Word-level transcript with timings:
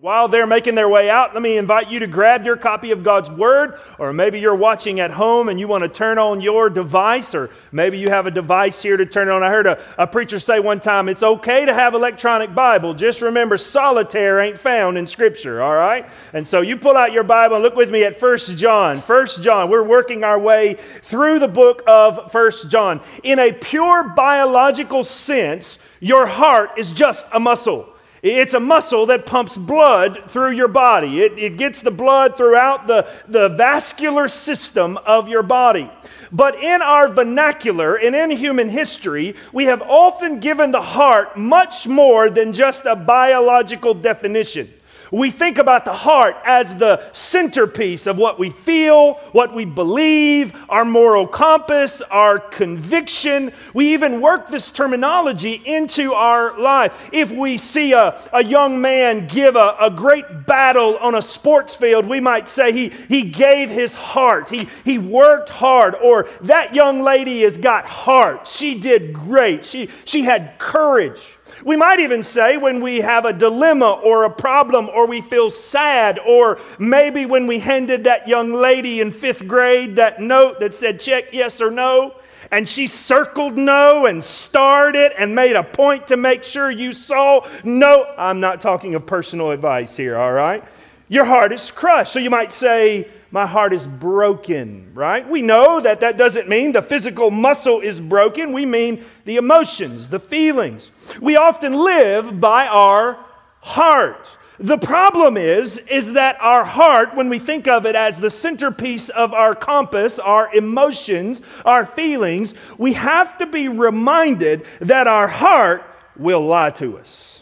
While 0.00 0.28
they're 0.28 0.46
making 0.46 0.76
their 0.76 0.88
way 0.88 1.10
out, 1.10 1.34
let 1.34 1.42
me 1.42 1.58
invite 1.58 1.90
you 1.90 1.98
to 1.98 2.06
grab 2.06 2.42
your 2.42 2.56
copy 2.56 2.90
of 2.90 3.04
God's 3.04 3.28
Word, 3.28 3.78
or 3.98 4.14
maybe 4.14 4.40
you're 4.40 4.54
watching 4.54 4.98
at 4.98 5.10
home 5.10 5.50
and 5.50 5.60
you 5.60 5.68
want 5.68 5.82
to 5.82 5.90
turn 5.90 6.16
on 6.16 6.40
your 6.40 6.70
device, 6.70 7.34
or 7.34 7.50
maybe 7.70 7.98
you 7.98 8.08
have 8.08 8.24
a 8.24 8.30
device 8.30 8.80
here 8.80 8.96
to 8.96 9.04
turn 9.04 9.28
on. 9.28 9.42
I 9.42 9.50
heard 9.50 9.66
a, 9.66 9.78
a 9.98 10.06
preacher 10.06 10.40
say 10.40 10.58
one 10.58 10.80
time, 10.80 11.10
it's 11.10 11.22
okay 11.22 11.66
to 11.66 11.74
have 11.74 11.92
electronic 11.92 12.54
Bible. 12.54 12.94
Just 12.94 13.20
remember, 13.20 13.58
solitaire 13.58 14.40
ain't 14.40 14.58
found 14.58 14.96
in 14.96 15.06
Scripture, 15.06 15.60
all 15.60 15.74
right? 15.74 16.08
And 16.32 16.48
so 16.48 16.62
you 16.62 16.78
pull 16.78 16.96
out 16.96 17.12
your 17.12 17.24
Bible 17.24 17.56
and 17.56 17.62
look 17.62 17.76
with 17.76 17.90
me 17.90 18.02
at 18.02 18.18
First 18.18 18.56
John. 18.56 19.02
First 19.02 19.42
John, 19.42 19.68
we're 19.68 19.82
working 19.82 20.24
our 20.24 20.38
way 20.38 20.78
through 21.02 21.40
the 21.40 21.48
book 21.48 21.82
of 21.86 22.32
First 22.32 22.70
John. 22.70 23.02
In 23.22 23.38
a 23.38 23.52
pure 23.52 24.04
biological 24.16 25.04
sense, 25.04 25.78
your 26.00 26.24
heart 26.24 26.70
is 26.78 26.90
just 26.90 27.26
a 27.34 27.38
muscle. 27.38 27.92
It's 28.22 28.52
a 28.52 28.60
muscle 28.60 29.06
that 29.06 29.24
pumps 29.24 29.56
blood 29.56 30.24
through 30.28 30.52
your 30.52 30.68
body. 30.68 31.22
It, 31.22 31.38
it 31.38 31.56
gets 31.56 31.80
the 31.80 31.90
blood 31.90 32.36
throughout 32.36 32.86
the, 32.86 33.08
the 33.26 33.48
vascular 33.48 34.28
system 34.28 34.98
of 34.98 35.28
your 35.28 35.42
body. 35.42 35.90
But 36.30 36.62
in 36.62 36.82
our 36.82 37.08
vernacular 37.08 37.94
and 37.96 38.14
in 38.14 38.30
human 38.30 38.68
history, 38.68 39.34
we 39.52 39.64
have 39.64 39.82
often 39.82 40.38
given 40.38 40.70
the 40.70 40.82
heart 40.82 41.36
much 41.36 41.86
more 41.86 42.28
than 42.28 42.52
just 42.52 42.84
a 42.84 42.94
biological 42.94 43.94
definition. 43.94 44.68
We 45.10 45.30
think 45.30 45.58
about 45.58 45.84
the 45.84 45.92
heart 45.92 46.36
as 46.44 46.76
the 46.76 47.02
centerpiece 47.12 48.06
of 48.06 48.16
what 48.16 48.38
we 48.38 48.50
feel, 48.50 49.14
what 49.32 49.54
we 49.54 49.64
believe, 49.64 50.54
our 50.68 50.84
moral 50.84 51.26
compass, 51.26 52.00
our 52.02 52.38
conviction. 52.38 53.52
We 53.74 53.92
even 53.92 54.20
work 54.20 54.48
this 54.48 54.70
terminology 54.70 55.60
into 55.64 56.12
our 56.12 56.58
life. 56.60 56.92
If 57.12 57.32
we 57.32 57.58
see 57.58 57.92
a, 57.92 58.20
a 58.32 58.44
young 58.44 58.80
man 58.80 59.26
give 59.26 59.56
a, 59.56 59.76
a 59.80 59.90
great 59.90 60.46
battle 60.46 60.96
on 60.98 61.14
a 61.14 61.22
sports 61.22 61.74
field, 61.74 62.06
we 62.06 62.20
might 62.20 62.48
say 62.48 62.72
he, 62.72 62.90
he 63.08 63.22
gave 63.22 63.68
his 63.68 63.94
heart, 63.94 64.50
he, 64.50 64.68
he 64.84 64.98
worked 64.98 65.48
hard, 65.48 65.94
or 65.96 66.28
that 66.42 66.74
young 66.74 67.02
lady 67.02 67.42
has 67.42 67.56
got 67.56 67.84
heart. 67.84 68.46
She 68.46 68.78
did 68.78 69.12
great, 69.12 69.64
she, 69.66 69.88
she 70.04 70.22
had 70.22 70.58
courage. 70.58 71.20
We 71.64 71.76
might 71.76 72.00
even 72.00 72.22
say 72.22 72.56
when 72.56 72.80
we 72.80 73.00
have 73.00 73.24
a 73.24 73.32
dilemma 73.32 73.90
or 73.90 74.24
a 74.24 74.30
problem 74.30 74.88
or 74.88 75.06
we 75.06 75.20
feel 75.20 75.50
sad, 75.50 76.18
or 76.18 76.58
maybe 76.78 77.26
when 77.26 77.46
we 77.46 77.58
handed 77.58 78.04
that 78.04 78.26
young 78.26 78.52
lady 78.52 79.00
in 79.00 79.12
fifth 79.12 79.46
grade 79.46 79.96
that 79.96 80.20
note 80.20 80.60
that 80.60 80.74
said 80.74 81.00
check 81.00 81.32
yes 81.32 81.60
or 81.60 81.70
no, 81.70 82.14
and 82.50 82.68
she 82.68 82.86
circled 82.86 83.56
no 83.56 84.06
and 84.06 84.24
starred 84.24 84.96
it 84.96 85.12
and 85.18 85.34
made 85.34 85.54
a 85.54 85.62
point 85.62 86.08
to 86.08 86.16
make 86.16 86.44
sure 86.44 86.70
you 86.70 86.92
saw 86.92 87.46
no. 87.62 88.06
I'm 88.16 88.40
not 88.40 88.60
talking 88.60 88.94
of 88.94 89.06
personal 89.06 89.50
advice 89.50 89.96
here, 89.96 90.16
all 90.16 90.32
right? 90.32 90.64
Your 91.08 91.24
heart 91.24 91.52
is 91.52 91.70
crushed. 91.70 92.12
So 92.12 92.18
you 92.18 92.30
might 92.30 92.52
say, 92.52 93.08
my 93.32 93.46
heart 93.46 93.72
is 93.72 93.86
broken, 93.86 94.90
right? 94.92 95.28
We 95.28 95.40
know 95.40 95.80
that 95.80 96.00
that 96.00 96.16
doesn't 96.16 96.48
mean 96.48 96.72
the 96.72 96.82
physical 96.82 97.30
muscle 97.30 97.80
is 97.80 98.00
broken. 98.00 98.52
We 98.52 98.66
mean 98.66 99.04
the 99.24 99.36
emotions, 99.36 100.08
the 100.08 100.18
feelings. 100.18 100.90
We 101.20 101.36
often 101.36 101.72
live 101.74 102.40
by 102.40 102.66
our 102.66 103.24
heart. 103.60 104.26
The 104.58 104.78
problem 104.78 105.38
is 105.38 105.78
is 105.78 106.12
that 106.14 106.36
our 106.40 106.64
heart 106.64 107.16
when 107.16 107.30
we 107.30 107.38
think 107.38 107.66
of 107.66 107.86
it 107.86 107.94
as 107.94 108.20
the 108.20 108.30
centerpiece 108.30 109.08
of 109.08 109.32
our 109.32 109.54
compass, 109.54 110.18
our 110.18 110.54
emotions, 110.54 111.40
our 111.64 111.86
feelings, 111.86 112.54
we 112.76 112.92
have 112.94 113.38
to 113.38 113.46
be 113.46 113.68
reminded 113.68 114.66
that 114.80 115.06
our 115.06 115.28
heart 115.28 115.82
will 116.16 116.44
lie 116.44 116.70
to 116.70 116.98
us. 116.98 117.40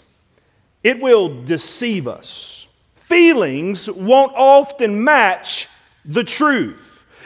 It 0.84 1.00
will 1.00 1.42
deceive 1.42 2.06
us. 2.06 2.68
Feelings 2.96 3.90
won't 3.90 4.32
often 4.36 5.02
match 5.02 5.66
the 6.08 6.24
truth. 6.24 6.80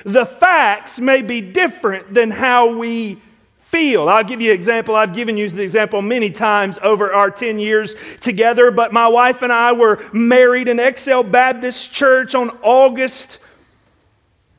The 0.04 0.26
facts 0.26 0.98
may 0.98 1.22
be 1.22 1.40
different 1.40 2.12
than 2.12 2.30
how 2.30 2.76
we 2.76 3.22
feel. 3.60 4.08
I'll 4.08 4.24
give 4.24 4.42
you 4.42 4.50
an 4.50 4.56
example. 4.56 4.94
I've 4.94 5.14
given 5.14 5.38
you 5.38 5.48
the 5.48 5.62
example 5.62 6.02
many 6.02 6.30
times 6.30 6.78
over 6.82 7.10
our 7.12 7.30
10 7.30 7.58
years 7.58 7.94
together, 8.20 8.70
but 8.70 8.92
my 8.92 9.08
wife 9.08 9.40
and 9.40 9.52
I 9.52 9.72
were 9.72 10.04
married 10.12 10.68
in 10.68 10.78
Excel 10.78 11.22
Baptist 11.22 11.92
Church 11.94 12.34
on 12.34 12.50
August 12.62 13.38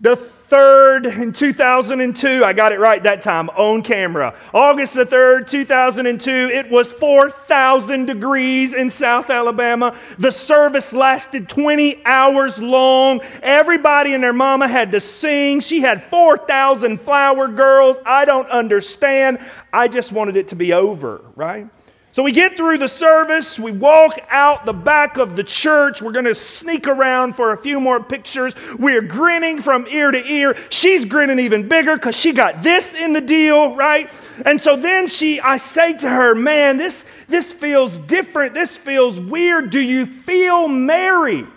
the 0.01 0.17
3rd 0.53 1.19
in 1.19 1.33
2002. 1.33 2.45
I 2.45 2.53
got 2.53 2.71
it 2.71 2.79
right 2.79 3.01
that 3.01 3.23
time 3.23 3.49
on 3.49 3.81
camera. 3.81 4.35
August 4.53 4.93
the 4.93 5.05
3rd, 5.05 5.47
2002. 5.47 6.31
It 6.31 6.69
was 6.69 6.91
4,000 6.91 8.05
degrees 8.05 8.75
in 8.75 8.91
South 8.91 9.31
Alabama. 9.31 9.97
The 10.19 10.29
service 10.29 10.93
lasted 10.93 11.49
20 11.49 12.05
hours 12.05 12.59
long. 12.59 13.21
Everybody 13.41 14.13
and 14.13 14.23
their 14.23 14.31
mama 14.31 14.67
had 14.67 14.91
to 14.91 14.99
sing. 14.99 15.59
She 15.59 15.81
had 15.81 16.03
4,000 16.11 17.01
flower 17.01 17.47
girls. 17.47 17.97
I 18.05 18.25
don't 18.25 18.49
understand. 18.49 19.39
I 19.71 19.87
just 19.87 20.11
wanted 20.11 20.35
it 20.35 20.49
to 20.49 20.55
be 20.55 20.71
over, 20.71 21.21
right? 21.35 21.67
So 22.13 22.21
we 22.21 22.31
get 22.31 22.55
through 22.55 22.77
the 22.77 22.87
service, 22.87 23.57
we 23.57 23.71
walk 23.71 24.19
out 24.29 24.67
the 24.67 24.73
back 24.73 25.17
of 25.17 25.35
the 25.35 25.43
church. 25.43 25.99
We're 25.99 26.11
going 26.11 26.25
to 26.25 26.35
sneak 26.35 26.85
around 26.85 27.33
for 27.33 27.53
a 27.53 27.57
few 27.57 27.79
more 27.79 27.99
pictures. 28.03 28.53
We're 28.77 29.01
grinning 29.01 29.61
from 29.61 29.87
ear 29.87 30.11
to 30.11 30.23
ear. 30.23 30.55
She's 30.69 31.05
grinning 31.05 31.39
even 31.39 31.67
bigger 31.67 31.95
because 31.95 32.15
she 32.15 32.31
got 32.31 32.61
this 32.61 32.93
in 32.93 33.13
the 33.13 33.21
deal, 33.21 33.75
right? 33.75 34.11
And 34.45 34.61
so 34.61 34.75
then 34.75 35.07
she, 35.07 35.39
I 35.39 35.57
say 35.57 35.97
to 35.97 36.07
her, 36.07 36.35
man, 36.35 36.77
this, 36.77 37.07
this 37.27 37.51
feels 37.51 37.97
different. 37.97 38.53
This 38.53 38.77
feels 38.77 39.19
weird. 39.19 39.71
Do 39.71 39.81
you 39.81 40.05
feel 40.05 40.67
married? 40.67 41.47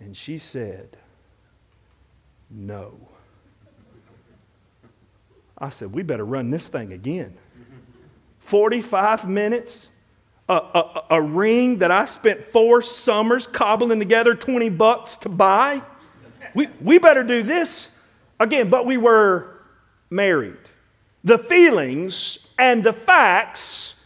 And 0.00 0.16
she 0.16 0.38
said, 0.38 0.96
no. 2.50 2.94
I 5.58 5.68
said, 5.68 5.92
we 5.92 6.02
better 6.02 6.24
run 6.24 6.48
this 6.50 6.66
thing 6.66 6.94
again. 6.94 7.36
45 8.48 9.28
minutes, 9.28 9.88
a, 10.48 10.54
a, 10.54 11.04
a, 11.10 11.22
ring 11.22 11.78
that 11.78 11.90
I 11.90 12.06
spent 12.06 12.46
four 12.46 12.80
summers 12.80 13.46
cobbling 13.46 13.98
together 13.98 14.34
20 14.34 14.70
bucks 14.70 15.16
to 15.16 15.28
buy. 15.28 15.82
We, 16.54 16.68
we 16.80 16.98
better 16.98 17.22
do 17.22 17.42
this 17.42 17.94
again, 18.40 18.70
but 18.70 18.86
we 18.86 18.96
were 18.96 19.60
married. 20.08 20.56
The 21.22 21.36
feelings 21.36 22.38
and 22.58 22.82
the 22.82 22.94
facts 22.94 24.02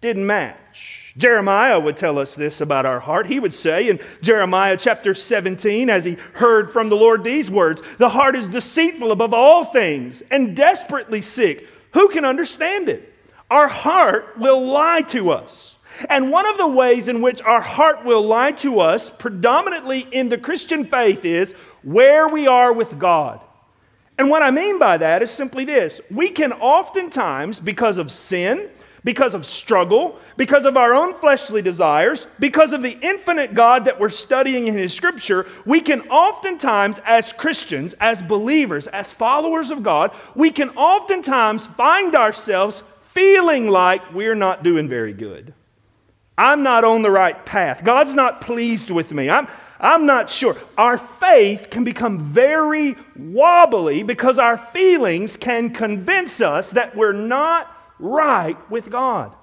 didn't 0.00 0.26
match. 0.26 1.12
Jeremiah 1.18 1.78
would 1.78 1.98
tell 1.98 2.18
us 2.18 2.34
this 2.34 2.62
about 2.62 2.86
our 2.86 3.00
heart. 3.00 3.26
He 3.26 3.38
would 3.38 3.52
say 3.52 3.90
in 3.90 4.00
Jeremiah 4.22 4.78
chapter 4.78 5.12
17, 5.12 5.90
as 5.90 6.06
he 6.06 6.16
heard 6.34 6.70
from 6.70 6.88
the 6.88 6.96
Lord 6.96 7.22
these 7.22 7.50
words 7.50 7.82
The 7.98 8.08
heart 8.08 8.34
is 8.34 8.48
deceitful 8.48 9.12
above 9.12 9.34
all 9.34 9.66
things 9.66 10.22
and 10.30 10.56
desperately 10.56 11.20
sick. 11.20 11.68
Who 11.92 12.08
can 12.08 12.24
understand 12.24 12.88
it? 12.88 13.11
Our 13.52 13.68
heart 13.68 14.38
will 14.38 14.66
lie 14.66 15.02
to 15.02 15.30
us. 15.30 15.76
And 16.08 16.30
one 16.30 16.46
of 16.46 16.56
the 16.56 16.66
ways 16.66 17.06
in 17.06 17.20
which 17.20 17.42
our 17.42 17.60
heart 17.60 18.02
will 18.02 18.26
lie 18.26 18.52
to 18.52 18.80
us, 18.80 19.10
predominantly 19.10 20.08
in 20.10 20.30
the 20.30 20.38
Christian 20.38 20.86
faith, 20.86 21.22
is 21.26 21.52
where 21.82 22.26
we 22.28 22.46
are 22.46 22.72
with 22.72 22.98
God. 22.98 23.40
And 24.16 24.30
what 24.30 24.42
I 24.42 24.50
mean 24.50 24.78
by 24.78 24.96
that 24.96 25.20
is 25.20 25.30
simply 25.30 25.66
this 25.66 26.00
we 26.10 26.30
can 26.30 26.54
oftentimes, 26.54 27.60
because 27.60 27.98
of 27.98 28.10
sin, 28.10 28.70
because 29.04 29.34
of 29.34 29.44
struggle, 29.44 30.18
because 30.38 30.64
of 30.64 30.78
our 30.78 30.94
own 30.94 31.12
fleshly 31.18 31.60
desires, 31.60 32.26
because 32.38 32.72
of 32.72 32.80
the 32.80 32.98
infinite 33.02 33.52
God 33.52 33.84
that 33.84 34.00
we're 34.00 34.08
studying 34.08 34.66
in 34.66 34.78
His 34.78 34.94
Scripture, 34.94 35.44
we 35.66 35.82
can 35.82 36.00
oftentimes, 36.08 37.00
as 37.04 37.34
Christians, 37.34 37.94
as 38.00 38.22
believers, 38.22 38.86
as 38.86 39.12
followers 39.12 39.70
of 39.70 39.82
God, 39.82 40.10
we 40.34 40.50
can 40.50 40.70
oftentimes 40.70 41.66
find 41.66 42.14
ourselves 42.14 42.82
feeling 43.12 43.68
like 43.68 44.12
we're 44.12 44.34
not 44.34 44.62
doing 44.62 44.88
very 44.88 45.12
good. 45.12 45.54
I'm 46.36 46.62
not 46.62 46.84
on 46.84 47.02
the 47.02 47.10
right 47.10 47.44
path. 47.44 47.84
God's 47.84 48.12
not 48.12 48.40
pleased 48.40 48.90
with 48.90 49.12
me. 49.12 49.28
I'm, 49.28 49.46
I'm 49.78 50.06
not 50.06 50.30
sure. 50.30 50.56
Our 50.78 50.96
faith 50.96 51.68
can 51.70 51.84
become 51.84 52.20
very 52.20 52.96
wobbly 53.16 54.02
because 54.02 54.38
our 54.38 54.56
feelings 54.56 55.36
can 55.36 55.70
convince 55.70 56.40
us 56.40 56.70
that 56.70 56.96
we're 56.96 57.12
not 57.12 57.70
right 57.98 58.58
with 58.70 58.90
God. 58.90 59.36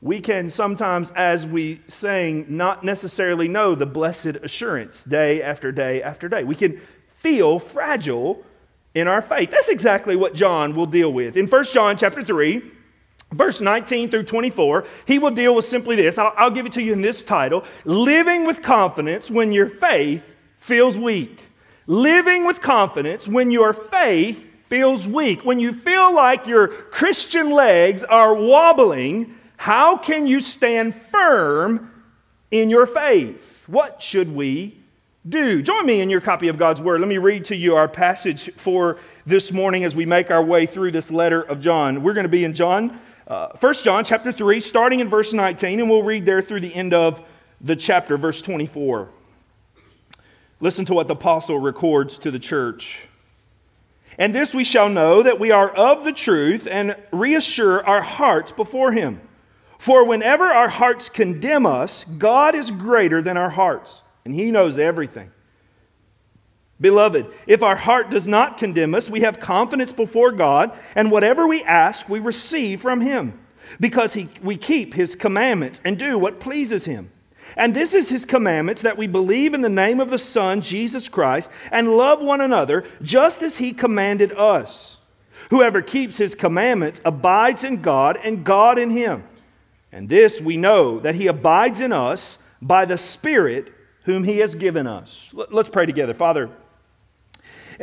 We 0.00 0.20
can 0.20 0.50
sometimes, 0.50 1.12
as 1.12 1.46
we 1.46 1.80
sang, 1.86 2.46
not 2.48 2.82
necessarily 2.82 3.46
know 3.46 3.76
the 3.76 3.86
blessed 3.86 4.36
assurance 4.42 5.04
day 5.04 5.40
after 5.40 5.70
day 5.70 6.02
after 6.02 6.28
day. 6.28 6.42
We 6.42 6.56
can 6.56 6.80
feel 7.18 7.60
fragile 7.60 8.44
in 8.94 9.06
our 9.06 9.22
faith. 9.22 9.52
That's 9.52 9.68
exactly 9.68 10.16
what 10.16 10.34
John 10.34 10.74
will 10.74 10.86
deal 10.86 11.12
with. 11.12 11.36
In 11.36 11.46
1 11.46 11.64
John 11.66 11.96
chapter 11.96 12.24
3, 12.24 12.62
verse 13.32 13.60
19 13.60 14.10
through 14.10 14.24
24, 14.24 14.84
he 15.06 15.18
will 15.18 15.30
deal 15.30 15.54
with 15.54 15.64
simply 15.64 15.96
this. 15.96 16.18
I'll, 16.18 16.32
I'll, 16.36 16.50
give 16.50 16.66
it 16.66 16.72
to 16.72 16.82
you 16.82 16.92
in 16.92 17.00
this 17.00 17.24
title 17.24 17.64
Living 17.84 18.46
with 18.46 18.62
Confidence 18.62 19.30
When 19.30 19.52
Your 19.52 19.68
Faith 19.68 20.24
Feels 20.58 20.96
Weak. 20.96 21.38
Living 21.86 22.46
with 22.46 22.60
confidence 22.60 23.26
when 23.26 23.50
your 23.50 23.72
faith 23.72 24.40
feels 24.68 25.06
weak. 25.06 25.44
When 25.44 25.58
you 25.58 25.72
feel 25.72 26.14
like 26.14 26.46
your 26.46 26.68
Christian 26.68 27.50
legs 27.50 28.04
are 28.04 28.34
wobbling, 28.34 29.34
how 29.56 29.96
can 29.96 30.28
you 30.28 30.40
stand 30.40 30.94
firm 30.94 31.92
in 32.52 32.70
your 32.70 32.86
faith. 32.86 33.64
What 33.66 34.00
should 34.00 34.32
we 34.32 34.78
do? 35.28 35.62
Join 35.62 35.86
me 35.86 36.00
in 36.00 36.10
your 36.10 36.20
copy 36.20 36.46
of 36.46 36.58
God's 36.58 36.80
Word. 36.80 37.00
Let 37.00 37.08
me 37.08 37.18
read 37.18 37.46
to 37.46 37.56
you 37.56 37.74
our 37.74 37.88
passage 37.88 38.52
for 38.52 38.98
this 39.26 39.50
morning 39.50 39.82
as 39.82 39.96
we 39.96 40.06
make 40.06 40.30
our 40.30 40.44
way 40.44 40.66
through 40.66 40.92
this 40.92 41.10
letter 41.10 41.40
of 41.42 41.60
John. 41.60 42.02
We're 42.02 42.12
going 42.12 42.24
to 42.24 42.28
be 42.28 42.44
in 42.44 42.52
John, 42.52 43.00
uh, 43.32 43.48
1 43.58 43.74
John 43.82 44.04
chapter 44.04 44.30
3, 44.30 44.60
starting 44.60 45.00
in 45.00 45.08
verse 45.08 45.32
19, 45.32 45.80
and 45.80 45.88
we'll 45.88 46.02
read 46.02 46.26
there 46.26 46.42
through 46.42 46.60
the 46.60 46.74
end 46.74 46.92
of 46.92 47.24
the 47.62 47.74
chapter, 47.74 48.18
verse 48.18 48.42
24. 48.42 49.08
Listen 50.60 50.84
to 50.84 50.92
what 50.92 51.08
the 51.08 51.14
apostle 51.14 51.58
records 51.58 52.18
to 52.18 52.30
the 52.30 52.38
church. 52.38 53.08
And 54.18 54.34
this 54.34 54.54
we 54.54 54.64
shall 54.64 54.90
know 54.90 55.22
that 55.22 55.40
we 55.40 55.50
are 55.50 55.70
of 55.70 56.04
the 56.04 56.12
truth 56.12 56.68
and 56.70 56.94
reassure 57.10 57.82
our 57.86 58.02
hearts 58.02 58.52
before 58.52 58.92
him. 58.92 59.22
For 59.78 60.06
whenever 60.06 60.44
our 60.44 60.68
hearts 60.68 61.08
condemn 61.08 61.64
us, 61.64 62.04
God 62.04 62.54
is 62.54 62.70
greater 62.70 63.22
than 63.22 63.38
our 63.38 63.50
hearts, 63.50 64.02
and 64.26 64.34
he 64.34 64.50
knows 64.50 64.76
everything. 64.76 65.30
Beloved, 66.82 67.32
if 67.46 67.62
our 67.62 67.76
heart 67.76 68.10
does 68.10 68.26
not 68.26 68.58
condemn 68.58 68.94
us, 68.94 69.08
we 69.08 69.20
have 69.20 69.38
confidence 69.38 69.92
before 69.92 70.32
God, 70.32 70.72
and 70.96 71.12
whatever 71.12 71.46
we 71.46 71.62
ask, 71.62 72.08
we 72.08 72.18
receive 72.18 72.82
from 72.82 73.00
him, 73.00 73.38
because 73.78 74.14
he, 74.14 74.28
we 74.42 74.56
keep 74.56 74.94
his 74.94 75.14
commandments 75.14 75.80
and 75.84 75.96
do 75.96 76.18
what 76.18 76.40
pleases 76.40 76.84
him. 76.84 77.12
And 77.56 77.72
this 77.72 77.94
is 77.94 78.08
his 78.08 78.24
commandments 78.24 78.82
that 78.82 78.98
we 78.98 79.06
believe 79.06 79.54
in 79.54 79.60
the 79.60 79.68
name 79.68 80.00
of 80.00 80.10
the 80.10 80.18
Son, 80.18 80.60
Jesus 80.60 81.08
Christ, 81.08 81.50
and 81.70 81.96
love 81.96 82.20
one 82.20 82.40
another 82.40 82.84
just 83.00 83.42
as 83.42 83.58
he 83.58 83.72
commanded 83.72 84.32
us. 84.32 84.98
Whoever 85.50 85.82
keeps 85.82 86.18
his 86.18 86.34
commandments 86.34 87.00
abides 87.04 87.62
in 87.62 87.80
God, 87.80 88.18
and 88.24 88.44
God 88.44 88.76
in 88.78 88.90
him. 88.90 89.22
And 89.92 90.08
this 90.08 90.40
we 90.40 90.56
know 90.56 90.98
that 90.98 91.14
he 91.14 91.28
abides 91.28 91.80
in 91.80 91.92
us 91.92 92.38
by 92.60 92.86
the 92.86 92.98
Spirit 92.98 93.72
whom 94.04 94.24
he 94.24 94.38
has 94.38 94.56
given 94.56 94.88
us. 94.88 95.28
Let's 95.32 95.68
pray 95.68 95.86
together. 95.86 96.14
Father, 96.14 96.50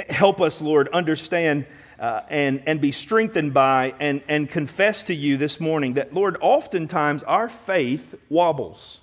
help 0.09 0.41
us, 0.41 0.61
Lord, 0.61 0.87
understand. 0.89 1.65
Uh, 1.99 2.23
and, 2.29 2.63
and 2.65 2.79
be 2.79 2.93
strengthened 2.93 3.53
by 3.53 3.93
and, 3.99 4.21
and 4.29 4.49
confess 4.49 5.03
to 5.03 5.13
you 5.13 5.35
this 5.35 5.59
morning 5.59 5.95
that, 5.95 6.13
Lord, 6.13 6.37
oftentimes 6.39 7.23
our 7.23 7.49
faith 7.49 8.15
wobbles 8.29 9.01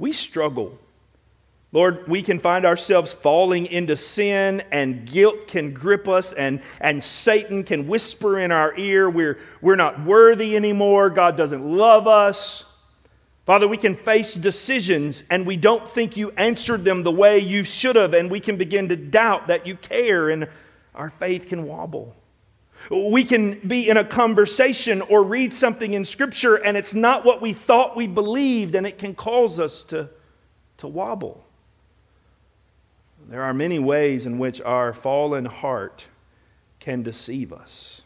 we 0.00 0.12
struggle. 0.12 0.76
Lord, 1.72 2.08
we 2.08 2.22
can 2.22 2.40
find 2.40 2.64
ourselves 2.64 3.12
falling 3.12 3.66
into 3.66 3.96
sin, 3.96 4.62
and 4.72 5.06
guilt 5.06 5.46
can 5.46 5.72
grip 5.72 6.08
us, 6.08 6.32
and, 6.32 6.62
and 6.80 7.04
Satan 7.04 7.62
can 7.62 7.86
whisper 7.86 8.40
in 8.40 8.50
our 8.50 8.76
ear, 8.76 9.08
we're, 9.08 9.38
we're 9.60 9.76
not 9.76 10.04
worthy 10.04 10.56
anymore. 10.56 11.10
God 11.10 11.36
doesn't 11.36 11.64
love 11.64 12.08
us. 12.08 12.64
Father, 13.50 13.66
we 13.66 13.78
can 13.78 13.96
face 13.96 14.34
decisions 14.34 15.24
and 15.28 15.44
we 15.44 15.56
don't 15.56 15.88
think 15.88 16.16
you 16.16 16.30
answered 16.36 16.84
them 16.84 17.02
the 17.02 17.10
way 17.10 17.40
you 17.40 17.64
should 17.64 17.96
have, 17.96 18.14
and 18.14 18.30
we 18.30 18.38
can 18.38 18.56
begin 18.56 18.88
to 18.90 18.94
doubt 18.94 19.48
that 19.48 19.66
you 19.66 19.74
care, 19.74 20.30
and 20.30 20.46
our 20.94 21.10
faith 21.10 21.48
can 21.48 21.66
wobble. 21.66 22.14
We 22.92 23.24
can 23.24 23.58
be 23.66 23.90
in 23.90 23.96
a 23.96 24.04
conversation 24.04 25.02
or 25.02 25.24
read 25.24 25.52
something 25.52 25.94
in 25.94 26.04
Scripture 26.04 26.54
and 26.54 26.76
it's 26.76 26.94
not 26.94 27.24
what 27.24 27.42
we 27.42 27.52
thought 27.52 27.96
we 27.96 28.06
believed, 28.06 28.76
and 28.76 28.86
it 28.86 28.98
can 28.98 29.16
cause 29.16 29.58
us 29.58 29.82
to, 29.82 30.10
to 30.76 30.86
wobble. 30.86 31.44
There 33.28 33.42
are 33.42 33.52
many 33.52 33.80
ways 33.80 34.26
in 34.26 34.38
which 34.38 34.60
our 34.60 34.92
fallen 34.92 35.46
heart 35.46 36.04
can 36.78 37.02
deceive 37.02 37.52
us. 37.52 38.02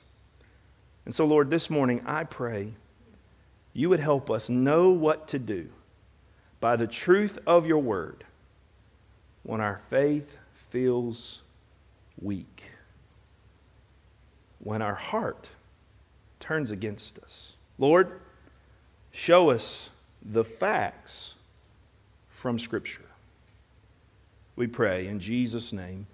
And 1.05 1.15
so, 1.15 1.27
Lord, 1.27 1.51
this 1.51 1.69
morning 1.69 2.01
I 2.07 2.25
pray 2.25 2.77
you 3.75 3.91
would 3.91 4.01
help 4.01 4.31
us 4.31 4.49
know 4.49 4.89
what 4.89 5.29
to 5.29 5.39
do 5.39 5.69
by 6.61 6.77
the 6.77 6.87
truth 6.87 7.39
of 7.47 7.67
your 7.67 7.81
word 7.81 8.25
when 9.43 9.61
our 9.61 9.83
faith 9.91 10.39
feels 10.71 11.43
weak 12.19 12.71
when 14.65 14.83
our 14.83 14.95
heart 14.95 15.51
turns 16.41 16.71
against 16.71 17.19
us. 17.19 17.53
Lord, 17.79 18.21
show 19.13 19.51
us 19.51 19.91
the 20.25 20.45
facts 20.45 21.35
from 22.31 22.59
Scripture. 22.59 23.05
We 24.57 24.67
pray 24.67 25.07
in 25.07 25.21
Jesus' 25.21 25.73
name. 25.73 26.07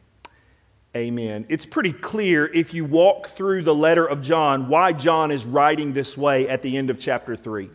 Amen. 0.96 1.46
It's 1.48 1.66
pretty 1.66 1.92
clear 1.92 2.46
if 2.46 2.74
you 2.74 2.84
walk 2.84 3.28
through 3.28 3.62
the 3.62 3.74
letter 3.74 4.04
of 4.04 4.22
John 4.22 4.68
why 4.68 4.92
John 4.92 5.30
is 5.30 5.46
writing 5.46 5.92
this 5.92 6.16
way 6.16 6.48
at 6.48 6.62
the 6.62 6.76
end 6.76 6.90
of 6.90 6.98
chapter 6.98 7.36
3. 7.36 7.70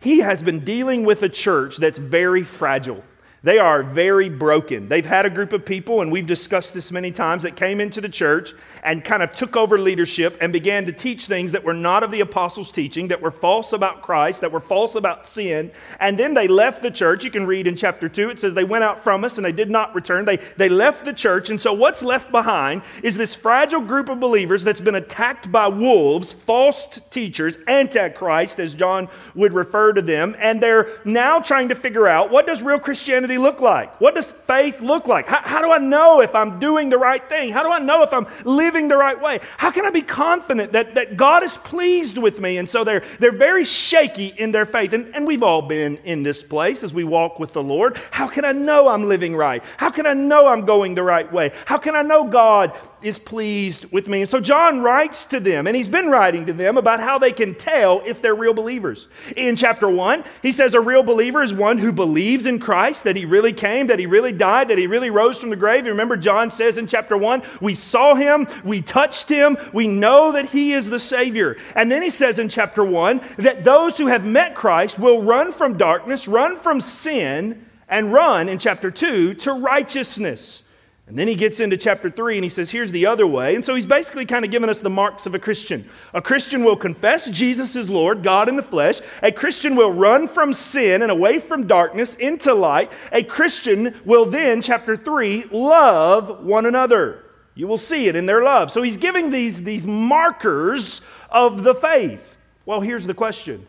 He 0.00 0.20
has 0.20 0.42
been 0.42 0.64
dealing 0.64 1.04
with 1.04 1.22
a 1.22 1.28
church 1.28 1.76
that's 1.76 1.98
very 1.98 2.42
fragile. 2.42 3.04
They 3.44 3.58
are 3.58 3.82
very 3.82 4.30
broken. 4.30 4.88
They've 4.88 5.04
had 5.04 5.26
a 5.26 5.30
group 5.30 5.52
of 5.52 5.66
people, 5.66 6.00
and 6.00 6.10
we've 6.10 6.26
discussed 6.26 6.72
this 6.72 6.90
many 6.90 7.12
times, 7.12 7.42
that 7.42 7.56
came 7.56 7.78
into 7.78 8.00
the 8.00 8.08
church 8.08 8.54
and 8.82 9.04
kind 9.04 9.22
of 9.22 9.34
took 9.34 9.54
over 9.54 9.78
leadership 9.78 10.38
and 10.40 10.50
began 10.50 10.86
to 10.86 10.92
teach 10.92 11.26
things 11.26 11.52
that 11.52 11.62
were 11.62 11.74
not 11.74 12.02
of 12.02 12.10
the 12.10 12.20
apostles' 12.20 12.72
teaching, 12.72 13.08
that 13.08 13.20
were 13.20 13.30
false 13.30 13.74
about 13.74 14.00
Christ, 14.00 14.40
that 14.40 14.50
were 14.50 14.60
false 14.60 14.94
about 14.94 15.26
sin. 15.26 15.72
And 16.00 16.18
then 16.18 16.32
they 16.32 16.48
left 16.48 16.80
the 16.80 16.90
church. 16.90 17.22
You 17.22 17.30
can 17.30 17.44
read 17.44 17.66
in 17.66 17.76
chapter 17.76 18.08
2, 18.08 18.30
it 18.30 18.40
says 18.40 18.54
they 18.54 18.64
went 18.64 18.82
out 18.82 19.04
from 19.04 19.24
us 19.24 19.36
and 19.36 19.44
they 19.44 19.52
did 19.52 19.70
not 19.70 19.94
return. 19.94 20.24
They, 20.24 20.38
they 20.56 20.70
left 20.70 21.04
the 21.04 21.12
church. 21.12 21.50
And 21.50 21.60
so 21.60 21.74
what's 21.74 22.02
left 22.02 22.32
behind 22.32 22.80
is 23.02 23.18
this 23.18 23.34
fragile 23.34 23.82
group 23.82 24.08
of 24.08 24.20
believers 24.20 24.64
that's 24.64 24.80
been 24.80 24.94
attacked 24.94 25.52
by 25.52 25.68
wolves, 25.68 26.32
false 26.32 26.98
teachers, 27.10 27.58
antichrist, 27.68 28.58
as 28.58 28.74
John 28.74 29.08
would 29.34 29.52
refer 29.52 29.92
to 29.92 30.00
them. 30.00 30.34
And 30.38 30.62
they're 30.62 30.88
now 31.04 31.40
trying 31.40 31.68
to 31.68 31.74
figure 31.74 32.08
out 32.08 32.30
what 32.30 32.46
does 32.46 32.62
real 32.62 32.78
Christianity 32.78 33.33
look 33.38 33.60
like? 33.60 34.00
What 34.00 34.14
does 34.14 34.30
faith 34.30 34.80
look 34.80 35.06
like? 35.06 35.26
How, 35.26 35.40
how, 35.42 35.62
do 35.62 35.70
I 35.70 35.78
know 35.78 36.20
if 36.20 36.34
I'm 36.34 36.58
doing 36.58 36.90
the 36.90 36.98
right 36.98 37.26
thing? 37.28 37.50
How 37.50 37.62
do 37.62 37.70
I 37.70 37.78
know 37.78 38.02
if 38.02 38.12
I'm 38.12 38.26
living 38.44 38.88
the 38.88 38.96
right 38.96 39.20
way? 39.20 39.40
How 39.56 39.70
can 39.70 39.84
I 39.84 39.90
be 39.90 40.02
confident 40.02 40.72
that, 40.72 40.94
that 40.94 41.16
God 41.16 41.42
is 41.42 41.56
pleased 41.56 42.18
with 42.18 42.40
me? 42.40 42.58
And 42.58 42.68
so 42.68 42.84
they're, 42.84 43.02
they're 43.18 43.36
very 43.36 43.64
shaky 43.64 44.26
in 44.26 44.52
their 44.52 44.66
faith. 44.66 44.92
And, 44.92 45.14
and 45.14 45.26
we've 45.26 45.42
all 45.42 45.62
been 45.62 45.96
in 45.98 46.22
this 46.22 46.42
place 46.42 46.82
as 46.82 46.92
we 46.92 47.04
walk 47.04 47.38
with 47.38 47.52
the 47.52 47.62
Lord. 47.62 48.00
How 48.10 48.28
can 48.28 48.44
I 48.44 48.52
know 48.52 48.88
I'm 48.88 49.04
living 49.04 49.36
right? 49.36 49.62
How 49.76 49.90
can 49.90 50.06
I 50.06 50.14
know 50.14 50.48
I'm 50.48 50.64
going 50.64 50.94
the 50.94 51.02
right 51.02 51.30
way? 51.32 51.52
How 51.66 51.78
can 51.78 51.96
I 51.96 52.02
know 52.02 52.28
God 52.28 52.72
is 53.04 53.18
pleased 53.18 53.92
with 53.92 54.08
me. 54.08 54.22
And 54.22 54.28
so 54.28 54.40
John 54.40 54.80
writes 54.80 55.24
to 55.24 55.38
them, 55.38 55.66
and 55.66 55.76
he's 55.76 55.88
been 55.88 56.08
writing 56.08 56.46
to 56.46 56.52
them 56.52 56.76
about 56.76 57.00
how 57.00 57.18
they 57.18 57.32
can 57.32 57.54
tell 57.54 58.02
if 58.04 58.22
they're 58.22 58.34
real 58.34 58.54
believers. 58.54 59.06
In 59.36 59.56
chapter 59.56 59.88
1, 59.88 60.24
he 60.42 60.52
says 60.52 60.74
a 60.74 60.80
real 60.80 61.02
believer 61.02 61.42
is 61.42 61.52
one 61.52 61.78
who 61.78 61.92
believes 61.92 62.46
in 62.46 62.58
Christ, 62.58 63.04
that 63.04 63.16
he 63.16 63.24
really 63.24 63.52
came, 63.52 63.88
that 63.88 63.98
he 63.98 64.06
really 64.06 64.32
died, 64.32 64.68
that 64.68 64.78
he 64.78 64.86
really 64.86 65.10
rose 65.10 65.38
from 65.38 65.50
the 65.50 65.56
grave. 65.56 65.84
You 65.84 65.92
remember, 65.92 66.16
John 66.16 66.50
says 66.50 66.78
in 66.78 66.86
chapter 66.86 67.16
1, 67.16 67.42
we 67.60 67.74
saw 67.74 68.14
him, 68.14 68.48
we 68.64 68.80
touched 68.80 69.28
him, 69.28 69.56
we 69.72 69.86
know 69.86 70.32
that 70.32 70.46
he 70.46 70.72
is 70.72 70.88
the 70.88 71.00
Savior. 71.00 71.56
And 71.76 71.92
then 71.92 72.02
he 72.02 72.10
says 72.10 72.38
in 72.38 72.48
chapter 72.48 72.84
1 72.84 73.20
that 73.38 73.64
those 73.64 73.98
who 73.98 74.06
have 74.06 74.24
met 74.24 74.54
Christ 74.54 74.98
will 74.98 75.22
run 75.22 75.52
from 75.52 75.76
darkness, 75.76 76.26
run 76.26 76.58
from 76.58 76.80
sin, 76.80 77.66
and 77.88 78.12
run 78.12 78.48
in 78.48 78.58
chapter 78.58 78.90
2 78.90 79.34
to 79.34 79.52
righteousness. 79.52 80.62
And 81.06 81.18
then 81.18 81.28
he 81.28 81.34
gets 81.34 81.60
into 81.60 81.76
chapter 81.76 82.08
3 82.08 82.38
and 82.38 82.44
he 82.44 82.48
says, 82.48 82.70
here's 82.70 82.90
the 82.90 83.04
other 83.04 83.26
way. 83.26 83.54
And 83.54 83.64
so 83.64 83.74
he's 83.74 83.84
basically 83.84 84.24
kind 84.24 84.44
of 84.44 84.50
giving 84.50 84.70
us 84.70 84.80
the 84.80 84.88
marks 84.88 85.26
of 85.26 85.34
a 85.34 85.38
Christian. 85.38 85.88
A 86.14 86.22
Christian 86.22 86.64
will 86.64 86.76
confess 86.76 87.28
Jesus 87.28 87.76
is 87.76 87.90
Lord, 87.90 88.22
God 88.22 88.48
in 88.48 88.56
the 88.56 88.62
flesh. 88.62 89.00
A 89.22 89.30
Christian 89.30 89.76
will 89.76 89.92
run 89.92 90.28
from 90.28 90.54
sin 90.54 91.02
and 91.02 91.10
away 91.10 91.40
from 91.40 91.66
darkness 91.66 92.14
into 92.14 92.54
light. 92.54 92.90
A 93.12 93.22
Christian 93.22 93.94
will 94.06 94.24
then, 94.24 94.62
chapter 94.62 94.96
3, 94.96 95.44
love 95.52 96.42
one 96.42 96.64
another. 96.64 97.22
You 97.54 97.68
will 97.68 97.78
see 97.78 98.08
it 98.08 98.16
in 98.16 98.24
their 98.24 98.42
love. 98.42 98.70
So 98.70 98.80
he's 98.80 98.96
giving 98.96 99.30
these, 99.30 99.62
these 99.62 99.86
markers 99.86 101.06
of 101.30 101.64
the 101.64 101.74
faith. 101.74 102.34
Well, 102.64 102.80
here's 102.80 103.06
the 103.06 103.14
question 103.14 103.66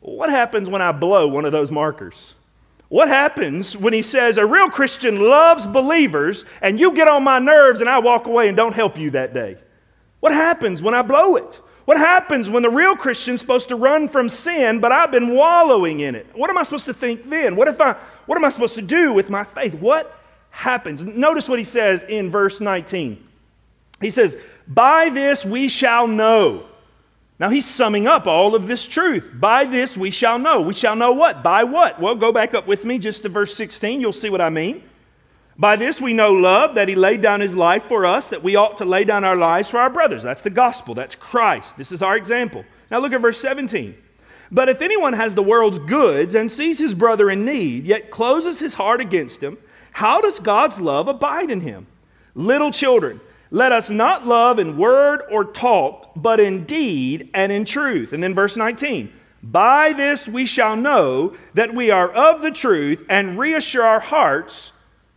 What 0.00 0.28
happens 0.28 0.68
when 0.68 0.82
I 0.82 0.92
blow 0.92 1.26
one 1.26 1.46
of 1.46 1.52
those 1.52 1.70
markers? 1.70 2.34
What 2.88 3.08
happens 3.08 3.76
when 3.76 3.92
he 3.92 4.02
says 4.02 4.38
a 4.38 4.46
real 4.46 4.68
Christian 4.70 5.20
loves 5.20 5.66
believers 5.66 6.44
and 6.62 6.78
you 6.78 6.92
get 6.92 7.08
on 7.08 7.24
my 7.24 7.38
nerves 7.38 7.80
and 7.80 7.88
I 7.88 7.98
walk 7.98 8.26
away 8.26 8.48
and 8.48 8.56
don't 8.56 8.74
help 8.74 8.96
you 8.96 9.10
that 9.10 9.34
day? 9.34 9.56
What 10.20 10.32
happens 10.32 10.80
when 10.82 10.94
I 10.94 11.02
blow 11.02 11.36
it? 11.36 11.60
What 11.84 11.98
happens 11.98 12.50
when 12.50 12.62
the 12.62 12.70
real 12.70 12.96
Christian's 12.96 13.40
supposed 13.40 13.68
to 13.68 13.76
run 13.76 14.08
from 14.08 14.28
sin, 14.28 14.80
but 14.80 14.90
I've 14.90 15.12
been 15.12 15.34
wallowing 15.34 16.00
in 16.00 16.14
it? 16.14 16.26
What 16.34 16.50
am 16.50 16.58
I 16.58 16.64
supposed 16.64 16.86
to 16.86 16.94
think 16.94 17.28
then? 17.30 17.54
What 17.54 17.68
if 17.68 17.80
I 17.80 17.96
what 18.26 18.36
am 18.36 18.44
I 18.44 18.48
supposed 18.48 18.74
to 18.74 18.82
do 18.82 19.12
with 19.12 19.30
my 19.30 19.44
faith? 19.44 19.74
What 19.74 20.18
happens? 20.50 21.04
Notice 21.04 21.48
what 21.48 21.60
he 21.60 21.64
says 21.64 22.02
in 22.02 22.30
verse 22.30 22.60
19. 22.60 23.24
He 24.00 24.10
says, 24.10 24.36
"By 24.66 25.10
this 25.10 25.44
we 25.44 25.68
shall 25.68 26.08
know." 26.08 26.64
Now 27.38 27.50
he's 27.50 27.66
summing 27.66 28.06
up 28.06 28.26
all 28.26 28.54
of 28.54 28.66
this 28.66 28.86
truth. 28.86 29.32
By 29.34 29.64
this 29.64 29.96
we 29.96 30.10
shall 30.10 30.38
know. 30.38 30.60
We 30.62 30.74
shall 30.74 30.96
know 30.96 31.12
what? 31.12 31.42
By 31.42 31.64
what? 31.64 32.00
Well, 32.00 32.14
go 32.14 32.32
back 32.32 32.54
up 32.54 32.66
with 32.66 32.84
me 32.84 32.98
just 32.98 33.22
to 33.22 33.28
verse 33.28 33.54
16. 33.54 34.00
You'll 34.00 34.12
see 34.12 34.30
what 34.30 34.40
I 34.40 34.48
mean. 34.48 34.82
By 35.58 35.76
this 35.76 36.00
we 36.00 36.12
know 36.12 36.32
love, 36.32 36.74
that 36.74 36.88
he 36.88 36.94
laid 36.94 37.22
down 37.22 37.40
his 37.40 37.54
life 37.54 37.84
for 37.84 38.04
us, 38.04 38.28
that 38.28 38.42
we 38.42 38.56
ought 38.56 38.76
to 38.78 38.84
lay 38.84 39.04
down 39.04 39.24
our 39.24 39.36
lives 39.36 39.68
for 39.68 39.78
our 39.78 39.90
brothers. 39.90 40.22
That's 40.22 40.42
the 40.42 40.50
gospel. 40.50 40.94
That's 40.94 41.14
Christ. 41.14 41.76
This 41.76 41.92
is 41.92 42.02
our 42.02 42.16
example. 42.16 42.64
Now 42.90 42.98
look 42.98 43.12
at 43.12 43.20
verse 43.20 43.40
17. 43.40 43.96
But 44.50 44.68
if 44.68 44.80
anyone 44.80 45.14
has 45.14 45.34
the 45.34 45.42
world's 45.42 45.78
goods 45.78 46.34
and 46.34 46.52
sees 46.52 46.78
his 46.78 46.94
brother 46.94 47.30
in 47.30 47.44
need, 47.44 47.84
yet 47.84 48.10
closes 48.10 48.60
his 48.60 48.74
heart 48.74 49.00
against 49.00 49.42
him, 49.42 49.58
how 49.92 50.20
does 50.20 50.38
God's 50.38 50.80
love 50.80 51.08
abide 51.08 51.50
in 51.50 51.62
him? 51.62 51.86
Little 52.34 52.70
children, 52.70 53.20
let 53.50 53.72
us 53.72 53.90
not 53.90 54.26
love 54.26 54.58
in 54.58 54.76
word 54.76 55.22
or 55.30 55.44
talk, 55.44 56.12
but 56.16 56.40
in 56.40 56.64
deed 56.64 57.30
and 57.32 57.52
in 57.52 57.64
truth. 57.64 58.12
And 58.12 58.22
then 58.22 58.34
verse 58.34 58.56
19 58.56 59.12
By 59.42 59.92
this 59.92 60.26
we 60.26 60.46
shall 60.46 60.76
know 60.76 61.36
that 61.54 61.74
we 61.74 61.90
are 61.90 62.10
of 62.10 62.42
the 62.42 62.50
truth 62.50 63.04
and 63.08 63.38
reassure 63.38 63.84
our 63.84 64.00
hearts 64.00 64.72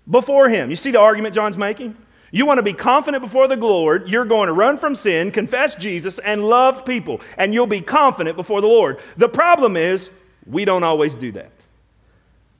before 0.10 0.50
him. 0.50 0.70
You 0.70 0.76
see 0.76 0.92
the 0.92 1.00
argument 1.00 1.36
John's 1.36 1.58
making? 1.58 1.96
You 2.32 2.46
want 2.46 2.60
to 2.60 2.64
be 2.64 2.74
confident 2.74 3.24
before 3.24 3.48
the 3.48 3.56
Lord. 3.56 4.08
You're 4.08 4.26
going 4.26 4.48
to 4.48 4.54
run 4.54 4.78
from 4.78 4.94
sin, 4.94 5.32
confess 5.32 5.76
Jesus, 5.76 6.20
and 6.20 6.48
love 6.48 6.86
people, 6.86 7.22
and 7.38 7.54
you'll 7.54 7.66
be 7.66 7.82
confident 7.82 8.36
before 8.36 8.62
the 8.62 8.68
Lord. 8.68 9.00
The 9.18 9.30
problem 9.30 9.76
is, 9.76 10.12
we 10.46 10.66
don't 10.66 10.84
always 10.84 11.16
do 11.16 11.32
that. 11.34 11.52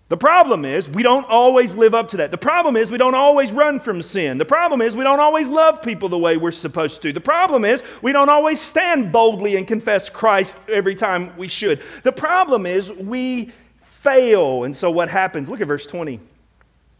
The 0.10 0.18
problem 0.18 0.66
is, 0.66 0.89
we 0.89 1.04
don't 1.04 1.25
always 1.30 1.75
live 1.75 1.94
up 1.94 2.10
to 2.10 2.18
that. 2.18 2.32
The 2.32 2.38
problem 2.38 2.75
is, 2.75 2.89
we 2.89 2.98
don't 2.98 3.13
always 3.13 3.51
run 3.51 3.80
from 3.80 4.01
sin. 4.01 4.39
The 4.39 4.46
problem 4.46 4.82
is, 4.82 4.96
we 4.96 5.04
don't 5.04 5.20
always 5.20 5.48
love 5.48 5.84
people 5.84 6.10
the 6.10 6.18
way 6.18 6.36
we're 6.36 6.50
supposed 6.50 7.04
to. 7.04 7.13
The 7.13 7.22
problem 7.22 7.63
is, 7.63 7.84
we 8.01 8.12
don't 8.12 8.30
always 8.30 8.60
stand 8.60 9.12
boldly 9.12 9.56
and 9.56 9.68
confess 9.68 10.10
Christ 10.10 10.58
every 10.68 10.96
time 10.96 11.38
we 11.38 11.48
should. 11.48 11.80
The 12.01 12.12
problem 12.12 12.66
is, 12.66 12.92
we 12.92 13.51
fail. 13.84 14.63
And 14.63 14.75
so, 14.75 14.89
what 14.89 15.10
happens? 15.10 15.48
Look 15.48 15.62
at 15.62 15.68
verse 15.68 15.86
20. 15.86 16.20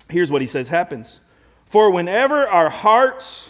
Here's 0.10 0.30
what 0.30 0.42
he 0.42 0.48
says 0.48 0.68
happens. 0.68 1.20
For 1.66 1.90
whenever 1.90 2.48
our 2.48 2.70
hearts 2.70 3.50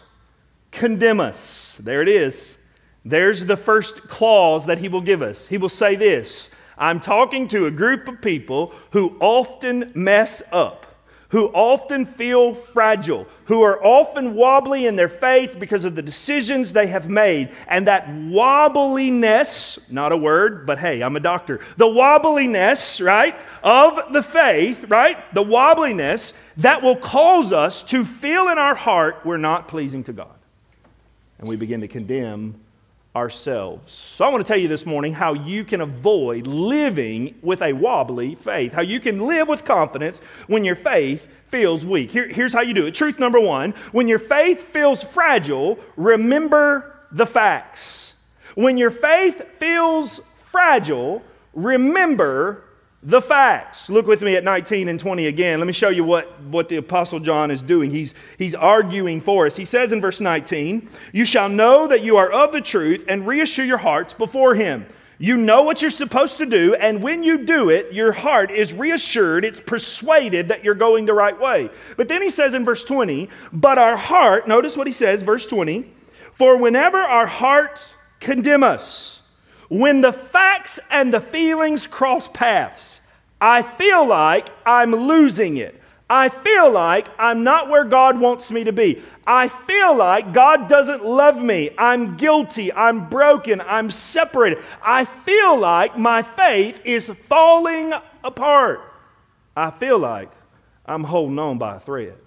condemn 0.72 1.20
us, 1.20 1.76
there 1.82 2.02
it 2.02 2.08
is. 2.08 2.58
There's 3.04 3.46
the 3.46 3.58
first 3.58 4.08
clause 4.08 4.68
that 4.68 4.78
he 4.78 4.88
will 4.88 5.02
give 5.02 5.22
us. 5.22 5.48
He 5.48 5.58
will 5.58 5.70
say 5.70 5.98
this 5.98 6.56
I'm 6.80 7.02
talking 7.02 7.48
to 7.50 7.66
a 7.66 7.72
group 7.72 8.08
of 8.08 8.22
people 8.22 8.74
who 8.92 9.18
often 9.20 9.92
mess 9.94 10.42
up, 10.54 10.86
who 11.30 11.48
often 11.48 12.06
feel 12.06 12.56
fragile, 12.56 13.28
who 13.46 13.62
are 13.62 13.84
often 13.84 14.34
wobbly 14.34 14.88
in 14.88 14.96
their 14.96 15.10
faith 15.10 15.58
because 15.60 15.84
of 15.84 15.96
the 15.96 16.02
decisions 16.02 16.72
they 16.72 16.88
have 16.88 17.10
made. 17.10 17.50
And 17.68 17.88
that 17.88 18.08
wobbliness, 18.08 19.92
not 19.92 20.14
a 20.14 20.18
word, 20.18 20.66
but 20.66 20.80
hey, 20.80 21.02
I'm 21.02 21.18
a 21.18 21.20
doctor. 21.20 21.60
The 21.76 21.86
wobbliness, 21.86 23.06
right, 23.06 23.36
of 23.62 24.14
the 24.14 24.24
faith, 24.24 24.86
right, 24.88 25.18
the 25.34 25.44
wobbliness 25.44 26.34
that 26.58 26.82
will 26.82 26.96
cause 26.96 27.52
us 27.52 27.84
to 27.84 28.06
feel 28.06 28.48
in 28.48 28.58
our 28.58 28.76
heart 28.76 29.18
we're 29.26 29.38
not 29.38 29.68
pleasing 29.68 30.04
to 30.06 30.14
God. 30.14 30.36
And 31.40 31.48
we 31.48 31.58
begin 31.58 31.82
to 31.82 31.88
condemn 31.88 32.56
ourselves. 33.20 33.94
So 33.94 34.24
I 34.24 34.30
want 34.30 34.46
to 34.46 34.48
tell 34.48 34.60
you 34.60 34.70
this 34.70 34.86
morning 34.86 35.14
how 35.14 35.34
you 35.34 35.66
can 35.66 35.82
avoid 35.82 36.48
living 36.48 37.36
with 37.42 37.62
a 37.62 37.74
wobbly 37.74 38.36
faith, 38.36 38.72
how 38.72 38.82
you 38.82 39.02
can 39.02 39.28
live 39.28 39.50
with 39.50 39.66
confidence 39.66 40.20
when 40.48 40.64
your 40.64 40.78
faith 40.78 41.28
feels 41.50 41.84
weak. 41.86 42.12
Here, 42.12 42.30
here's 42.30 42.54
how 42.54 42.62
you 42.62 42.74
do 42.74 42.86
it. 42.86 42.96
Truth 42.96 43.20
number 43.20 43.40
one 43.40 43.74
when 43.92 44.08
your 44.08 44.20
faith 44.20 44.70
feels 44.70 45.04
fragile, 45.04 45.78
remember 45.98 46.96
the 47.12 47.26
facts. 47.26 48.14
When 48.56 48.78
your 48.78 48.92
faith 48.92 49.42
feels 49.58 50.22
fragile, 50.46 51.22
remember 51.54 52.64
the 53.02 53.22
facts. 53.22 53.90
Look 53.90 54.08
with 54.08 54.22
me 54.22 54.36
at 54.36 54.44
19 54.44 54.90
and 54.90 55.00
20 55.00 55.28
again. 55.28 55.60
Let 55.60 55.68
me 55.68 55.74
show 55.74 55.90
you 55.90 56.04
what, 56.04 56.42
what 56.44 56.68
the 56.68 56.76
Apostle 56.76 57.20
John 57.20 57.50
is 57.50 57.62
doing. 57.62 57.92
He's, 57.92 58.14
he's 58.38 58.54
arguing 58.54 59.22
for 59.22 59.46
us. 59.46 59.56
He 59.56 59.66
says 59.66 59.94
in 59.94 60.02
verse 60.02 60.20
19, 60.20 60.90
You 61.14 61.24
shall 61.24 61.48
know 61.48 61.88
that 61.88 62.04
you 62.04 62.18
are 62.18 62.30
of 62.30 62.52
the 62.52 62.62
truth 62.62 63.06
and 63.08 63.26
reassure 63.26 63.66
your 63.66 63.78
hearts 63.78 64.14
before 64.14 64.56
him. 64.56 64.86
You 65.22 65.36
know 65.36 65.64
what 65.64 65.82
you're 65.82 65.92
supposed 65.92 66.38
to 66.38 66.46
do, 66.46 66.76
and 66.76 67.04
when 67.04 67.24
you 67.24 67.44
do 67.44 67.70
it, 67.70 67.92
your 67.92 68.14
heart 68.14 68.52
is 68.52 68.74
reassured, 68.74 69.44
it's 69.44 69.60
persuaded 69.60 70.48
that 70.48 70.64
you're 70.64 70.76
going 70.76 71.06
the 71.06 71.14
right 71.14 71.38
way. 71.38 71.70
But 71.98 72.08
then 72.08 72.22
he 72.22 72.30
says 72.30 72.54
in 72.54 72.64
verse 72.64 72.86
20, 72.86 73.30
But 73.52 73.78
our 73.78 73.98
heart, 73.98 74.48
notice 74.48 74.78
what 74.78 74.88
he 74.88 74.94
says, 74.94 75.22
verse 75.22 75.46
20, 75.46 75.94
For 76.32 76.56
whenever 76.56 77.00
our 77.00 77.28
heart 77.28 77.92
condemn 78.22 78.64
us, 78.64 79.19
when 79.70 80.02
the 80.02 80.12
facts 80.12 80.80
and 80.92 81.14
the 81.14 81.22
feelings 81.22 81.88
cross 81.88 82.28
paths, 82.28 83.00
I 83.40 83.62
feel 83.62 84.06
like 84.06 84.50
I'm 84.66 84.92
losing 84.92 85.58
it. 85.58 85.80
I 86.10 86.30
feel 86.30 86.72
like 86.72 87.08
I'm 87.20 87.44
not 87.44 87.70
where 87.70 87.86
God 87.86 88.20
wants 88.20 88.50
me 88.50 88.64
to 88.64 88.72
be. 88.72 89.04
I 89.28 89.48
feel 89.48 89.96
like 89.96 90.34
God 90.34 90.68
doesn't 90.68 91.06
love 91.06 91.40
me. 91.40 91.70
I'm 91.78 92.18
guilty. 92.18 92.74
I'm 92.74 93.10
broken. 93.10 93.62
I'm 93.62 93.92
separated. 93.92 94.58
I 94.82 95.06
feel 95.06 95.60
like 95.60 95.98
my 96.00 96.24
faith 96.24 96.82
is 96.84 97.10
falling 97.10 97.94
apart. 98.24 98.82
I 99.56 99.70
feel 99.70 100.00
like 100.00 100.32
I'm 100.84 101.04
holding 101.04 101.38
on 101.38 101.60
by 101.60 101.76
a 101.76 101.80
thread. 101.80 102.18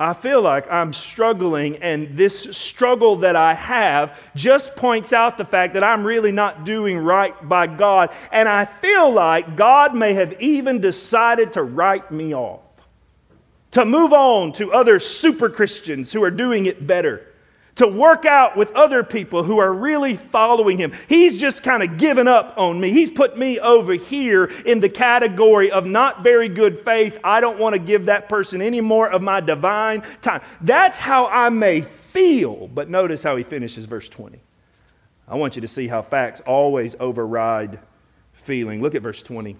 I 0.00 0.14
feel 0.14 0.40
like 0.40 0.66
I'm 0.72 0.94
struggling, 0.94 1.76
and 1.76 2.16
this 2.16 2.56
struggle 2.56 3.16
that 3.16 3.36
I 3.36 3.52
have 3.52 4.18
just 4.34 4.74
points 4.74 5.12
out 5.12 5.36
the 5.36 5.44
fact 5.44 5.74
that 5.74 5.84
I'm 5.84 6.04
really 6.04 6.32
not 6.32 6.64
doing 6.64 6.96
right 6.96 7.34
by 7.46 7.66
God. 7.66 8.08
And 8.32 8.48
I 8.48 8.64
feel 8.64 9.12
like 9.12 9.56
God 9.56 9.94
may 9.94 10.14
have 10.14 10.40
even 10.40 10.80
decided 10.80 11.52
to 11.52 11.62
write 11.62 12.10
me 12.10 12.34
off, 12.34 12.62
to 13.72 13.84
move 13.84 14.14
on 14.14 14.54
to 14.54 14.72
other 14.72 14.98
super 15.00 15.50
Christians 15.50 16.12
who 16.12 16.22
are 16.22 16.30
doing 16.30 16.64
it 16.64 16.86
better 16.86 17.29
to 17.80 17.88
work 17.88 18.26
out 18.26 18.58
with 18.58 18.70
other 18.72 19.02
people 19.02 19.42
who 19.42 19.58
are 19.58 19.72
really 19.72 20.14
following 20.14 20.76
him. 20.76 20.92
He's 21.08 21.38
just 21.38 21.62
kind 21.62 21.82
of 21.82 21.96
given 21.96 22.28
up 22.28 22.52
on 22.58 22.78
me. 22.78 22.90
He's 22.90 23.10
put 23.10 23.38
me 23.38 23.58
over 23.58 23.94
here 23.94 24.44
in 24.66 24.80
the 24.80 24.90
category 24.90 25.70
of 25.70 25.86
not 25.86 26.22
very 26.22 26.50
good 26.50 26.80
faith. 26.80 27.16
I 27.24 27.40
don't 27.40 27.58
want 27.58 27.72
to 27.72 27.78
give 27.78 28.04
that 28.04 28.28
person 28.28 28.60
any 28.60 28.82
more 28.82 29.08
of 29.08 29.22
my 29.22 29.40
divine 29.40 30.02
time. 30.20 30.42
That's 30.60 30.98
how 30.98 31.28
I 31.28 31.48
may 31.48 31.80
feel. 31.80 32.68
But 32.68 32.90
notice 32.90 33.22
how 33.22 33.36
he 33.36 33.44
finishes 33.44 33.86
verse 33.86 34.10
20. 34.10 34.40
I 35.26 35.36
want 35.36 35.54
you 35.54 35.62
to 35.62 35.68
see 35.68 35.88
how 35.88 36.02
facts 36.02 36.42
always 36.42 36.94
override 37.00 37.78
feeling. 38.34 38.82
Look 38.82 38.94
at 38.94 39.00
verse 39.00 39.22
20. 39.22 39.56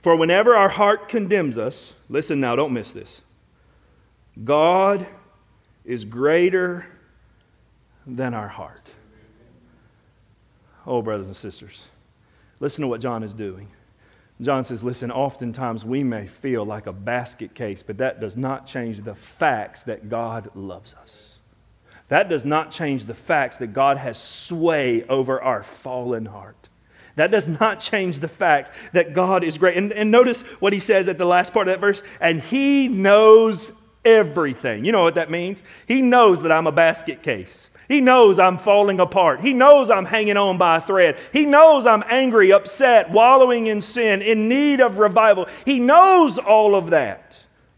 For 0.00 0.16
whenever 0.16 0.56
our 0.56 0.70
heart 0.70 1.08
condemns 1.08 1.56
us, 1.56 1.94
listen 2.08 2.40
now, 2.40 2.56
don't 2.56 2.72
miss 2.72 2.90
this. 2.90 3.20
God 4.42 5.06
is 5.84 6.04
greater 6.04 6.86
than 8.06 8.34
our 8.34 8.48
heart. 8.48 8.88
Oh, 10.86 11.02
brothers 11.02 11.26
and 11.26 11.36
sisters, 11.36 11.86
listen 12.60 12.82
to 12.82 12.88
what 12.88 13.00
John 13.00 13.22
is 13.22 13.34
doing. 13.34 13.68
John 14.40 14.64
says, 14.64 14.82
Listen, 14.82 15.10
oftentimes 15.10 15.84
we 15.84 16.02
may 16.02 16.26
feel 16.26 16.64
like 16.64 16.86
a 16.86 16.92
basket 16.92 17.54
case, 17.54 17.82
but 17.82 17.98
that 17.98 18.20
does 18.20 18.36
not 18.36 18.66
change 18.66 19.02
the 19.02 19.14
facts 19.14 19.84
that 19.84 20.08
God 20.08 20.50
loves 20.54 20.94
us. 20.94 21.36
That 22.08 22.28
does 22.28 22.44
not 22.44 22.70
change 22.70 23.06
the 23.06 23.14
facts 23.14 23.58
that 23.58 23.68
God 23.68 23.98
has 23.98 24.18
sway 24.20 25.04
over 25.04 25.40
our 25.40 25.62
fallen 25.62 26.26
heart. 26.26 26.68
That 27.14 27.30
does 27.30 27.46
not 27.46 27.80
change 27.80 28.20
the 28.20 28.28
facts 28.28 28.70
that 28.92 29.12
God 29.12 29.44
is 29.44 29.58
great. 29.58 29.76
And, 29.76 29.92
and 29.92 30.10
notice 30.10 30.42
what 30.60 30.72
he 30.72 30.80
says 30.80 31.08
at 31.08 31.18
the 31.18 31.24
last 31.24 31.52
part 31.52 31.68
of 31.68 31.72
that 31.72 31.80
verse 31.80 32.02
and 32.20 32.40
he 32.40 32.88
knows 32.88 33.81
everything. 34.04 34.84
You 34.84 34.92
know 34.92 35.02
what 35.02 35.14
that 35.14 35.30
means? 35.30 35.62
He 35.86 36.02
knows 36.02 36.42
that 36.42 36.52
I'm 36.52 36.66
a 36.66 36.72
basket 36.72 37.22
case. 37.22 37.68
He 37.88 38.00
knows 38.00 38.38
I'm 38.38 38.58
falling 38.58 39.00
apart. 39.00 39.40
He 39.40 39.52
knows 39.52 39.90
I'm 39.90 40.06
hanging 40.06 40.36
on 40.36 40.56
by 40.56 40.76
a 40.76 40.80
thread. 40.80 41.18
He 41.32 41.44
knows 41.44 41.86
I'm 41.86 42.04
angry, 42.08 42.52
upset, 42.52 43.10
wallowing 43.10 43.66
in 43.66 43.82
sin, 43.82 44.22
in 44.22 44.48
need 44.48 44.80
of 44.80 44.98
revival. 44.98 45.46
He 45.66 45.78
knows 45.78 46.38
all 46.38 46.74
of 46.74 46.90
that. 46.90 47.36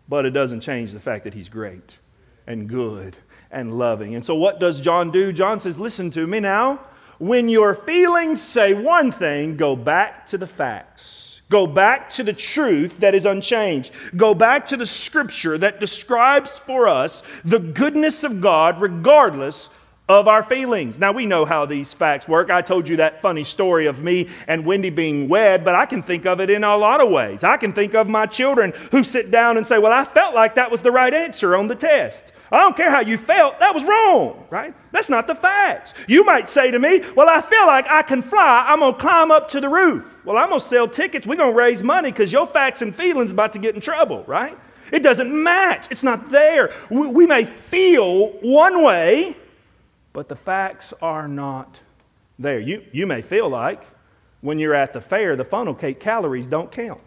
But 0.09 0.27
it 0.27 0.31
doesn't 0.31 0.61
change 0.61 0.93
the 0.93 1.01
fact 1.01 1.25
that 1.25 1.35
He's 1.35 1.49
great 1.49 1.99
and 2.47 2.69
good 2.69 3.17
and 3.51 3.79
loving. 3.79 4.15
And 4.15 4.25
so, 4.25 4.35
what 4.35 4.61
does 4.61 4.81
John 4.81 5.11
do? 5.11 5.33
John 5.33 5.61
says, 5.61 5.79
Listen 5.79 6.11
to 6.13 6.27
me 6.27 6.41
now. 6.41 6.81
When 7.19 7.49
your 7.49 7.75
feelings 7.75 8.43
say 8.43 8.75
one 8.75 9.13
thing, 9.13 9.57
go 9.57 9.77
back 9.77 10.27
to 10.27 10.39
the 10.39 10.47
facts. 10.47 11.34
Go 11.51 11.67
back 11.67 12.11
to 12.11 12.23
the 12.23 12.33
truth 12.33 13.01
that 13.01 13.15
is 13.15 13.27
unchanged. 13.27 13.93
Go 14.17 14.35
back 14.35 14.67
to 14.67 14.77
the 14.77 14.87
scripture 14.87 15.59
that 15.59 15.79
describes 15.79 16.59
for 16.59 16.89
us 16.89 17.23
the 17.45 17.59
goodness 17.59 18.25
of 18.25 18.41
God 18.41 18.81
regardless 18.81 19.69
of 20.09 20.29
our 20.29 20.43
feelings. 20.43 20.99
Now, 20.99 21.13
we 21.13 21.25
know 21.25 21.45
how 21.45 21.65
these 21.65 21.95
facts 21.95 22.29
work. 22.29 22.51
I 22.51 22.61
told 22.61 22.89
you 22.89 22.97
that 22.97 23.23
funny 23.23 23.45
story 23.45 23.87
of 23.87 24.01
me 24.01 24.29
and 24.47 24.67
Wendy 24.67 24.91
being 24.91 25.29
wed, 25.29 25.65
but 25.65 25.75
I 25.75 25.87
can 25.87 26.03
think 26.03 26.27
of 26.27 26.41
it 26.41 26.51
in 26.51 26.63
a 26.63 26.77
lot 26.77 27.01
of 27.01 27.11
ways. 27.11 27.43
I 27.43 27.57
can 27.57 27.73
think 27.73 27.95
of 27.95 28.09
my 28.09 28.27
children 28.27 28.73
who 28.91 29.03
sit 29.03 29.31
down 29.31 29.57
and 29.57 29.67
say, 29.67 29.79
Well, 29.79 29.93
I 29.93 30.05
felt 30.05 30.35
like 30.35 30.57
that 30.57 30.71
was 30.71 30.83
the 30.83 30.91
right 30.91 31.13
answer 31.13 31.57
on 31.57 31.69
the 31.69 31.75
test. 31.75 32.33
I 32.53 32.59
don't 32.59 32.77
care 32.77 32.91
how 32.91 33.01
you 33.01 33.19
felt, 33.19 33.59
that 33.59 33.75
was 33.75 33.85
wrong, 33.85 34.47
right? 34.51 34.75
That's 34.93 35.09
not 35.09 35.27
the 35.27 35.35
facts. 35.35 35.95
You 36.07 36.25
might 36.25 36.49
say 36.49 36.71
to 36.71 36.79
me, 36.79 37.03
Well, 37.17 37.29
I 37.29 37.41
feel 37.41 37.67
like 37.67 37.87
I 37.89 38.03
can 38.03 38.23
fly. 38.23 38.65
I'm 38.69 38.81
going 38.81 38.95
to 38.95 39.01
climb 39.01 39.31
up 39.31 39.49
to 39.51 39.61
the 39.61 39.69
roof. 39.69 40.19
Well, 40.25 40.37
I'm 40.37 40.51
going 40.51 40.61
to 40.61 40.67
sell 40.67 40.87
tickets. 40.87 41.27
We're 41.27 41.37
going 41.37 41.53
to 41.53 41.59
raise 41.59 41.83
money 41.83 42.11
because 42.11 42.33
your 42.33 42.47
facts 42.47 42.83
and 42.83 42.95
feelings 42.95 43.31
about 43.31 43.53
to 43.55 43.59
get 43.59 43.75
in 43.75 43.81
trouble, 43.81 44.25
right? 44.27 44.57
It 44.93 45.03
doesn't 45.03 45.33
match. 45.33 45.89
It's 45.91 46.03
not 46.03 46.31
there. 46.31 46.73
We, 46.91 47.07
we 47.09 47.27
may 47.27 47.45
feel 47.45 48.29
one 48.41 48.83
way, 48.85 49.37
but 50.13 50.29
the 50.29 50.37
facts 50.37 50.93
are 51.03 51.27
not 51.27 51.81
there. 52.39 52.61
You, 52.61 52.85
you 52.93 53.07
may 53.07 53.23
feel 53.23 53.49
like 53.49 53.83
when 54.43 54.59
you're 54.59 54.75
at 54.75 54.93
the 54.93 55.01
fair, 55.01 55.37
the 55.37 55.45
funnel 55.45 55.75
cake 55.75 55.99
calories 55.99 56.47
don't 56.47 56.71
count. 56.71 57.01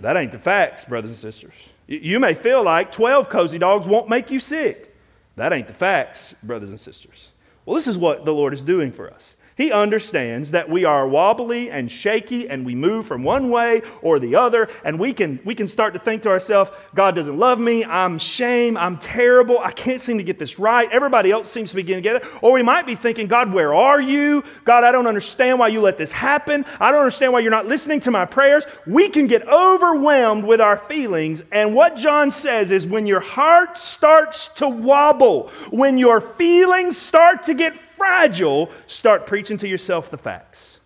That 0.00 0.16
ain't 0.16 0.32
the 0.32 0.38
facts, 0.38 0.84
brothers 0.84 1.10
and 1.10 1.18
sisters. 1.18 1.54
You 1.86 2.18
may 2.18 2.34
feel 2.34 2.64
like 2.64 2.90
12 2.90 3.28
cozy 3.28 3.58
dogs 3.58 3.86
won't 3.86 4.08
make 4.08 4.30
you 4.30 4.40
sick. 4.40 4.94
That 5.36 5.52
ain't 5.52 5.68
the 5.68 5.74
facts, 5.74 6.34
brothers 6.42 6.70
and 6.70 6.80
sisters. 6.80 7.30
Well, 7.64 7.76
this 7.76 7.86
is 7.86 7.96
what 7.96 8.24
the 8.24 8.32
Lord 8.32 8.52
is 8.52 8.62
doing 8.62 8.90
for 8.90 9.08
us. 9.10 9.35
He 9.56 9.72
understands 9.72 10.50
that 10.50 10.68
we 10.68 10.84
are 10.84 11.08
wobbly 11.08 11.70
and 11.70 11.90
shaky 11.90 12.46
and 12.46 12.66
we 12.66 12.74
move 12.74 13.06
from 13.06 13.24
one 13.24 13.48
way 13.48 13.80
or 14.02 14.18
the 14.18 14.36
other, 14.36 14.68
and 14.84 14.98
we 14.98 15.14
can, 15.14 15.40
we 15.46 15.54
can 15.54 15.66
start 15.66 15.94
to 15.94 15.98
think 15.98 16.22
to 16.22 16.28
ourselves, 16.28 16.70
God 16.94 17.14
doesn't 17.14 17.38
love 17.38 17.58
me, 17.58 17.82
I'm 17.82 18.18
shame, 18.18 18.76
I'm 18.76 18.98
terrible, 18.98 19.58
I 19.58 19.70
can't 19.70 20.00
seem 20.00 20.18
to 20.18 20.24
get 20.24 20.38
this 20.38 20.58
right. 20.58 20.92
Everybody 20.92 21.30
else 21.30 21.50
seems 21.50 21.70
to 21.70 21.76
be 21.76 21.82
getting 21.82 22.02
together. 22.02 22.26
Or 22.42 22.52
we 22.52 22.62
might 22.62 22.84
be 22.84 22.96
thinking, 22.96 23.28
God, 23.28 23.50
where 23.50 23.72
are 23.72 24.00
you? 24.00 24.44
God, 24.64 24.84
I 24.84 24.92
don't 24.92 25.06
understand 25.06 25.58
why 25.58 25.68
you 25.68 25.80
let 25.80 25.96
this 25.96 26.12
happen. 26.12 26.66
I 26.78 26.90
don't 26.90 27.00
understand 27.00 27.32
why 27.32 27.40
you're 27.40 27.50
not 27.50 27.66
listening 27.66 28.00
to 28.02 28.10
my 28.10 28.26
prayers. 28.26 28.64
We 28.86 29.08
can 29.08 29.26
get 29.26 29.48
overwhelmed 29.48 30.44
with 30.44 30.60
our 30.60 30.76
feelings, 30.76 31.42
and 31.50 31.74
what 31.74 31.96
John 31.96 32.30
says 32.30 32.70
is 32.70 32.86
when 32.86 33.06
your 33.06 33.20
heart 33.20 33.78
starts 33.78 34.48
to 34.56 34.68
wobble, 34.68 35.50
when 35.70 35.96
your 35.96 36.20
feelings 36.20 36.98
start 36.98 37.44
to 37.44 37.54
get 37.54 37.74
fragile, 37.96 38.70
start 38.86 39.26
preaching 39.26 39.58
to 39.58 39.68
yourself 39.68 40.10
the 40.10 40.18
facts. 40.18 40.80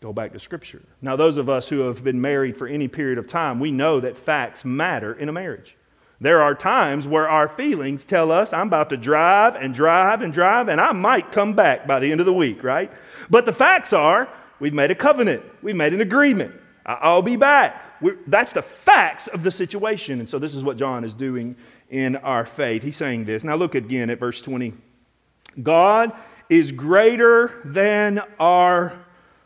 Go 0.00 0.12
back 0.12 0.32
to 0.34 0.38
Scripture. 0.38 0.82
Now, 1.00 1.16
those 1.16 1.38
of 1.38 1.48
us 1.48 1.68
who 1.68 1.80
have 1.80 2.04
been 2.04 2.20
married 2.20 2.56
for 2.56 2.66
any 2.66 2.88
period 2.88 3.16
of 3.16 3.26
time, 3.26 3.58
we 3.58 3.70
know 3.70 4.00
that 4.00 4.18
facts 4.18 4.64
matter 4.64 5.14
in 5.14 5.30
a 5.30 5.32
marriage. 5.32 5.76
There 6.20 6.42
are 6.42 6.54
times 6.54 7.06
where 7.06 7.28
our 7.28 7.48
feelings 7.48 8.04
tell 8.04 8.30
us, 8.30 8.52
I'm 8.52 8.66
about 8.66 8.90
to 8.90 8.96
drive 8.96 9.56
and 9.56 9.74
drive 9.74 10.20
and 10.20 10.32
drive, 10.32 10.68
and 10.68 10.80
I 10.80 10.92
might 10.92 11.32
come 11.32 11.54
back 11.54 11.86
by 11.86 12.00
the 12.00 12.12
end 12.12 12.20
of 12.20 12.26
the 12.26 12.32
week, 12.32 12.62
right? 12.62 12.92
But 13.30 13.46
the 13.46 13.52
facts 13.52 13.92
are, 13.92 14.28
we've 14.60 14.74
made 14.74 14.90
a 14.90 14.94
covenant, 14.94 15.42
we've 15.62 15.74
made 15.74 15.94
an 15.94 16.00
agreement. 16.00 16.54
I'll 16.86 17.22
be 17.22 17.36
back. 17.36 17.82
We're, 18.02 18.18
that's 18.26 18.52
the 18.52 18.62
facts 18.62 19.26
of 19.26 19.42
the 19.42 19.50
situation. 19.50 20.20
And 20.20 20.28
so, 20.28 20.38
this 20.38 20.54
is 20.54 20.62
what 20.62 20.76
John 20.76 21.02
is 21.02 21.14
doing 21.14 21.56
in 21.88 22.16
our 22.16 22.44
faith. 22.44 22.82
He's 22.82 22.96
saying 22.96 23.24
this. 23.24 23.42
Now, 23.42 23.54
look 23.54 23.74
again 23.74 24.10
at 24.10 24.18
verse 24.18 24.42
20. 24.42 24.74
God 25.62 26.12
is 26.48 26.72
greater 26.72 27.60
than 27.64 28.20
our 28.38 28.98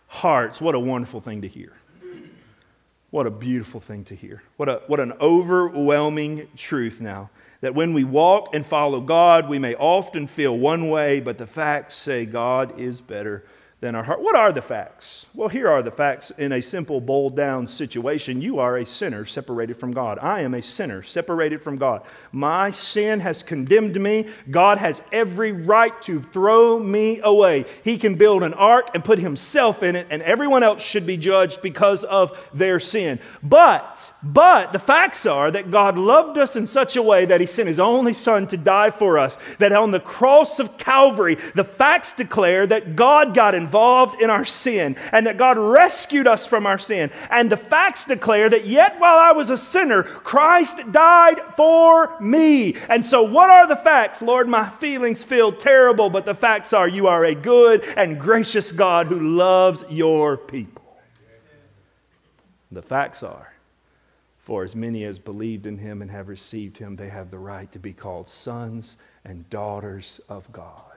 hearts. 0.07 0.61
What 0.61 0.75
a 0.75 0.81
wonderful 0.81 1.21
thing 1.21 1.43
to 1.43 1.49
hear. 1.49 1.73
What 3.11 3.27
a 3.27 3.31
beautiful 3.31 3.81
thing 3.81 4.05
to 4.05 4.15
hear. 4.15 4.43
What, 4.57 4.69
a, 4.69 4.83
what 4.87 5.01
an 5.01 5.13
overwhelming 5.21 6.49
truth 6.57 7.01
now. 7.01 7.31
That 7.61 7.75
when 7.75 7.93
we 7.93 8.05
walk 8.05 8.55
and 8.55 8.65
follow 8.65 9.01
God, 9.01 9.49
we 9.49 9.59
may 9.59 9.75
often 9.75 10.27
feel 10.27 10.57
one 10.57 10.91
way, 10.91 11.21
but 11.21 11.39
the 11.39 11.47
facts 11.47 11.95
say 11.95 12.27
God 12.27 12.79
is 12.79 13.01
better 13.01 13.45
than 13.81 13.95
our 13.95 14.03
heart. 14.03 14.21
What 14.21 14.35
are 14.35 14.51
the 14.51 14.61
facts? 14.61 15.27
Well, 15.35 15.49
here 15.49 15.69
are 15.69 15.85
the 15.85 15.93
facts 15.93 16.33
in 16.33 16.51
a 16.51 16.61
simple, 16.61 17.01
boiled 17.01 17.37
down 17.37 17.69
situation. 17.69 18.41
You 18.41 18.59
are 18.59 18.77
a 18.77 18.85
sinner 18.85 19.25
separated 19.25 19.79
from 19.79 19.93
God. 19.93 20.19
I 20.19 20.41
am 20.41 20.53
a 20.53 20.63
sinner 20.63 21.05
separated 21.05 21.63
from 21.63 21.77
God. 21.77 22.03
My 22.33 22.73
sin 22.73 23.21
has 23.21 23.45
condemned 23.45 24.01
me. 24.01 24.27
God 24.51 24.79
has 24.79 25.01
every 25.13 25.53
right 25.53 26.01
to 26.03 26.21
throw 26.21 26.81
me 26.81 27.21
away. 27.23 27.67
He 27.85 27.99
can 27.99 28.17
build 28.17 28.43
an 28.43 28.53
ark 28.53 28.91
and 28.95 29.05
put 29.05 29.21
himself 29.21 29.85
in 29.85 29.95
it, 29.95 30.09
and 30.11 30.23
everyone 30.23 30.65
else 30.65 30.83
should 30.83 31.07
be 31.07 31.17
judged 31.17 31.63
because 31.63 32.03
of 32.03 32.37
their 32.53 32.81
sin. 32.81 33.21
But, 33.45 34.13
but 34.25 34.73
the 34.73 34.81
facts 34.81 35.25
are 35.25 35.53
that 35.53 35.71
God 35.71 35.97
loved 35.97 36.37
us 36.37 36.57
in 36.57 36.67
such 36.67 36.97
a 36.97 37.03
way 37.03 37.27
that 37.27 37.41
he 37.41 37.47
sent 37.47 37.69
his 37.69 37.79
only 37.79 38.13
son 38.13 38.49
to 38.49 38.57
die 38.57 38.91
for 38.91 39.21
us. 39.21 39.39
That 39.61 39.71
on 39.71 39.93
the 39.93 40.01
cross 40.01 40.59
of 40.59 40.79
Calvary, 40.79 41.37
the 41.55 41.63
facts 41.63 42.17
declare 42.17 42.67
that 42.67 42.97
God 42.97 43.37
got 43.37 43.55
involved 43.55 43.68
involved 43.69 44.21
in 44.23 44.31
our 44.31 44.47
sin 44.47 44.97
and 45.13 45.27
that 45.27 45.37
God 45.37 45.59
rescued 45.59 46.27
us 46.27 46.47
from 46.47 46.65
our 46.65 46.79
sin. 46.79 47.11
And 47.31 47.53
the 47.53 47.57
facts 47.57 48.05
declare 48.05 48.49
that 48.49 48.67
yet 48.67 48.99
while 48.99 49.19
I 49.19 49.33
was 49.33 49.51
a 49.51 49.59
sinner, 49.59 50.03
Christ 50.03 50.91
died 50.91 51.41
for 51.55 52.19
me. 52.19 52.77
And 52.89 53.05
so, 53.05 53.23
what 53.23 53.51
are 53.51 53.67
the 53.67 53.77
facts? 53.77 54.23
Lord, 54.23 54.49
my 54.49 54.71
feelings 54.71 55.23
feel 55.23 55.53
terrible, 55.53 56.09
but 56.09 56.25
the 56.25 56.35
facts 56.35 56.73
are 56.73 56.89
you 56.89 57.09
are 57.09 57.25
a 57.25 57.35
good 57.35 57.85
and 57.97 58.19
gracious 58.19 58.73
God 58.73 59.07
who 59.09 59.21
loves 59.21 59.85
your 59.91 60.39
people. 60.39 60.83
The 62.73 62.83
facts 62.83 63.23
are, 63.23 63.53
for 64.39 64.65
as 64.65 64.75
many 64.75 65.05
as 65.05 65.19
believed 65.19 65.67
in 65.67 65.79
him 65.79 66.01
and 66.01 66.11
have 66.11 66.29
received 66.29 66.79
him, 66.79 66.97
they 66.97 67.09
have 67.09 67.31
the 67.31 67.39
right 67.39 67.71
to 67.73 67.79
be 67.79 67.93
called 67.93 68.29
sons 68.29 68.97
and 69.25 69.49
daughters 69.51 70.21
of 70.29 70.51
God. 70.53 70.88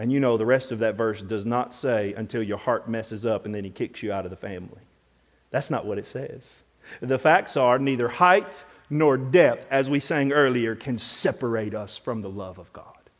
And 0.00 0.10
you 0.10 0.18
know, 0.18 0.38
the 0.38 0.46
rest 0.46 0.72
of 0.72 0.78
that 0.78 0.94
verse 0.94 1.20
does 1.20 1.44
not 1.44 1.74
say 1.74 2.14
until 2.14 2.42
your 2.42 2.56
heart 2.56 2.88
messes 2.88 3.26
up 3.26 3.44
and 3.44 3.54
then 3.54 3.64
he 3.64 3.70
kicks 3.70 4.02
you 4.02 4.10
out 4.10 4.24
of 4.24 4.30
the 4.30 4.36
family. 4.36 4.80
That's 5.50 5.70
not 5.70 5.84
what 5.84 5.98
it 5.98 6.06
says. 6.06 6.48
The 7.02 7.18
facts 7.18 7.54
are 7.54 7.78
neither 7.78 8.08
height 8.08 8.50
nor 8.88 9.18
depth, 9.18 9.66
as 9.70 9.90
we 9.90 10.00
sang 10.00 10.32
earlier, 10.32 10.74
can 10.74 10.96
separate 10.98 11.74
us 11.74 11.98
from 11.98 12.22
the 12.22 12.30
love 12.30 12.56
of 12.56 12.72
God. 12.72 13.10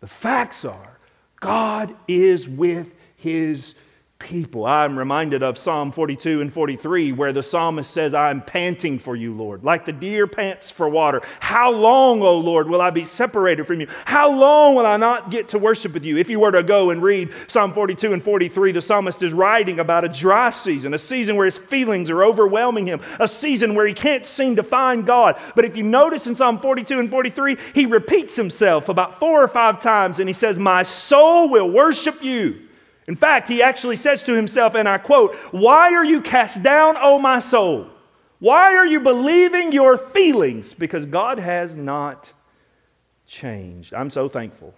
The 0.00 0.06
facts 0.06 0.66
are 0.66 0.98
God 1.40 1.96
is 2.06 2.46
with 2.46 2.92
his 3.16 3.74
people. 4.22 4.64
I'm 4.64 4.96
reminded 4.96 5.42
of 5.42 5.58
Psalm 5.58 5.90
42 5.90 6.40
and 6.40 6.52
43, 6.52 7.10
where 7.10 7.32
the 7.32 7.42
psalmist 7.42 7.90
says, 7.90 8.14
I'm 8.14 8.40
panting 8.40 9.00
for 9.00 9.16
you, 9.16 9.34
Lord, 9.34 9.64
like 9.64 9.84
the 9.84 9.92
deer 9.92 10.28
pants 10.28 10.70
for 10.70 10.88
water. 10.88 11.22
How 11.40 11.72
long, 11.72 12.22
O 12.22 12.38
Lord, 12.38 12.68
will 12.68 12.80
I 12.80 12.90
be 12.90 13.04
separated 13.04 13.66
from 13.66 13.80
you? 13.80 13.88
How 14.04 14.32
long 14.32 14.76
will 14.76 14.86
I 14.86 14.96
not 14.96 15.30
get 15.32 15.48
to 15.50 15.58
worship 15.58 15.92
with 15.92 16.04
you? 16.04 16.16
If 16.16 16.30
you 16.30 16.38
were 16.38 16.52
to 16.52 16.62
go 16.62 16.90
and 16.90 17.02
read 17.02 17.30
Psalm 17.48 17.72
42 17.72 18.12
and 18.12 18.22
43, 18.22 18.72
the 18.72 18.80
psalmist 18.80 19.22
is 19.22 19.32
writing 19.32 19.80
about 19.80 20.04
a 20.04 20.08
dry 20.08 20.50
season, 20.50 20.94
a 20.94 20.98
season 20.98 21.34
where 21.34 21.46
his 21.46 21.58
feelings 21.58 22.08
are 22.08 22.22
overwhelming 22.22 22.86
him, 22.86 23.00
a 23.18 23.26
season 23.26 23.74
where 23.74 23.86
he 23.86 23.94
can't 23.94 24.24
seem 24.24 24.54
to 24.56 24.62
find 24.62 25.04
God. 25.04 25.36
But 25.56 25.64
if 25.64 25.76
you 25.76 25.82
notice 25.82 26.28
in 26.28 26.36
Psalm 26.36 26.60
42 26.60 27.00
and 27.00 27.10
43, 27.10 27.56
he 27.74 27.86
repeats 27.86 28.36
himself 28.36 28.88
about 28.88 29.18
four 29.18 29.42
or 29.42 29.48
five 29.48 29.80
times 29.80 30.20
and 30.20 30.28
he 30.28 30.32
says, 30.32 30.58
My 30.58 30.84
soul 30.84 31.48
will 31.48 31.68
worship 31.68 32.22
you. 32.22 32.68
In 33.06 33.16
fact, 33.16 33.48
he 33.48 33.62
actually 33.62 33.96
says 33.96 34.22
to 34.24 34.34
himself, 34.34 34.74
and 34.74 34.88
I 34.88 34.98
quote, 34.98 35.34
Why 35.50 35.92
are 35.94 36.04
you 36.04 36.20
cast 36.20 36.62
down, 36.62 36.96
O 36.98 37.18
my 37.18 37.40
soul? 37.40 37.88
Why 38.38 38.74
are 38.74 38.86
you 38.86 39.00
believing 39.00 39.72
your 39.72 39.96
feelings? 39.96 40.74
Because 40.74 41.06
God 41.06 41.38
has 41.38 41.74
not 41.74 42.32
changed. 43.26 43.94
I'm 43.94 44.10
so 44.10 44.28
thankful 44.28 44.74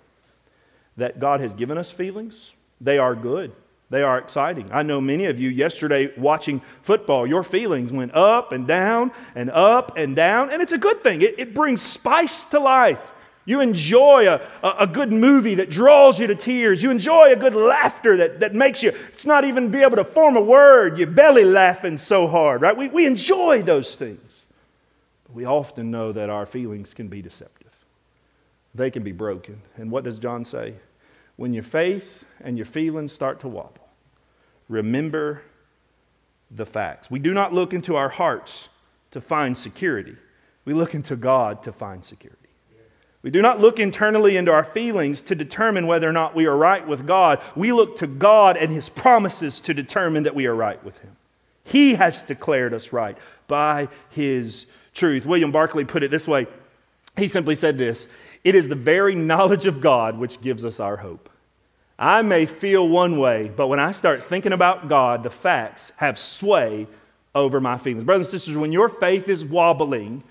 that 0.97 1.19
God 1.19 1.41
has 1.41 1.55
given 1.55 1.79
us 1.79 1.91
feelings. 1.91 2.53
They 2.81 2.99
are 2.99 3.15
good, 3.15 3.53
they 3.91 4.03
are 4.03 4.19
exciting. 4.19 4.69
I 4.73 4.83
know 4.83 5.01
many 5.01 5.27
of 5.27 5.41
you 5.41 5.49
yesterday 5.49 6.13
watching 6.17 6.63
football, 6.83 7.27
your 7.27 7.43
feelings 7.43 7.93
went 7.93 8.15
up 8.15 8.53
and 8.53 8.67
down 8.67 9.13
and 9.35 9.51
up 9.51 9.97
and 9.97 10.15
down, 10.15 10.51
and 10.51 10.61
it's 10.61 10.73
a 10.73 10.79
good 10.79 11.03
thing. 11.03 11.23
It, 11.23 11.39
it 11.39 11.55
brings 11.55 11.83
spice 11.83 12.45
to 12.45 12.61
life. 12.61 13.01
You 13.47 13.61
enjoy 13.61 14.27
a, 14.27 14.41
a, 14.63 14.87
good 14.87 15.13
movie 15.13 15.57
that 15.57 15.69
draws 15.69 16.19
you 16.19 16.27
to 16.29 16.35
tears. 16.35 16.83
You 16.83 16.91
enjoy 16.91 17.31
a 17.31 17.37
good 17.37 17.55
laughter 17.55 18.17
that, 18.17 18.41
that 18.41 18.55
makes 18.55 18.83
you, 18.83 18.93
it's 19.13 19.27
not 19.27 19.45
even 19.45 19.71
be 19.71 19.83
able 19.83 19.97
to 19.97 20.05
form 20.05 20.37
a 20.37 20.41
word. 20.41 20.97
You're 20.97 21.09
belly 21.09 21.45
laughing 21.45 21.99
so 21.99 22.27
hard, 22.27 22.63
right? 22.63 22.75
We, 22.75 22.89
we 22.89 23.05
enjoy 23.05 23.63
those 23.63 23.97
things. 23.97 24.45
But 25.25 25.35
we 25.35 25.45
often 25.45 25.91
know 25.91 26.11
that 26.13 26.31
our 26.31 26.47
feelings 26.47 26.95
can 26.95 27.09
be 27.09 27.21
deceptive, 27.21 27.73
they 28.75 28.91
can 28.91 29.03
be 29.03 29.13
broken. 29.13 29.61
And 29.77 29.91
what 29.91 30.05
does 30.05 30.19
John 30.19 30.45
say? 30.45 30.75
When 31.37 31.53
your 31.53 31.65
faith 31.65 32.25
and 32.41 32.57
your 32.57 32.67
feelings 32.67 33.13
start 33.13 33.41
to 33.41 33.49
wobble, 33.49 33.89
remember 34.69 35.43
the 36.51 36.65
facts. 36.65 37.11
We 37.11 37.19
do 37.19 37.35
not 37.35 37.53
look 37.53 37.75
into 37.75 37.97
our 37.97 38.09
hearts 38.09 38.69
to 39.11 39.21
find 39.21 39.59
security, 39.59 40.17
we 40.65 40.73
look 40.73 40.95
into 40.95 41.15
God 41.15 41.63
to 41.65 41.73
find 41.73 42.03
security. 42.03 42.44
We 43.25 43.31
do 43.31 43.41
not 43.41 43.59
look 43.59 43.81
internally 43.81 44.37
into 44.37 44.53
our 44.53 44.65
feelings 44.65 45.23
to 45.23 45.35
determine 45.35 45.87
whether 45.87 46.07
or 46.07 46.13
not 46.13 46.35
we 46.35 46.45
are 46.45 46.57
right 46.57 46.87
with 46.87 47.07
God. 47.07 47.41
We 47.57 47.73
look 47.73 47.97
to 47.97 48.07
God 48.07 48.59
and 48.59 48.71
His 48.71 48.91
promises 48.91 49.63
to 49.63 49.73
determine 49.73 50.25
that 50.25 50.35
we 50.35 50.45
are 50.45 50.55
right 50.55 50.85
with 50.85 50.99
Him. 50.99 51.17
He 51.65 51.95
has 51.95 52.21
declared 52.21 52.75
us 52.75 52.93
right 52.93 53.17
by 53.49 53.89
His 54.11 54.67
truth. 54.93 55.25
William 55.25 55.51
Barclay 55.51 55.85
put 55.85 56.03
it 56.03 56.11
this 56.11 56.29
way 56.29 56.47
He 57.17 57.27
simply 57.27 57.55
said 57.55 57.79
this 57.79 58.07
It 58.45 58.55
is 58.55 58.69
the 58.69 58.75
very 58.75 59.15
knowledge 59.15 59.65
of 59.65 59.81
God 59.81 60.19
which 60.19 60.43
gives 60.43 60.63
us 60.63 60.79
our 60.79 60.99
hope. 60.99 61.31
I 61.99 62.21
may 62.21 62.45
feel 62.45 62.87
one 62.87 63.19
way, 63.19 63.51
but 63.57 63.69
when 63.69 63.81
I 63.81 63.93
start 63.93 64.25
thinking 64.25 64.53
about 64.53 64.87
God, 64.87 65.23
the 65.23 65.31
facts 65.31 65.93
have 65.97 66.19
sway 66.19 66.89
over 67.35 67.59
my 67.59 67.79
feelings. 67.79 68.05
Brothers 68.05 68.27
and 68.27 68.33
sisters, 68.33 68.59
when 68.59 68.73
your 68.73 68.91
faith 68.91 69.31
is 69.31 69.47
wobbling, 69.47 70.23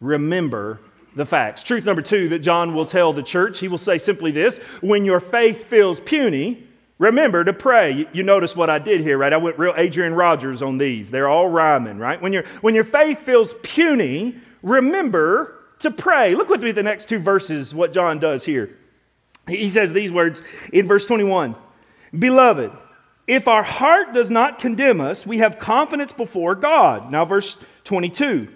remember 0.00 0.80
the 1.14 1.26
facts. 1.26 1.62
Truth 1.62 1.84
number 1.84 2.02
two 2.02 2.28
that 2.30 2.40
John 2.40 2.74
will 2.74 2.86
tell 2.86 3.12
the 3.12 3.22
church, 3.22 3.58
he 3.58 3.68
will 3.68 3.78
say 3.78 3.98
simply 3.98 4.30
this 4.30 4.58
when 4.80 5.04
your 5.04 5.20
faith 5.20 5.64
feels 5.64 6.00
puny, 6.00 6.66
remember 6.98 7.44
to 7.44 7.52
pray. 7.52 8.06
You, 8.12 8.22
notice 8.22 8.56
what 8.56 8.70
I 8.70 8.78
did 8.78 9.00
here, 9.00 9.18
right? 9.18 9.32
I 9.32 9.36
went 9.36 9.58
real 9.58 9.74
Adrian 9.76 10.14
Rogers 10.14 10.62
on 10.62 10.78
these. 10.78 11.10
They're 11.10 11.28
all 11.28 11.48
rhyming, 11.48 11.98
right? 11.98 12.20
When, 12.20 12.32
you 12.32 12.44
when 12.60 12.74
your 12.74 12.84
faith 12.84 13.22
feels 13.22 13.54
puny, 13.62 14.36
remember 14.62 15.58
to 15.80 15.90
pray. 15.90 16.34
Look 16.34 16.48
with 16.48 16.62
me 16.62 16.72
the 16.72 16.82
next 16.82 17.08
two 17.08 17.18
verses, 17.18 17.74
what 17.74 17.92
John 17.92 18.18
does 18.18 18.44
here. 18.44 18.76
He 19.48 19.68
says 19.68 19.92
these 19.92 20.12
words 20.12 20.40
in 20.72 20.86
verse 20.86 21.06
21 21.06 21.56
Beloved, 22.16 22.70
if 23.26 23.48
our 23.48 23.62
heart 23.62 24.12
does 24.12 24.30
not 24.30 24.58
condemn 24.58 25.00
us, 25.00 25.26
we 25.26 25.38
have 25.38 25.58
confidence 25.58 26.12
before 26.12 26.54
God. 26.54 27.10
Now, 27.10 27.24
verse 27.24 27.56
22 27.84 28.48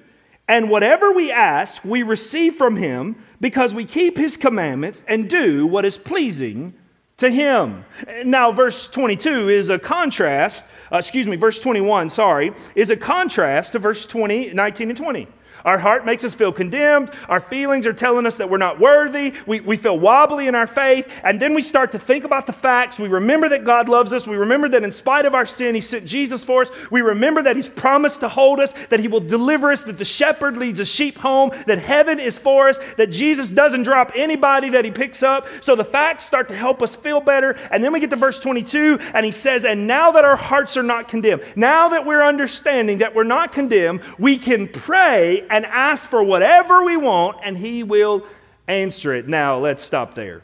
And 0.49 0.71
whatever 0.71 1.11
we 1.11 1.33
ask, 1.33 1.85
we 1.85 2.03
receive 2.03 2.55
from 2.55 2.77
him 2.77 3.17
because 3.41 3.75
we 3.75 3.85
keep 3.85 4.17
his 4.17 4.37
commandments 4.37 5.03
and 5.09 5.29
do 5.29 5.67
what 5.67 5.85
is 5.85 5.99
pleasing 5.99 6.75
to 7.17 7.31
him. 7.31 7.85
Now, 8.25 8.53
verse 8.53 8.89
22 8.89 9.49
is 9.49 9.69
a 9.69 9.79
contrast, 9.79 10.65
uh, 10.93 10.99
excuse 10.99 11.27
me, 11.27 11.37
verse 11.37 11.61
21, 11.61 12.11
sorry, 12.11 12.53
is 12.75 12.91
a 12.91 12.97
contrast 12.97 13.73
to 13.73 13.79
verse 13.79 14.07
20, 14.07 14.53
19 14.53 14.91
and 14.91 14.97
20. 14.97 15.29
Our 15.67 15.79
heart 15.79 16.07
makes 16.07 16.23
us 16.23 16.33
feel 16.33 16.53
condemned. 16.53 17.11
Our 17.29 17.41
feelings 17.41 17.87
are 17.87 17.93
telling 17.93 18.25
us 18.25 18.37
that 18.37 18.49
we're 18.49 18.57
not 18.57 18.79
worthy. 18.79 19.35
We, 19.47 19.59
we 19.59 19.77
feel 19.77 19.99
wobbly 19.99 20.47
in 20.47 20.55
our 20.55 20.69
faith. 20.69 21.13
And 21.25 21.43
then 21.43 21.55
we 21.55 21.63
start 21.63 21.91
to 21.93 21.99
think 21.99 22.23
about 22.23 22.47
the 22.47 22.53
facts. 22.53 23.01
We 23.01 23.09
remember 23.09 23.49
that 23.49 23.65
God 23.65 23.89
loves 23.89 24.13
us. 24.13 24.29
We 24.29 24.37
remember 24.37 24.69
that 24.69 24.85
in 24.85 24.93
spite 24.93 25.27
of 25.27 25.35
our 25.35 25.45
sin, 25.45 25.75
He 25.75 25.81
sent 25.81 26.07
Jesus 26.07 26.45
for 26.45 26.63
us. 26.63 26.71
We 26.93 27.01
remember 27.01 27.43
that 27.43 27.57
He's 27.57 27.69
promised 27.69 28.21
to 28.21 28.29
hold 28.29 28.61
us, 28.61 28.75
that 28.91 29.01
He 29.01 29.09
will 29.09 29.21
deliver 29.21 29.73
us, 29.73 29.83
that 29.83 29.99
the 29.99 30.05
shepherd 30.05 30.57
leads 30.57 30.79
a 30.79 30.85
sheep 30.85 31.19
home, 31.19 31.51
that 31.67 31.79
heaven 31.79 32.21
is 32.21 32.39
for 32.39 32.69
us, 32.69 32.79
that 32.97 33.11
Jesus 33.11 33.51
doesn't 33.51 33.83
drop 33.83 34.13
anybody 34.15 34.71
that 34.71 34.85
He 34.85 34.93
picks 34.93 35.25
up. 35.25 35.49
So 35.61 35.75
the 35.75 35.85
facts 35.85 36.25
start 36.25 36.47
to 36.49 36.57
help 36.57 36.81
us 36.81 36.95
feel 36.95 37.21
better. 37.21 37.59
And 37.73 37.83
then 37.83 37.93
we 37.93 37.99
get 37.99 38.11
to 38.11 38.17
verse 38.17 38.39
22, 38.39 39.01
and 39.15 39.27
He 39.27 39.33
says, 39.33 39.65
And 39.65 39.89
now 39.89 40.13
that 40.13 40.25
our 40.25 40.37
hearts 40.37 40.77
are 40.77 40.85
not 40.85 41.09
condemned, 41.09 41.43
now 41.57 41.89
that 41.89 42.07
we're 42.07 42.23
understanding 42.23 42.99
that 42.99 43.17
we're 43.17 43.25
not 43.25 43.53
condemned, 43.53 44.03
we 44.17 44.39
can 44.39 44.69
pray 44.69 45.45
and 45.57 45.65
ask 45.65 46.07
for 46.07 46.23
whatever 46.23 46.85
we 46.85 46.99
want, 46.99 47.39
and 47.43 47.57
He 47.57 47.83
will 47.83 48.27
answer 48.69 49.15
it. 49.15 49.27
Now, 49.27 49.57
let's 49.57 49.83
stop 49.83 50.13
there. 50.13 50.43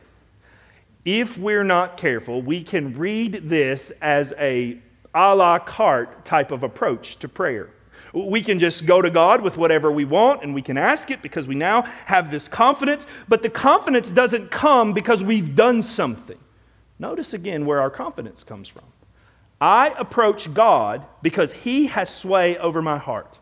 If 1.04 1.36
we're 1.36 1.64
not 1.64 1.98
careful, 1.98 2.40
we 2.40 2.64
can 2.64 2.96
read 2.96 3.50
this 3.50 3.92
as 4.00 4.32
a 4.38 4.78
a 5.14 5.34
la 5.34 5.58
carte 5.58 6.24
type 6.24 6.50
of 6.50 6.62
approach 6.62 7.18
to 7.18 7.28
prayer. 7.28 7.68
We 8.14 8.40
can 8.40 8.58
just 8.58 8.86
go 8.86 9.02
to 9.02 9.10
God 9.10 9.42
with 9.42 9.58
whatever 9.58 9.92
we 9.92 10.06
want 10.06 10.42
and 10.42 10.54
we 10.54 10.62
can 10.62 10.78
ask 10.78 11.10
it 11.10 11.20
because 11.20 11.46
we 11.46 11.54
now 11.54 11.82
have 12.06 12.30
this 12.30 12.48
confidence, 12.48 13.04
but 13.28 13.42
the 13.42 13.50
confidence 13.50 14.10
doesn't 14.10 14.50
come 14.50 14.94
because 14.94 15.22
we've 15.22 15.54
done 15.54 15.82
something. 15.82 16.38
Notice 16.98 17.34
again 17.34 17.66
where 17.66 17.82
our 17.82 17.90
confidence 17.90 18.44
comes 18.44 18.68
from. 18.68 18.84
I 19.60 19.94
approach 19.98 20.54
God 20.54 21.04
because 21.20 21.52
He 21.52 21.88
has 21.88 22.08
sway 22.08 22.56
over 22.56 22.80
my 22.80 22.96
heart. 22.96 23.38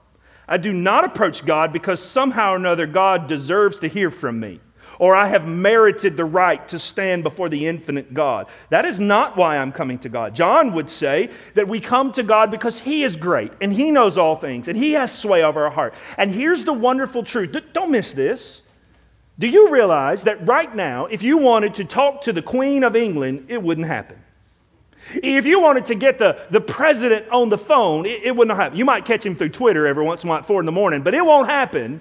I 0.51 0.59
do 0.59 0.73
not 0.73 1.05
approach 1.05 1.47
God 1.47 1.73
because 1.73 2.03
somehow 2.03 2.53
or 2.53 2.57
another 2.57 2.87
God 2.87 3.29
deserves 3.29 3.79
to 3.81 3.89
hear 3.89 4.11
from 4.11 4.39
me 4.39 4.61
or 5.01 5.17
I 5.17 5.29
have 5.29 5.49
merited 5.49 6.19
the 6.19 6.27
right 6.27 6.69
to 6.69 6.79
stand 6.79 7.25
before 7.25 7.49
the 7.49 7.67
infinite 7.67 8.13
God. 8.13 8.47
That 8.69 8.85
is 8.85 9.01
not 9.01 9.35
why 9.35 9.57
I'm 9.57 9.73
coming 9.73 9.99
to 10.01 10.11
God. 10.11 10.35
John 10.35 10.75
would 10.75 10.91
say 10.91 11.31
that 11.55 11.67
we 11.67 11.81
come 11.81 12.13
to 12.13 12.23
God 12.23 12.51
because 12.51 12.81
He 12.81 13.03
is 13.03 13.17
great 13.17 13.51
and 13.63 13.73
He 13.73 13.91
knows 13.91 14.19
all 14.19 14.37
things 14.37 14.69
and 14.69 14.77
He 14.77 14.93
has 14.93 15.17
sway 15.17 15.43
over 15.43 15.65
our 15.65 15.71
heart. 15.71 15.95
And 16.19 16.31
here's 16.31 16.65
the 16.65 16.75
wonderful 16.75 17.25
truth 17.25 17.57
don't 17.73 17.91
miss 17.91 18.13
this. 18.13 18.63
Do 19.39 19.47
you 19.47 19.71
realize 19.71 20.25
that 20.25 20.47
right 20.47 20.73
now, 20.77 21.07
if 21.07 21.23
you 21.23 21.39
wanted 21.39 21.75
to 21.77 21.85
talk 21.87 22.21
to 22.23 22.33
the 22.35 22.43
Queen 22.43 22.85
of 22.85 22.95
England, 22.95 23.47
it 23.49 23.63
wouldn't 23.63 23.87
happen? 23.87 24.23
If 25.15 25.47
you 25.47 25.61
wanted 25.61 25.87
to 25.87 25.95
get 25.95 26.19
the, 26.19 26.39
the 26.51 26.61
president 26.61 27.29
on 27.31 27.49
the 27.49 27.59
phone, 27.59 28.07
it, 28.07 28.23
it 28.23 28.37
wouldn't 28.37 28.57
happen. 28.57 28.79
You 28.79 28.85
might 28.85 29.05
catch 29.05 29.25
him 29.25 29.35
through 29.35 29.51
Twitter 29.51 29.87
every 29.87 30.05
once 30.05 30.23
in 30.23 30.29
a 30.29 30.31
while 30.31 30.39
at 30.41 30.47
four 30.47 30.61
in 30.61 30.67
the 30.67 30.73
morning, 30.73 31.03
but 31.03 31.15
it 31.15 31.25
won't 31.25 31.49
happen 31.49 32.01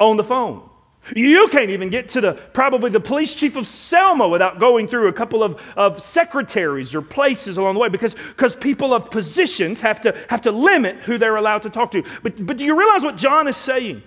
on 0.00 0.16
the 0.16 0.24
phone. 0.24 0.68
You 1.14 1.48
can't 1.48 1.70
even 1.70 1.88
get 1.88 2.10
to 2.10 2.20
the 2.20 2.32
probably 2.52 2.90
the 2.90 3.00
police 3.00 3.34
chief 3.34 3.56
of 3.56 3.66
Selma 3.66 4.28
without 4.28 4.58
going 4.58 4.88
through 4.88 5.08
a 5.08 5.12
couple 5.12 5.42
of, 5.42 5.60
of 5.76 6.02
secretaries 6.02 6.94
or 6.94 7.00
places 7.00 7.56
along 7.56 7.74
the 7.74 7.80
way 7.80 7.88
because 7.88 8.14
because 8.14 8.54
people 8.54 8.92
of 8.92 9.10
positions 9.10 9.80
have 9.80 10.02
to 10.02 10.14
have 10.28 10.42
to 10.42 10.50
limit 10.50 10.96
who 10.96 11.16
they're 11.16 11.36
allowed 11.36 11.62
to 11.62 11.70
talk 11.70 11.92
to. 11.92 12.02
But 12.22 12.44
but 12.44 12.58
do 12.58 12.64
you 12.64 12.78
realize 12.78 13.02
what 13.02 13.16
John 13.16 13.48
is 13.48 13.56
saying? 13.56 14.02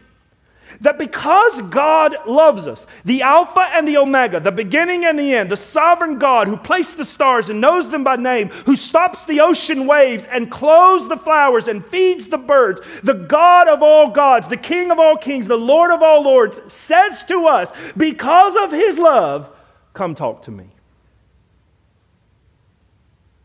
That 0.80 0.98
because 0.98 1.62
God 1.64 2.16
loves 2.26 2.68
us, 2.68 2.88
the 3.04 3.22
Alpha 3.22 3.62
and 3.74 3.88
the 3.88 3.98
Omega, 3.98 4.40
the 4.40 4.52
beginning 4.52 5.06
and 5.06 5.20
the 5.20 5.34
end, 5.36 5.52
the 5.52 5.58
sovereign 5.58 6.18
God 6.18 6.48
who 6.48 6.58
placed 6.58 6.98
the 6.98 7.06
stars 7.06 7.50
and 7.50 7.60
knows 7.60 7.90
them 7.90 8.04
by 8.04 8.16
name, 8.16 8.50
who 8.66 8.76
stops 8.76 9.26
the 9.26 9.42
ocean 9.42 9.86
waves 9.86 10.26
and 10.26 10.50
clothes 10.50 11.10
the 11.10 11.18
flowers 11.18 11.68
and 11.68 11.86
feeds 11.86 12.28
the 12.28 12.38
birds, 12.38 12.82
the 13.04 13.14
God 13.14 13.68
of 13.68 13.84
all 13.84 14.10
gods, 14.10 14.48
the 14.48 14.58
King 14.58 14.92
of 14.92 15.00
all 15.00 15.18
kings, 15.18 15.48
the 15.48 15.58
Lord 15.58 15.92
of 15.92 16.02
all 16.02 16.24
lords, 16.24 16.62
says 16.72 17.24
to 17.26 17.48
us, 17.48 17.72
because 17.98 18.56
of 18.56 18.72
his 18.72 18.98
love, 18.98 19.50
come 19.94 20.16
talk 20.16 20.44
to 20.44 20.52
me. 20.52 20.70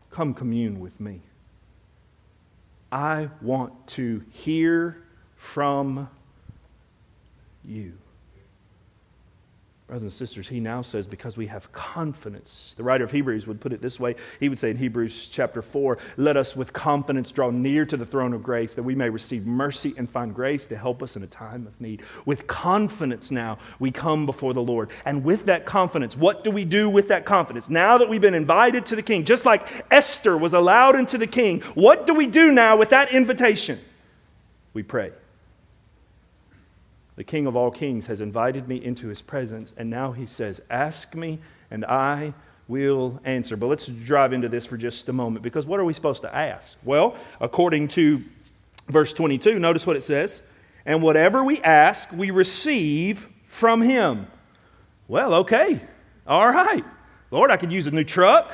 Come 0.09 0.33
commune 0.33 0.79
with 0.79 0.99
me. 0.99 1.21
I 2.91 3.29
want 3.41 3.87
to 3.89 4.23
hear 4.31 5.03
from 5.35 6.09
you. 7.67 7.93
Brothers 9.87 10.03
and 10.03 10.11
sisters, 10.11 10.49
he 10.49 10.59
now 10.59 10.81
says, 10.81 11.07
because 11.07 11.37
we 11.37 11.47
have 11.47 11.71
confidence. 11.71 12.73
The 12.75 12.83
writer 12.83 13.05
of 13.05 13.11
Hebrews 13.11 13.47
would 13.47 13.61
put 13.61 13.71
it 13.71 13.81
this 13.81 13.97
way. 13.97 14.15
He 14.37 14.49
would 14.49 14.59
say 14.59 14.69
in 14.69 14.75
Hebrews 14.75 15.29
chapter 15.31 15.61
4, 15.61 15.97
let 16.17 16.35
us 16.35 16.57
with 16.57 16.73
confidence 16.73 17.31
draw 17.31 17.51
near 17.51 17.85
to 17.85 17.95
the 17.95 18.05
throne 18.05 18.33
of 18.33 18.43
grace 18.43 18.73
that 18.73 18.83
we 18.83 18.95
may 18.95 19.09
receive 19.09 19.45
mercy 19.45 19.93
and 19.97 20.09
find 20.09 20.35
grace 20.35 20.67
to 20.67 20.77
help 20.77 21.01
us 21.01 21.15
in 21.15 21.23
a 21.23 21.27
time 21.27 21.65
of 21.65 21.79
need. 21.79 22.01
With 22.25 22.47
confidence 22.47 23.31
now, 23.31 23.59
we 23.79 23.91
come 23.91 24.25
before 24.25 24.53
the 24.53 24.61
Lord. 24.61 24.89
And 25.05 25.23
with 25.23 25.45
that 25.45 25.65
confidence, 25.65 26.17
what 26.17 26.43
do 26.43 26.51
we 26.51 26.65
do 26.65 26.89
with 26.89 27.07
that 27.07 27.23
confidence? 27.23 27.69
Now 27.69 27.97
that 27.97 28.09
we've 28.09 28.19
been 28.19 28.33
invited 28.33 28.85
to 28.87 28.97
the 28.97 29.01
king, 29.01 29.23
just 29.23 29.45
like 29.45 29.85
Esther 29.89 30.37
was 30.37 30.53
allowed 30.53 30.97
into 30.97 31.17
the 31.17 31.27
king, 31.27 31.61
what 31.75 32.05
do 32.05 32.13
we 32.13 32.27
do 32.27 32.51
now 32.51 32.75
with 32.75 32.89
that 32.89 33.13
invitation? 33.13 33.79
We 34.73 34.83
pray. 34.83 35.13
The 37.17 37.23
King 37.23 37.47
of 37.47 37.55
all 37.55 37.71
kings 37.71 38.05
has 38.05 38.21
invited 38.21 38.67
me 38.67 38.77
into 38.77 39.07
his 39.07 39.23
presence, 39.23 39.73
and 39.75 39.89
now 39.89 40.11
he 40.11 40.27
says, 40.27 40.61
Ask 40.69 41.15
me, 41.15 41.39
and 41.69 41.83
I 41.83 42.33
will 42.67 43.19
answer. 43.25 43.57
But 43.57 43.67
let's 43.67 43.87
drive 43.87 44.33
into 44.33 44.47
this 44.47 44.67
for 44.67 44.77
just 44.77 45.09
a 45.09 45.13
moment, 45.13 45.41
because 45.43 45.65
what 45.65 45.79
are 45.79 45.83
we 45.85 45.93
supposed 45.93 46.21
to 46.21 46.33
ask? 46.33 46.77
Well, 46.83 47.15
according 47.41 47.87
to 47.89 48.23
verse 48.87 49.13
22, 49.13 49.57
notice 49.57 49.87
what 49.87 49.95
it 49.95 50.03
says 50.03 50.41
And 50.85 51.01
whatever 51.01 51.43
we 51.43 51.59
ask, 51.61 52.11
we 52.13 52.29
receive 52.29 53.27
from 53.47 53.81
him. 53.81 54.27
Well, 55.07 55.33
okay. 55.35 55.81
All 56.27 56.47
right. 56.47 56.85
Lord, 57.31 57.49
I 57.49 57.57
could 57.57 57.71
use 57.71 57.87
a 57.87 57.91
new 57.91 58.03
truck. 58.03 58.51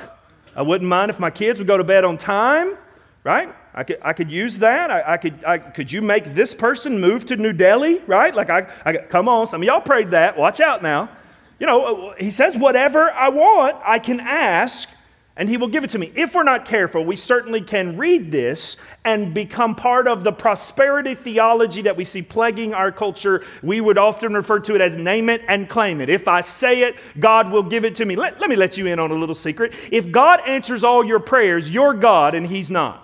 I 0.55 0.61
wouldn't 0.61 0.87
mind 0.87 1.09
if 1.09 1.19
my 1.19 1.31
kids 1.31 1.59
would 1.59 1.67
go 1.67 1.77
to 1.77 1.83
bed 1.83 2.05
on 2.05 2.17
time, 2.17 2.77
right? 3.25 3.53
I 3.75 3.83
could, 3.83 3.97
I 4.01 4.13
could 4.13 4.31
use 4.31 4.59
that. 4.59 4.91
I, 4.91 5.13
I 5.13 5.17
could, 5.17 5.43
I, 5.45 5.57
could 5.57 5.91
you 5.91 6.01
make 6.01 6.35
this 6.35 6.53
person 6.53 7.01
move 7.01 7.25
to 7.27 7.35
New 7.35 7.53
Delhi, 7.53 7.99
right? 8.05 8.33
Like, 8.33 8.49
I, 8.49 8.67
I, 8.85 8.97
come 8.97 9.27
on, 9.27 9.47
some 9.47 9.61
of 9.61 9.65
y'all 9.65 9.81
prayed 9.81 10.11
that. 10.11 10.37
Watch 10.37 10.59
out 10.59 10.83
now. 10.83 11.09
You 11.59 11.67
know, 11.67 12.13
he 12.19 12.29
says, 12.29 12.55
whatever 12.57 13.09
I 13.11 13.29
want, 13.29 13.77
I 13.83 13.97
can 13.97 14.19
ask, 14.19 14.89
and 15.35 15.49
he 15.49 15.57
will 15.57 15.69
give 15.69 15.83
it 15.83 15.89
to 15.91 15.97
me. 15.97 16.11
If 16.13 16.35
we're 16.35 16.43
not 16.43 16.65
careful, 16.65 17.03
we 17.03 17.15
certainly 17.15 17.61
can 17.61 17.97
read 17.97 18.31
this 18.31 18.77
and 19.03 19.33
become 19.33 19.73
part 19.73 20.07
of 20.07 20.23
the 20.23 20.31
prosperity 20.31 21.15
theology 21.15 21.81
that 21.83 21.97
we 21.97 22.05
see 22.05 22.21
plaguing 22.21 22.73
our 22.75 22.91
culture. 22.91 23.43
We 23.63 23.81
would 23.81 23.97
often 23.97 24.33
refer 24.33 24.59
to 24.59 24.75
it 24.75 24.81
as 24.81 24.97
name 24.97 25.29
it 25.29 25.41
and 25.47 25.67
claim 25.67 26.01
it. 26.01 26.09
If 26.09 26.27
I 26.27 26.41
say 26.41 26.83
it, 26.83 26.95
God 27.19 27.49
will 27.49 27.63
give 27.63 27.85
it 27.85 27.95
to 27.95 28.05
me. 28.05 28.15
Let, 28.15 28.39
let 28.39 28.49
me 28.49 28.55
let 28.55 28.77
you 28.77 28.85
in 28.85 28.99
on 28.99 29.09
a 29.09 29.15
little 29.15 29.33
secret. 29.33 29.73
If 29.91 30.11
God 30.11 30.41
answers 30.45 30.83
all 30.83 31.03
your 31.03 31.19
prayers, 31.19 31.69
you're 31.69 31.95
God 31.95 32.35
and 32.35 32.45
he's 32.45 32.69
not. 32.69 33.02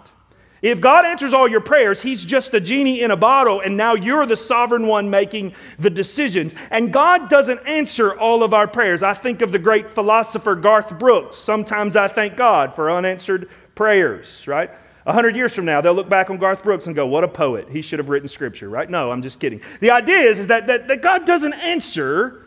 If 0.62 0.82
God 0.82 1.06
answers 1.06 1.34
all 1.34 1.48
your 1.48 1.62
prayers, 1.62 2.02
He's 2.02 2.26
just 2.26 2.54
a 2.54 2.60
genie 2.60 3.02
in 3.02 3.12
a 3.12 3.17
bottle, 3.17 3.62
and 3.62 3.78
now 3.78 3.93
you're 3.93 4.26
the 4.26 4.36
sovereign 4.36 4.88
one 4.88 5.10
making 5.10 5.54
the 5.78 5.89
decisions. 5.89 6.54
And 6.69 6.91
God 6.91 7.30
doesn't 7.30 7.65
answer 7.65 8.17
all 8.17 8.43
of 8.43 8.54
our 8.54 8.67
prayers. 8.67 9.02
I 9.02 9.13
think 9.13 9.41
of 9.41 9.52
the 9.52 9.60
great 9.60 9.89
philosopher 9.89 10.56
Garth 10.56 11.00
Brooks. 11.00 11.38
Sometimes 11.38 11.95
I 11.95 12.08
thank 12.08 12.36
God 12.36 12.76
for 12.76 12.91
unanswered 12.91 13.50
prayers, 13.76 14.45
right? 14.48 14.69
A 15.06 15.13
hundred 15.13 15.36
years 15.36 15.54
from 15.54 15.65
now, 15.65 15.82
they'll 15.82 15.93
look 15.93 16.10
back 16.10 16.30
on 16.30 16.38
Garth 16.38 16.62
Brooks 16.62 16.86
and 16.86 16.95
go, 16.95 17.08
What 17.08 17.24
a 17.24 17.28
poet. 17.28 17.69
He 17.69 17.82
should 17.82 18.00
have 18.00 18.10
written 18.10 18.28
scripture, 18.28 18.69
right? 18.69 18.89
No, 18.89 19.12
I'm 19.12 19.22
just 19.22 19.39
kidding. 19.39 19.62
The 19.80 19.91
idea 19.91 20.19
is, 20.19 20.39
is 20.39 20.48
that, 20.48 20.67
that, 20.67 20.88
that 20.88 21.02
God 21.02 21.26
doesn't 21.26 21.54
answer 21.54 22.45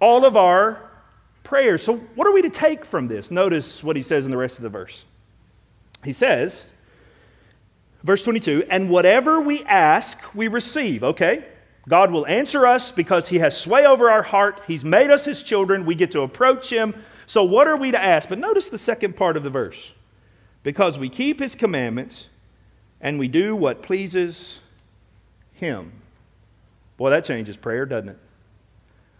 all 0.00 0.24
of 0.24 0.36
our 0.36 0.90
prayers. 1.44 1.82
So, 1.84 1.96
what 2.14 2.26
are 2.26 2.32
we 2.32 2.42
to 2.42 2.50
take 2.50 2.84
from 2.84 3.08
this? 3.08 3.30
Notice 3.30 3.84
what 3.84 3.96
he 3.96 4.02
says 4.02 4.24
in 4.24 4.30
the 4.30 4.36
rest 4.36 4.56
of 4.56 4.62
the 4.62 4.70
verse. 4.70 5.04
He 6.02 6.12
says, 6.12 6.64
Verse 8.04 8.22
22 8.22 8.64
And 8.70 8.88
whatever 8.88 9.40
we 9.40 9.64
ask, 9.64 10.34
we 10.34 10.46
receive. 10.46 11.02
Okay? 11.02 11.44
God 11.88 12.12
will 12.12 12.26
answer 12.26 12.66
us 12.66 12.92
because 12.92 13.28
He 13.28 13.38
has 13.40 13.58
sway 13.58 13.84
over 13.84 14.10
our 14.10 14.22
heart. 14.22 14.60
He's 14.66 14.84
made 14.84 15.10
us 15.10 15.24
His 15.24 15.42
children. 15.42 15.84
We 15.84 15.94
get 15.94 16.12
to 16.12 16.20
approach 16.20 16.70
Him. 16.70 16.94
So, 17.26 17.42
what 17.42 17.66
are 17.66 17.76
we 17.76 17.90
to 17.90 18.02
ask? 18.02 18.28
But 18.28 18.38
notice 18.38 18.68
the 18.68 18.78
second 18.78 19.16
part 19.16 19.36
of 19.36 19.42
the 19.42 19.50
verse 19.50 19.92
because 20.62 20.98
we 20.98 21.08
keep 21.08 21.40
His 21.40 21.54
commandments 21.54 22.28
and 23.00 23.18
we 23.18 23.28
do 23.28 23.56
what 23.56 23.82
pleases 23.82 24.60
Him. 25.52 25.92
Boy, 26.96 27.10
that 27.10 27.24
changes 27.24 27.56
prayer, 27.56 27.86
doesn't 27.86 28.10
it? 28.10 28.18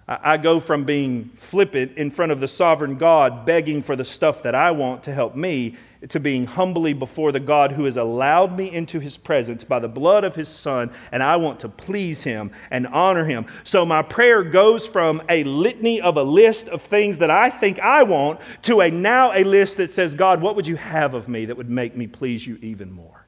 I 0.07 0.37
go 0.37 0.61
from 0.61 0.85
being 0.85 1.31
flippant 1.37 1.97
in 1.97 2.11
front 2.11 2.31
of 2.31 2.39
the 2.39 2.49
sovereign 2.49 2.99
God, 2.99 3.47
begging 3.47 3.83
for 3.83 3.97
the 3.97 4.05
stuff 4.05 4.43
that 4.43 4.55
I 4.55 4.71
want 4.71 5.03
to 5.05 5.15
help 5.15 5.35
me, 5.35 5.77
to 6.09 6.21
being 6.21 6.47
humbly 6.47 6.93
before 6.93 7.33
the 7.33 7.41
God 7.41 7.73
who 7.73 7.85
has 7.85 7.97
allowed 7.97 8.57
me 8.57 8.71
into 8.71 9.01
his 9.01 9.17
presence 9.17 9.65
by 9.65 9.79
the 9.79 9.89
blood 9.89 10.25
of 10.25 10.35
his 10.35 10.49
son, 10.49 10.91
and 11.11 11.23
I 11.23 11.37
want 11.37 11.61
to 11.61 11.69
please 11.69 12.25
him 12.25 12.51
and 12.71 12.87
honor 12.87 13.25
him. 13.25 13.47
So 13.65 13.87
my 13.87 14.03
prayer 14.03 14.43
goes 14.43 14.87
from 14.87 15.23
a 15.29 15.45
litany 15.45 16.01
of 16.01 16.17
a 16.17 16.23
list 16.23 16.69
of 16.69 16.83
things 16.83 17.19
that 17.19 17.31
I 17.31 17.51
think 17.51 17.79
I 17.79 18.03
want 18.03 18.41
to 18.63 18.81
a 18.81 18.91
now 18.91 19.33
a 19.33 19.45
list 19.45 19.77
that 19.79 19.91
says, 19.91 20.15
God, 20.15 20.41
what 20.41 20.57
would 20.57 20.67
you 20.67 20.77
have 20.77 21.15
of 21.15 21.29
me 21.29 21.47
that 21.47 21.57
would 21.57 21.71
make 21.71 21.97
me 21.97 22.07
please 22.07 22.47
you 22.47 22.59
even 22.61 22.93
more? 22.93 23.25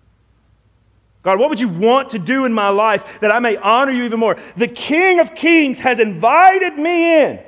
God, 1.23 1.41
what 1.41 1.51
would 1.51 1.59
you 1.59 1.69
want 1.69 2.11
to 2.11 2.21
do 2.21 2.45
in 2.45 2.53
my 2.53 2.69
life 2.69 3.21
that 3.21 3.35
I 3.35 3.41
may 3.41 3.57
honor 3.57 3.91
you 3.91 4.05
even 4.05 4.21
more? 4.21 4.37
The 4.57 4.69
King 4.69 5.19
of 5.19 5.35
Kings 5.35 5.81
has 5.81 5.99
invited 5.99 6.77
me 6.77 7.23
in. 7.23 7.41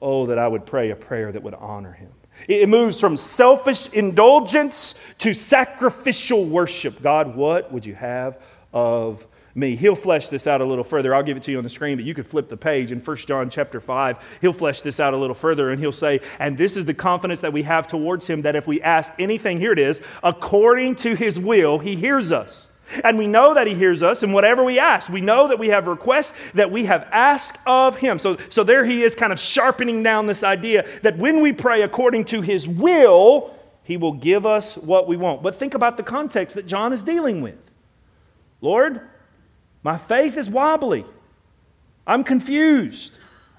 Oh, 0.00 0.26
that 0.26 0.38
I 0.38 0.48
would 0.48 0.64
pray 0.64 0.90
a 0.90 0.96
prayer 0.96 1.30
that 1.30 1.42
would 1.42 1.54
honor 1.54 1.92
him. 1.92 2.12
It 2.48 2.68
moves 2.68 3.00
from 3.00 3.16
selfish 3.16 3.88
indulgence 3.92 5.02
to 5.18 5.34
sacrificial 5.34 6.44
worship. 6.44 7.02
God, 7.02 7.36
what 7.36 7.72
would 7.72 7.86
you 7.86 7.94
have 7.94 8.38
of 8.72 9.26
me? 9.54 9.76
He'll 9.76 9.94
flesh 9.94 10.28
this 10.28 10.46
out 10.46 10.60
a 10.60 10.64
little 10.64 10.84
further. 10.84 11.14
I'll 11.14 11.22
give 11.22 11.36
it 11.36 11.42
to 11.44 11.50
you 11.50 11.58
on 11.58 11.64
the 11.64 11.70
screen, 11.70 11.96
but 11.96 12.04
you 12.04 12.14
could 12.14 12.26
flip 12.26 12.48
the 12.48 12.56
page 12.56 12.90
in 12.90 13.00
1 13.00 13.16
John 13.18 13.50
chapter 13.50 13.80
5. 13.80 14.16
He'll 14.40 14.52
flesh 14.52 14.80
this 14.82 14.98
out 14.98 15.14
a 15.14 15.16
little 15.16 15.34
further 15.34 15.70
and 15.70 15.80
he'll 15.80 15.92
say, 15.92 16.20
And 16.38 16.56
this 16.56 16.76
is 16.76 16.86
the 16.86 16.94
confidence 16.94 17.42
that 17.42 17.52
we 17.52 17.62
have 17.62 17.86
towards 17.86 18.26
him 18.26 18.42
that 18.42 18.56
if 18.56 18.66
we 18.66 18.80
ask 18.82 19.12
anything, 19.18 19.58
here 19.58 19.72
it 19.72 19.78
is, 19.78 20.00
according 20.22 20.96
to 20.96 21.14
his 21.14 21.38
will, 21.38 21.78
he 21.78 21.96
hears 21.96 22.32
us. 22.32 22.66
And 23.04 23.18
we 23.18 23.26
know 23.26 23.54
that 23.54 23.66
He 23.66 23.74
hears 23.74 24.02
us, 24.02 24.22
and 24.22 24.32
whatever 24.32 24.64
we 24.64 24.78
ask, 24.78 25.08
we 25.08 25.20
know 25.20 25.48
that 25.48 25.58
we 25.58 25.68
have 25.68 25.86
requests 25.86 26.34
that 26.54 26.70
we 26.70 26.84
have 26.86 27.06
asked 27.12 27.58
of 27.66 27.96
Him. 27.96 28.18
So, 28.18 28.38
so 28.48 28.64
there 28.64 28.84
He 28.84 29.02
is, 29.02 29.14
kind 29.14 29.32
of 29.32 29.40
sharpening 29.40 30.02
down 30.02 30.26
this 30.26 30.42
idea 30.42 30.86
that 31.02 31.18
when 31.18 31.40
we 31.40 31.52
pray 31.52 31.82
according 31.82 32.26
to 32.26 32.40
His 32.40 32.66
will, 32.68 33.54
He 33.84 33.96
will 33.96 34.12
give 34.12 34.46
us 34.46 34.76
what 34.76 35.06
we 35.06 35.16
want. 35.16 35.42
But 35.42 35.56
think 35.56 35.74
about 35.74 35.96
the 35.96 36.02
context 36.02 36.56
that 36.56 36.66
John 36.66 36.92
is 36.92 37.04
dealing 37.04 37.42
with. 37.42 37.56
Lord, 38.60 39.00
my 39.82 39.98
faith 39.98 40.36
is 40.36 40.48
wobbly. 40.48 41.04
I'm 42.06 42.24
confused. 42.24 43.12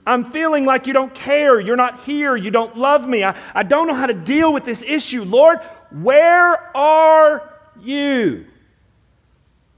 I'm 0.06 0.32
feeling 0.32 0.66
like 0.66 0.86
you 0.88 0.94
don't 0.94 1.14
care. 1.14 1.60
You're 1.60 1.78
not 1.78 2.02
here. 2.02 2.36
You 2.36 2.52
don't 2.52 2.78
love 2.78 3.08
me. 3.08 3.24
I, 3.24 3.38
I 3.54 3.64
don't 3.64 3.88
know 3.88 3.94
how 3.94 4.06
to 4.06 4.14
deal 4.14 4.52
with 4.52 4.66
this 4.66 4.84
issue. 4.84 5.24
Lord, 5.24 5.60
where 5.92 6.76
are 6.76 7.50
you? 7.82 8.46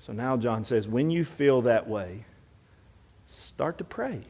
So 0.05 0.13
now 0.13 0.37
John 0.37 0.63
says, 0.63 0.87
when 0.87 1.09
you 1.09 1.25
feel 1.25 1.63
that 1.63 1.87
way, 1.87 2.25
start 3.27 3.79
to 3.79 3.83
pray. 3.83 4.21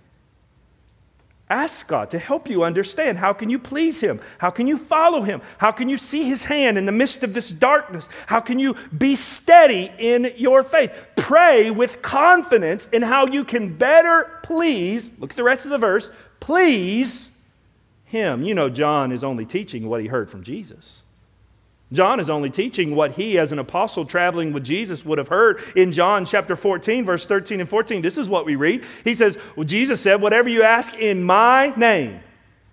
Ask 1.50 1.88
God 1.88 2.10
to 2.12 2.18
help 2.18 2.50
you 2.50 2.64
understand 2.64 3.18
how 3.18 3.34
can 3.34 3.50
you 3.50 3.60
please 3.60 4.00
him? 4.00 4.22
How 4.38 4.50
can 4.50 4.68
you 4.68 4.78
follow 4.78 5.22
him? 5.22 5.42
How 5.58 5.72
can 5.72 5.90
you 5.90 5.98
see 5.98 6.24
his 6.24 6.46
hand 6.46 6.78
in 6.78 6.86
the 6.86 6.92
midst 6.92 7.24
of 7.24 7.34
this 7.34 7.50
darkness? 7.50 8.08
How 8.26 8.40
can 8.40 8.58
you 8.58 8.76
be 8.98 9.16
steady 9.16 9.92
in 10.00 10.34
your 10.38 10.64
faith? 10.64 10.92
Pray 11.18 11.70
with 11.70 12.02
confidence 12.02 12.88
in 12.88 13.02
how 13.02 13.28
you 13.28 13.44
can 13.44 13.76
better 13.76 14.40
please, 14.44 15.12
look 15.20 15.32
at 15.32 15.38
the 15.38 15.44
rest 15.44 15.66
of 15.66 15.72
the 15.72 15.78
verse, 15.78 16.10
please 16.40 17.30
him. 18.06 18.44
You 18.44 18.54
know 18.56 18.70
John 18.70 19.12
is 19.12 19.24
only 19.24 19.46
teaching 19.46 19.90
what 19.90 20.02
he 20.02 20.08
heard 20.08 20.30
from 20.30 20.44
Jesus. 20.44 21.02
John 21.96 22.20
is 22.20 22.30
only 22.30 22.50
teaching 22.50 22.96
what 22.96 23.14
he, 23.14 23.40
as 23.40 23.52
an 23.52 23.60
apostle 23.60 24.06
traveling 24.06 24.54
with 24.54 24.64
Jesus, 24.64 25.06
would 25.06 25.18
have 25.18 25.30
heard 25.30 25.60
in 25.76 25.92
John 25.92 26.26
chapter 26.26 26.56
14, 26.56 27.06
verse 27.06 27.26
13 27.26 27.62
and 27.62 27.70
14. 27.70 28.02
This 28.02 28.18
is 28.18 28.30
what 28.30 28.46
we 28.46 28.56
read. 28.56 28.84
He 29.04 29.14
says, 29.14 29.38
Well, 29.56 29.66
Jesus 29.66 30.02
said, 30.02 30.22
Whatever 30.22 30.50
you 30.50 30.64
ask 30.64 30.94
in 30.94 31.24
my 31.24 31.74
name, 31.76 32.20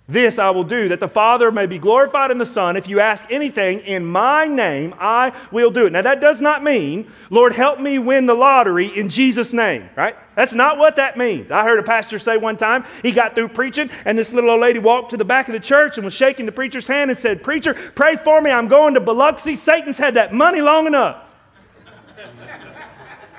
this 0.09 0.38
I 0.38 0.51
will 0.51 0.65
do, 0.65 0.88
that 0.88 0.99
the 0.99 1.09
Father 1.09 1.53
may 1.53 1.67
be 1.67 1.79
glorified 1.79 2.33
in 2.33 2.38
the 2.38 2.47
Son. 2.47 2.77
If 2.77 2.88
you 2.88 2.99
ask 2.99 3.25
anything 3.31 3.79
in 3.81 4.05
my 4.05 4.47
name, 4.47 4.95
I 4.99 5.33
will 5.53 5.71
do 5.71 5.87
it. 5.87 5.93
Now, 5.93 6.03
that 6.03 6.21
does 6.21 6.41
not 6.41 6.65
mean, 6.65 7.11
Lord, 7.31 7.55
help 7.55 7.79
me 7.79 8.01
win 8.01 8.27
the 8.27 8.35
lottery 8.35 8.87
in 8.87 9.09
Jesus' 9.09 9.53
name, 9.53 9.88
right? 9.97 10.17
That's 10.35 10.53
not 10.53 10.77
what 10.77 10.97
that 10.97 11.17
means. 11.17 11.53
I 11.53 11.62
heard 11.62 11.79
a 11.79 11.85
pastor 11.85 12.19
say 12.19 12.37
one 12.37 12.57
time, 12.57 12.85
he 13.03 13.12
got 13.12 13.37
through 13.37 13.49
preaching, 13.49 13.91
and 14.05 14.19
this 14.19 14.33
little 14.33 14.51
old 14.51 14.61
lady 14.61 14.81
walked 14.81 15.11
to 15.11 15.17
the 15.17 15.25
back 15.25 15.49
of 15.49 15.53
the 15.53 15.61
church 15.61 15.97
and 15.99 16.05
was 16.05 16.15
shaking 16.15 16.47
the 16.47 16.53
preacher's 16.53 16.88
hand 16.88 17.11
and 17.11 17.19
said, 17.19 17.45
Preacher, 17.45 17.75
pray 17.95 18.17
for 18.17 18.41
me. 18.41 18.51
I'm 18.51 18.69
going 18.69 18.95
to 18.95 19.01
Biloxi. 19.01 19.55
Satan's 19.55 19.99
had 19.99 20.15
that 20.15 20.35
money 20.35 20.61
long 20.61 20.88
enough. 20.88 21.23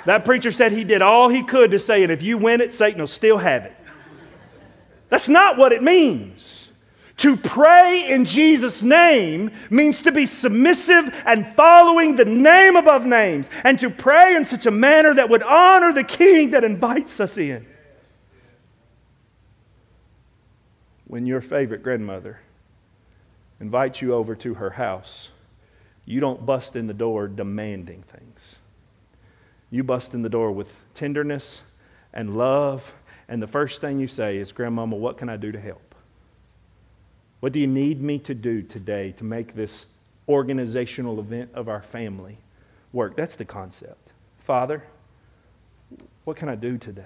that 0.05 0.23
preacher 0.23 0.51
said 0.51 0.71
he 0.71 0.85
did 0.85 1.01
all 1.01 1.27
he 1.27 1.43
could 1.43 1.71
to 1.71 1.79
say, 1.79 2.03
and 2.03 2.11
if 2.11 2.23
you 2.23 2.37
win 2.37 2.61
it, 2.61 2.71
Satan 2.71 3.01
will 3.01 3.07
still 3.07 3.39
have 3.39 3.65
it. 3.65 3.75
That's 5.13 5.29
not 5.29 5.57
what 5.57 5.71
it 5.71 5.83
means. 5.83 6.69
To 7.17 7.37
pray 7.37 8.09
in 8.09 8.25
Jesus' 8.25 8.81
name 8.81 9.51
means 9.69 10.01
to 10.01 10.11
be 10.11 10.25
submissive 10.25 11.13
and 11.23 11.45
following 11.55 12.15
the 12.15 12.25
name 12.25 12.75
above 12.75 13.05
names, 13.05 13.47
and 13.63 13.77
to 13.77 13.91
pray 13.91 14.35
in 14.35 14.43
such 14.43 14.65
a 14.65 14.71
manner 14.71 15.13
that 15.13 15.29
would 15.29 15.43
honor 15.43 15.93
the 15.93 16.03
King 16.03 16.49
that 16.49 16.63
invites 16.63 17.19
us 17.19 17.37
in. 17.37 17.63
When 21.05 21.27
your 21.27 21.41
favorite 21.41 21.83
grandmother 21.83 22.39
invites 23.59 24.01
you 24.01 24.15
over 24.15 24.33
to 24.37 24.55
her 24.55 24.71
house, 24.71 25.29
you 26.05 26.21
don't 26.21 26.43
bust 26.43 26.75
in 26.75 26.87
the 26.87 26.93
door 26.95 27.27
demanding 27.27 28.03
things. 28.11 28.55
You 29.69 29.83
bust 29.83 30.15
in 30.15 30.23
the 30.23 30.29
door 30.29 30.51
with 30.51 30.69
tenderness 30.95 31.61
and 32.11 32.35
love, 32.35 32.93
and 33.27 33.41
the 33.41 33.47
first 33.47 33.81
thing 33.81 33.99
you 33.99 34.07
say 34.07 34.37
is, 34.37 34.51
Grandmama, 34.51 34.95
what 34.95 35.17
can 35.17 35.29
I 35.29 35.37
do 35.37 35.51
to 35.51 35.59
help? 35.59 35.95
What 37.39 37.51
do 37.51 37.59
you 37.59 37.67
need 37.67 38.01
me 38.01 38.19
to 38.19 38.33
do 38.33 38.61
today 38.61 39.11
to 39.17 39.23
make 39.23 39.55
this 39.55 39.85
organizational 40.29 41.19
event 41.19 41.49
of 41.53 41.67
our 41.67 41.81
family 41.81 42.37
work? 42.91 43.15
That's 43.15 43.35
the 43.35 43.45
concept. 43.45 44.11
Father, 44.39 44.83
what 46.23 46.37
can 46.37 46.49
I 46.49 46.55
do 46.55 46.77
today? 46.77 47.03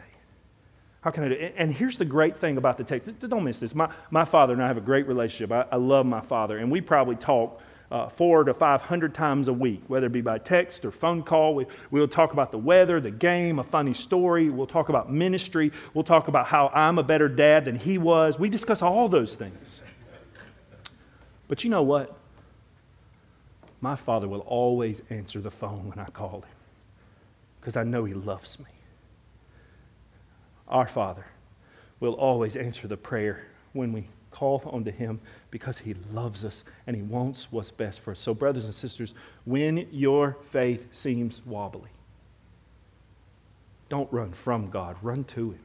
How 1.02 1.12
can 1.12 1.24
I 1.24 1.30
do? 1.30 1.36
And 1.36 1.74
here's 1.74 1.98
the 1.98 2.06
great 2.06 2.40
thing 2.40 2.58
about 2.58 2.78
the 2.78 2.84
text. 2.84 3.10
Don't 3.20 3.44
miss 3.44 3.60
this. 3.60 3.74
My, 3.74 3.90
my 4.12 4.26
father 4.26 4.54
and 4.54 4.62
I 4.62 4.68
have 4.68 4.78
a 4.78 4.82
great 4.82 5.08
relationship. 5.08 5.52
I, 5.52 5.66
I 5.72 5.78
love 5.78 6.06
my 6.06 6.22
father, 6.22 6.58
and 6.58 6.72
we 6.72 6.82
probably 6.82 7.16
talk 7.16 7.62
uh, 7.92 8.10
four 8.10 8.44
to 8.44 8.54
500 8.54 9.14
times 9.14 9.48
a 9.48 9.54
week, 9.54 9.84
whether 9.88 10.08
it 10.08 10.12
be 10.12 10.22
by 10.22 10.38
text 10.38 10.84
or 10.84 10.92
phone 10.92 11.24
call. 11.24 11.56
We, 11.56 11.66
we'll 11.90 12.08
talk 12.08 12.34
about 12.34 12.52
the 12.52 12.58
weather, 12.58 13.00
the 13.00 13.12
game, 13.12 13.60
a 13.60 13.64
funny 13.64 13.94
story. 13.94 14.50
We'll 14.50 14.68
talk 14.68 14.90
about 14.90 15.12
ministry. 15.12 15.72
We'll 15.94 16.04
talk 16.04 16.28
about 16.28 16.48
how 16.48 16.70
I'm 16.74 16.98
a 16.98 17.04
better 17.04 17.30
dad 17.30 17.66
than 17.66 17.78
he 17.78 17.98
was. 17.98 18.38
We 18.38 18.50
discuss 18.50 18.82
all 18.82 19.08
those 19.08 19.36
things. 19.36 19.82
But 21.48 21.64
you 21.64 21.70
know 21.70 21.84
what? 21.84 22.18
My 23.80 23.96
father 23.96 24.28
will 24.28 24.42
always 24.42 25.02
answer 25.10 25.40
the 25.40 25.52
phone 25.52 25.90
when 25.90 26.00
I 26.00 26.10
call 26.10 26.42
him 26.42 26.52
because 27.60 27.78
I 27.78 27.84
know 27.84 28.06
he 28.06 28.14
loves 28.14 28.60
me. 28.60 28.66
Our 30.68 30.88
Father 30.88 31.26
will 32.00 32.14
always 32.14 32.56
answer 32.56 32.88
the 32.88 32.98
prayer 32.98 33.46
when 33.74 33.94
we 33.94 34.08
call 34.32 34.62
unto 34.72 34.92
him 34.92 35.20
because 35.52 35.80
he 35.80 35.96
loves 36.12 36.44
us 36.44 36.64
and 36.86 36.96
he 36.96 37.02
wants 37.02 37.48
what's 37.52 37.72
best 37.72 38.00
for 38.00 38.12
us. 38.12 38.20
So, 38.20 38.34
brothers 38.34 38.66
and 38.66 38.74
sisters, 38.74 39.14
when 39.46 39.88
your 39.92 40.38
faith 40.52 40.88
seems 40.92 41.46
wobbly, 41.46 41.90
don't 43.90 44.12
run 44.12 44.34
from 44.34 44.70
God, 44.70 44.98
run 45.02 45.24
to 45.26 45.52
him. 45.52 45.60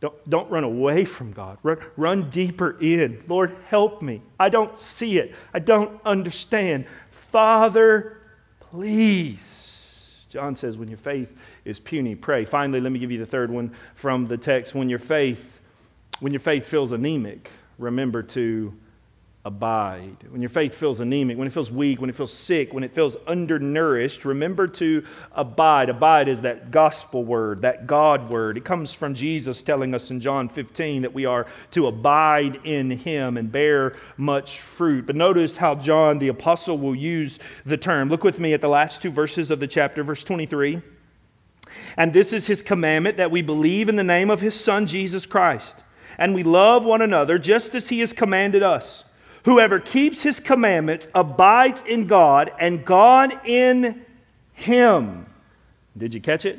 Don't, 0.00 0.30
don't 0.30 0.48
run 0.50 0.62
away 0.62 1.04
from 1.04 1.32
God. 1.32 1.58
Run, 1.62 1.78
run 1.96 2.30
deeper 2.30 2.78
in. 2.80 3.22
Lord, 3.26 3.56
help 3.66 4.00
me. 4.00 4.22
I 4.38 4.48
don't 4.48 4.78
see 4.78 5.18
it. 5.18 5.34
I 5.52 5.58
don't 5.58 6.00
understand. 6.04 6.86
Father, 7.10 8.20
please. 8.60 10.14
John 10.28 10.54
says, 10.54 10.76
when 10.76 10.88
your 10.88 10.98
faith 10.98 11.32
is 11.64 11.80
puny, 11.80 12.14
pray. 12.14 12.44
Finally, 12.44 12.80
let 12.80 12.92
me 12.92 12.98
give 12.98 13.10
you 13.10 13.18
the 13.18 13.26
third 13.26 13.50
one 13.50 13.74
from 13.94 14.28
the 14.28 14.36
text. 14.36 14.74
When 14.74 14.88
your 14.88 14.98
faith, 14.98 15.57
when 16.20 16.32
your 16.32 16.40
faith 16.40 16.66
feels 16.66 16.92
anemic, 16.92 17.50
remember 17.78 18.22
to 18.22 18.74
abide. 19.44 20.16
When 20.28 20.42
your 20.42 20.50
faith 20.50 20.74
feels 20.74 21.00
anemic, 21.00 21.38
when 21.38 21.46
it 21.46 21.52
feels 21.52 21.70
weak, 21.70 22.00
when 22.00 22.10
it 22.10 22.16
feels 22.16 22.34
sick, 22.34 22.74
when 22.74 22.84
it 22.84 22.92
feels 22.92 23.16
undernourished, 23.26 24.24
remember 24.24 24.66
to 24.68 25.04
abide. 25.32 25.88
Abide 25.88 26.28
is 26.28 26.42
that 26.42 26.70
gospel 26.70 27.24
word, 27.24 27.62
that 27.62 27.86
God 27.86 28.28
word. 28.28 28.58
It 28.58 28.64
comes 28.64 28.92
from 28.92 29.14
Jesus 29.14 29.62
telling 29.62 29.94
us 29.94 30.10
in 30.10 30.20
John 30.20 30.48
15 30.48 31.02
that 31.02 31.14
we 31.14 31.24
are 31.24 31.46
to 31.70 31.86
abide 31.86 32.60
in 32.64 32.90
him 32.90 33.36
and 33.38 33.50
bear 33.50 33.96
much 34.16 34.58
fruit. 34.60 35.06
But 35.06 35.16
notice 35.16 35.56
how 35.56 35.76
John 35.76 36.18
the 36.18 36.28
apostle 36.28 36.76
will 36.76 36.94
use 36.94 37.38
the 37.64 37.78
term. 37.78 38.10
Look 38.10 38.24
with 38.24 38.40
me 38.40 38.52
at 38.52 38.60
the 38.60 38.68
last 38.68 39.00
two 39.00 39.10
verses 39.10 39.50
of 39.50 39.60
the 39.60 39.68
chapter, 39.68 40.02
verse 40.02 40.24
23. 40.24 40.82
And 41.96 42.12
this 42.12 42.32
is 42.32 42.48
his 42.48 42.60
commandment 42.60 43.16
that 43.16 43.30
we 43.30 43.40
believe 43.40 43.88
in 43.88 43.96
the 43.96 44.04
name 44.04 44.30
of 44.30 44.40
his 44.40 44.58
son 44.58 44.86
Jesus 44.86 45.24
Christ 45.24 45.76
and 46.18 46.34
we 46.34 46.42
love 46.42 46.84
one 46.84 47.00
another 47.00 47.38
just 47.38 47.74
as 47.74 47.88
he 47.88 48.00
has 48.00 48.12
commanded 48.12 48.62
us. 48.62 49.04
Whoever 49.44 49.78
keeps 49.78 50.22
his 50.22 50.40
commandments 50.40 51.08
abides 51.14 51.82
in 51.86 52.06
God, 52.06 52.52
and 52.58 52.84
God 52.84 53.46
in 53.46 54.04
him. 54.52 55.26
Did 55.96 56.12
you 56.12 56.20
catch 56.20 56.44
it? 56.44 56.58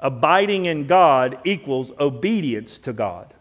Abiding 0.00 0.64
in 0.64 0.86
God 0.86 1.38
equals 1.44 1.92
obedience 1.98 2.78
to 2.80 2.92
God. 2.92 3.34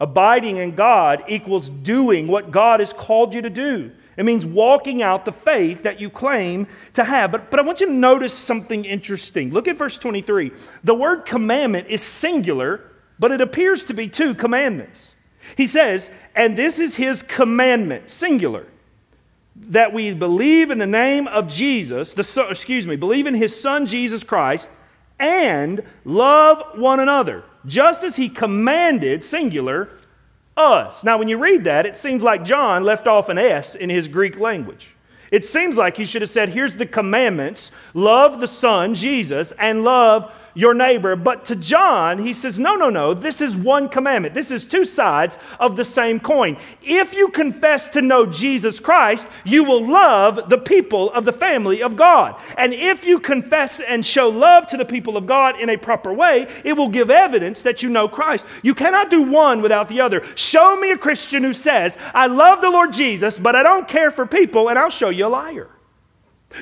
Abiding 0.00 0.56
in 0.56 0.74
God 0.74 1.24
equals 1.28 1.68
doing 1.68 2.26
what 2.26 2.50
God 2.50 2.80
has 2.80 2.92
called 2.92 3.34
you 3.34 3.42
to 3.42 3.50
do. 3.50 3.92
It 4.16 4.24
means 4.24 4.44
walking 4.44 5.02
out 5.02 5.24
the 5.24 5.32
faith 5.32 5.82
that 5.82 6.00
you 6.00 6.08
claim 6.08 6.66
to 6.94 7.04
have. 7.04 7.30
But, 7.30 7.50
but 7.50 7.60
I 7.60 7.62
want 7.62 7.80
you 7.80 7.86
to 7.86 7.92
notice 7.92 8.32
something 8.32 8.84
interesting. 8.84 9.52
Look 9.52 9.68
at 9.68 9.76
verse 9.76 9.98
23. 9.98 10.52
The 10.84 10.94
word 10.94 11.26
commandment 11.26 11.88
is 11.88 12.02
singular, 12.02 12.90
but 13.18 13.32
it 13.32 13.40
appears 13.40 13.84
to 13.86 13.94
be 13.94 14.08
two 14.08 14.34
commandments. 14.34 15.14
He 15.56 15.66
says, 15.66 16.10
and 16.34 16.56
this 16.56 16.78
is 16.78 16.96
his 16.96 17.22
commandment, 17.22 18.10
singular, 18.10 18.66
that 19.54 19.92
we 19.92 20.12
believe 20.12 20.70
in 20.70 20.78
the 20.78 20.86
name 20.86 21.26
of 21.28 21.48
Jesus, 21.48 22.14
the, 22.14 22.46
excuse 22.50 22.86
me, 22.86 22.96
believe 22.96 23.26
in 23.26 23.34
his 23.34 23.58
son 23.58 23.86
Jesus 23.86 24.22
Christ, 24.22 24.68
and 25.18 25.82
love 26.04 26.78
one 26.78 27.00
another, 27.00 27.44
just 27.64 28.04
as 28.04 28.16
he 28.16 28.28
commanded, 28.28 29.24
singular, 29.24 29.88
us. 30.56 31.04
Now, 31.04 31.18
when 31.18 31.28
you 31.28 31.38
read 31.38 31.64
that, 31.64 31.86
it 31.86 31.96
seems 31.96 32.22
like 32.22 32.44
John 32.44 32.84
left 32.84 33.06
off 33.06 33.28
an 33.28 33.38
S 33.38 33.74
in 33.74 33.90
his 33.90 34.08
Greek 34.08 34.38
language. 34.38 34.94
It 35.30 35.44
seems 35.44 35.76
like 35.76 35.96
he 35.96 36.06
should 36.06 36.22
have 36.22 36.30
said, 36.30 36.50
Here's 36.50 36.76
the 36.76 36.86
commandments 36.86 37.70
love 37.94 38.40
the 38.40 38.46
Son, 38.46 38.94
Jesus, 38.94 39.52
and 39.52 39.84
love 39.84 40.32
your 40.56 40.74
neighbor. 40.74 41.14
But 41.14 41.44
to 41.44 41.54
John, 41.54 42.18
he 42.18 42.32
says, 42.32 42.58
no, 42.58 42.74
no, 42.74 42.90
no, 42.90 43.14
this 43.14 43.40
is 43.40 43.54
one 43.54 43.88
commandment. 43.88 44.34
This 44.34 44.50
is 44.50 44.64
two 44.64 44.84
sides 44.84 45.38
of 45.60 45.76
the 45.76 45.84
same 45.84 46.18
coin. 46.18 46.56
If 46.82 47.14
you 47.14 47.28
confess 47.28 47.88
to 47.90 48.02
know 48.02 48.26
Jesus 48.26 48.80
Christ, 48.80 49.28
you 49.44 49.62
will 49.62 49.86
love 49.86 50.48
the 50.48 50.58
people 50.58 51.12
of 51.12 51.24
the 51.24 51.32
family 51.32 51.82
of 51.82 51.94
God. 51.94 52.34
And 52.56 52.72
if 52.72 53.04
you 53.04 53.20
confess 53.20 53.78
and 53.78 54.04
show 54.04 54.28
love 54.28 54.66
to 54.68 54.76
the 54.76 54.84
people 54.84 55.16
of 55.16 55.26
God 55.26 55.60
in 55.60 55.68
a 55.68 55.76
proper 55.76 56.12
way, 56.12 56.48
it 56.64 56.72
will 56.72 56.88
give 56.88 57.10
evidence 57.10 57.62
that 57.62 57.82
you 57.82 57.90
know 57.90 58.08
Christ. 58.08 58.46
You 58.62 58.74
cannot 58.74 59.10
do 59.10 59.22
one 59.22 59.60
without 59.60 59.88
the 59.88 60.00
other. 60.00 60.24
Show 60.34 60.80
me 60.80 60.90
a 60.90 60.98
Christian 60.98 61.44
who 61.44 61.52
says, 61.52 61.98
I 62.14 62.26
love 62.26 62.62
the 62.62 62.70
Lord 62.70 62.94
Jesus, 62.94 63.38
but 63.38 63.54
I 63.54 63.62
don't 63.62 63.86
care 63.86 64.10
for 64.10 64.26
people, 64.26 64.70
and 64.70 64.78
I'll 64.78 64.88
show 64.88 65.10
you 65.10 65.26
a 65.26 65.28
liar. 65.28 65.68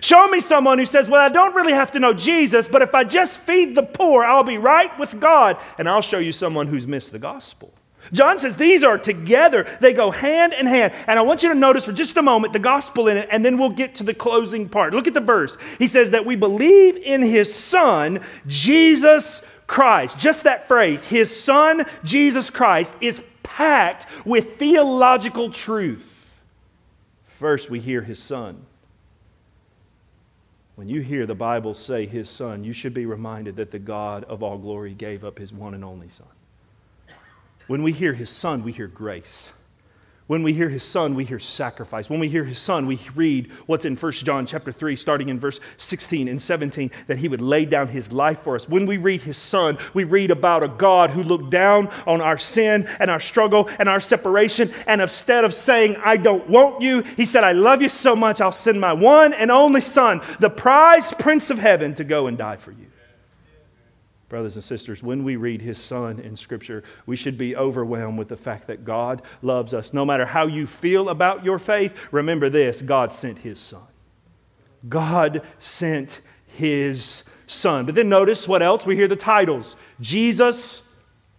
Show 0.00 0.28
me 0.28 0.40
someone 0.40 0.78
who 0.78 0.86
says, 0.86 1.08
Well, 1.08 1.20
I 1.20 1.28
don't 1.28 1.54
really 1.54 1.72
have 1.72 1.92
to 1.92 2.00
know 2.00 2.12
Jesus, 2.12 2.66
but 2.68 2.82
if 2.82 2.94
I 2.94 3.04
just 3.04 3.38
feed 3.38 3.74
the 3.74 3.82
poor, 3.82 4.24
I'll 4.24 4.44
be 4.44 4.58
right 4.58 4.96
with 4.98 5.20
God. 5.20 5.56
And 5.78 5.88
I'll 5.88 6.02
show 6.02 6.18
you 6.18 6.32
someone 6.32 6.66
who's 6.66 6.86
missed 6.86 7.12
the 7.12 7.18
gospel. 7.18 7.72
John 8.12 8.38
says 8.38 8.56
these 8.56 8.82
are 8.82 8.98
together, 8.98 9.66
they 9.80 9.92
go 9.92 10.10
hand 10.10 10.52
in 10.52 10.66
hand. 10.66 10.92
And 11.06 11.18
I 11.18 11.22
want 11.22 11.42
you 11.42 11.48
to 11.48 11.54
notice 11.54 11.84
for 11.84 11.92
just 11.92 12.16
a 12.16 12.22
moment 12.22 12.52
the 12.52 12.58
gospel 12.58 13.08
in 13.08 13.16
it, 13.16 13.28
and 13.30 13.44
then 13.44 13.58
we'll 13.58 13.70
get 13.70 13.94
to 13.96 14.04
the 14.04 14.14
closing 14.14 14.68
part. 14.68 14.92
Look 14.92 15.06
at 15.06 15.14
the 15.14 15.20
verse. 15.20 15.56
He 15.78 15.86
says 15.86 16.10
that 16.10 16.26
we 16.26 16.36
believe 16.36 16.96
in 16.96 17.22
his 17.22 17.54
son, 17.54 18.20
Jesus 18.46 19.42
Christ. 19.66 20.18
Just 20.18 20.44
that 20.44 20.68
phrase, 20.68 21.04
his 21.04 21.34
son, 21.34 21.86
Jesus 22.02 22.50
Christ, 22.50 22.94
is 23.00 23.22
packed 23.42 24.06
with 24.24 24.58
theological 24.58 25.50
truth. 25.50 26.10
First, 27.38 27.70
we 27.70 27.80
hear 27.80 28.02
his 28.02 28.22
son. 28.22 28.66
When 30.76 30.88
you 30.88 31.02
hear 31.02 31.24
the 31.24 31.34
Bible 31.34 31.74
say 31.74 32.06
his 32.06 32.28
son, 32.28 32.64
you 32.64 32.72
should 32.72 32.94
be 32.94 33.06
reminded 33.06 33.56
that 33.56 33.70
the 33.70 33.78
God 33.78 34.24
of 34.24 34.42
all 34.42 34.58
glory 34.58 34.92
gave 34.92 35.24
up 35.24 35.38
his 35.38 35.52
one 35.52 35.72
and 35.72 35.84
only 35.84 36.08
son. 36.08 36.26
When 37.66 37.82
we 37.82 37.92
hear 37.92 38.14
his 38.14 38.28
son, 38.28 38.64
we 38.64 38.72
hear 38.72 38.88
grace. 38.88 39.50
When 40.26 40.42
we 40.42 40.54
hear 40.54 40.70
his 40.70 40.82
son, 40.82 41.14
we 41.14 41.26
hear 41.26 41.38
sacrifice. 41.38 42.08
When 42.08 42.18
we 42.18 42.30
hear 42.30 42.44
his 42.44 42.58
son, 42.58 42.86
we 42.86 42.98
read 43.14 43.50
what's 43.66 43.84
in 43.84 43.94
1 43.94 44.12
John 44.12 44.46
chapter 44.46 44.72
3, 44.72 44.96
starting 44.96 45.28
in 45.28 45.38
verse 45.38 45.60
16 45.76 46.28
and 46.28 46.40
17, 46.40 46.90
that 47.08 47.18
he 47.18 47.28
would 47.28 47.42
lay 47.42 47.66
down 47.66 47.88
his 47.88 48.10
life 48.10 48.40
for 48.40 48.56
us. 48.56 48.66
When 48.66 48.86
we 48.86 48.96
read 48.96 49.20
his 49.20 49.36
son, 49.36 49.76
we 49.92 50.04
read 50.04 50.30
about 50.30 50.62
a 50.62 50.68
God 50.68 51.10
who 51.10 51.22
looked 51.22 51.50
down 51.50 51.90
on 52.06 52.22
our 52.22 52.38
sin 52.38 52.88
and 52.98 53.10
our 53.10 53.20
struggle 53.20 53.68
and 53.78 53.86
our 53.86 54.00
separation. 54.00 54.72
And 54.86 55.02
instead 55.02 55.44
of 55.44 55.52
saying, 55.52 55.96
I 56.02 56.16
don't 56.16 56.48
want 56.48 56.80
you, 56.80 57.02
he 57.02 57.26
said, 57.26 57.44
I 57.44 57.52
love 57.52 57.82
you 57.82 57.90
so 57.90 58.16
much, 58.16 58.40
I'll 58.40 58.50
send 58.50 58.80
my 58.80 58.94
one 58.94 59.34
and 59.34 59.50
only 59.50 59.82
son, 59.82 60.22
the 60.40 60.48
prized 60.48 61.18
prince 61.18 61.50
of 61.50 61.58
heaven, 61.58 61.94
to 61.96 62.04
go 62.04 62.28
and 62.28 62.38
die 62.38 62.56
for 62.56 62.70
you 62.70 62.86
brothers 64.28 64.54
and 64.54 64.64
sisters, 64.64 65.02
when 65.02 65.24
we 65.24 65.36
read 65.36 65.62
his 65.62 65.78
son 65.78 66.18
in 66.18 66.36
Scripture, 66.36 66.82
we 67.06 67.16
should 67.16 67.38
be 67.38 67.56
overwhelmed 67.56 68.18
with 68.18 68.28
the 68.28 68.36
fact 68.36 68.66
that 68.66 68.84
God 68.84 69.22
loves 69.42 69.74
us. 69.74 69.92
No 69.92 70.04
matter 70.04 70.26
how 70.26 70.46
you 70.46 70.66
feel 70.66 71.08
about 71.08 71.44
your 71.44 71.58
faith, 71.58 71.94
remember 72.10 72.48
this 72.48 72.82
God 72.82 73.12
sent 73.12 73.38
his 73.38 73.58
son. 73.58 73.86
God 74.88 75.42
sent 75.58 76.20
his 76.46 77.28
son. 77.46 77.86
But 77.86 77.94
then 77.94 78.08
notice 78.08 78.48
what 78.48 78.62
else? 78.62 78.86
We 78.86 78.96
hear 78.96 79.08
the 79.08 79.16
titles 79.16 79.76
Jesus 80.00 80.82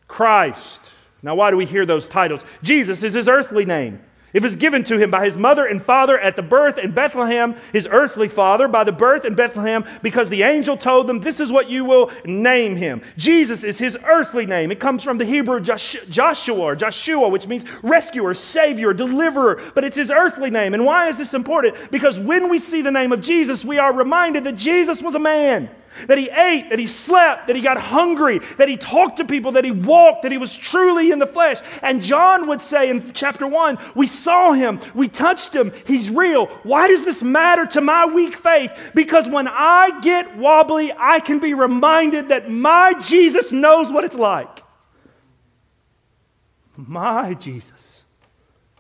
Christ. 0.08 0.92
Now, 1.22 1.36
why 1.36 1.52
do 1.52 1.58
we 1.58 1.66
hear 1.66 1.86
those 1.86 2.08
titles? 2.08 2.42
Jesus 2.62 3.04
is 3.04 3.14
his 3.14 3.28
earthly 3.28 3.66
name. 3.66 4.02
It 4.36 4.44
was 4.44 4.58
given 4.58 4.84
to 4.84 4.98
him 4.98 5.10
by 5.10 5.24
his 5.24 5.38
mother 5.38 5.66
and 5.66 5.82
father 5.82 6.20
at 6.20 6.36
the 6.36 6.42
birth 6.42 6.78
in 6.78 6.92
Bethlehem, 6.92 7.56
his 7.72 7.88
earthly 7.90 8.28
father, 8.28 8.68
by 8.68 8.84
the 8.84 8.92
birth 8.92 9.24
in 9.24 9.34
Bethlehem, 9.34 9.86
because 10.02 10.28
the 10.28 10.44
angel 10.44 10.76
told 10.76 11.08
them, 11.08 11.22
This 11.22 11.40
is 11.40 11.54
what 11.54 11.70
you 11.70 11.86
will 11.86 12.12
name 12.26 12.76
him. 12.76 13.02
Jesus 13.16 13.64
is 13.64 13.80
his 13.80 13.98
earthly 14.04 14.46
name. 14.46 14.74
It 14.74 14.80
comes 14.82 15.04
from 15.04 15.20
the 15.20 15.24
Hebrew 15.26 15.62
Joshua, 15.62 16.76
Joshua, 16.76 17.30
which 17.30 17.48
means 17.48 17.64
rescuer, 17.82 18.34
savior, 18.34 18.94
deliverer, 18.94 19.62
but 19.74 19.86
it's 19.86 19.96
his 19.96 20.12
earthly 20.12 20.50
name. 20.50 20.74
And 20.74 20.84
why 20.84 21.08
is 21.08 21.18
this 21.18 21.34
important? 21.34 21.90
Because 21.90 22.20
when 22.20 22.50
we 22.50 22.60
see 22.60 22.82
the 22.82 22.92
name 22.92 23.14
of 23.14 23.22
Jesus, 23.22 23.64
we 23.64 23.78
are 23.78 23.94
reminded 23.94 24.44
that 24.44 24.58
Jesus 24.58 25.02
was 25.02 25.16
a 25.16 25.20
man 25.20 25.70
that 26.08 26.18
he 26.18 26.30
ate, 26.30 26.70
that 26.70 26.80
he 26.80 26.88
slept, 26.88 27.48
that 27.48 27.56
he 27.56 27.62
got 27.62 27.78
hungry, 27.78 28.40
that 28.58 28.70
he 28.70 28.78
talked 28.78 29.18
to 29.18 29.26
people, 29.26 29.54
that 29.54 29.66
he 29.66 29.72
walked, 29.72 30.24
that 30.24 30.32
he 30.32 30.38
was 30.38 30.56
truly 30.56 31.12
in 31.12 31.20
the 31.20 31.28
flesh. 31.28 31.60
And 31.82 32.02
John 32.02 32.48
would 32.48 32.62
say 32.62 32.90
in 32.90 33.14
chapter 33.14 33.48
1, 33.48 33.78
we 33.96 34.08
saw 34.08 34.54
him, 34.54 34.80
we 34.94 35.08
touched 35.08 35.54
him, 35.54 35.72
he's 35.86 36.10
real. 36.10 36.48
Why 36.64 36.88
does 36.88 37.06
this 37.06 37.24
matter 37.24 37.66
to 37.68 37.82
my 37.82 38.06
weak 38.06 38.36
faith? 38.36 38.72
Because 38.94 39.28
when 39.28 39.48
I 39.48 40.00
get 40.02 40.38
wobbly, 40.38 40.92
I 40.98 41.20
can 41.20 41.40
be 41.40 41.54
reminded 41.54 42.30
that 42.30 42.50
my 42.50 42.94
Jesus 43.02 43.52
knows 43.52 43.92
what 43.92 44.04
it's 44.04 44.16
like. 44.16 44.64
My 46.76 47.34
Jesus 47.34 48.04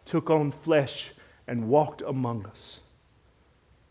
took 0.04 0.30
on 0.30 0.52
flesh 0.52 1.12
and 1.48 1.70
walked 1.70 2.02
among 2.02 2.46
us. 2.46 2.82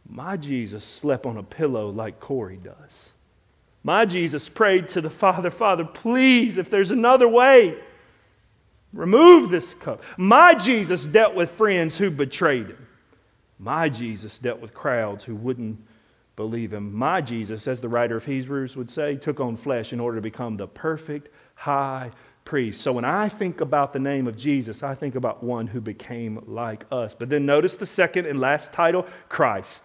My 0.07 0.37
Jesus 0.37 0.85
slept 0.85 1.25
on 1.25 1.37
a 1.37 1.43
pillow 1.43 1.89
like 1.89 2.21
Corey 2.21 2.59
does. 2.63 3.14
My 3.85 4.07
Jesus 4.07 4.49
prayed 4.49 4.89
to 4.89 5.03
the 5.03 5.11
Father, 5.11 5.51
Father, 5.51 5.85
please, 5.85 6.57
if 6.57 6.71
there's 6.71 6.91
another 6.91 7.29
way, 7.29 7.77
remove 8.95 9.51
this 9.51 9.75
cup. 9.75 10.03
My 10.17 10.55
Jesus 10.55 11.05
dealt 11.05 11.35
with 11.35 11.51
friends 11.51 11.99
who 11.99 12.11
betrayed 12.11 12.69
him. 12.69 12.87
My 13.59 13.91
Jesus 13.91 14.39
dealt 14.39 14.61
with 14.61 14.73
crowds 14.73 15.25
who 15.25 15.37
wouldn't 15.37 15.79
believe 16.35 16.73
him. 16.73 16.95
My 16.95 17.21
Jesus, 17.21 17.69
as 17.69 17.83
the 17.83 17.89
writer 17.89 18.17
of 18.17 18.25
Hebrews 18.25 18.75
would 18.75 18.91
say, 18.91 19.17
took 19.17 19.39
on 19.39 19.57
flesh 19.57 19.93
in 19.93 20.01
order 20.01 20.17
to 20.17 20.23
become 20.23 20.57
the 20.57 20.67
perfect 20.67 21.29
high 21.55 22.11
priest. 22.45 22.81
So 22.81 22.93
when 22.93 23.05
I 23.05 23.29
think 23.29 23.61
about 23.61 23.93
the 23.93 23.99
name 23.99 24.27
of 24.27 24.37
Jesus, 24.37 24.83
I 24.83 24.95
think 24.95 25.15
about 25.15 25.45
one 25.45 25.67
who 25.67 25.81
became 25.81 26.43
like 26.47 26.85
us. 26.91 27.15
But 27.15 27.29
then 27.29 27.47
notice 27.47 27.77
the 27.77 27.87
second 27.87 28.27
and 28.27 28.41
last 28.41 28.73
title 28.73 29.07
Christ. 29.29 29.85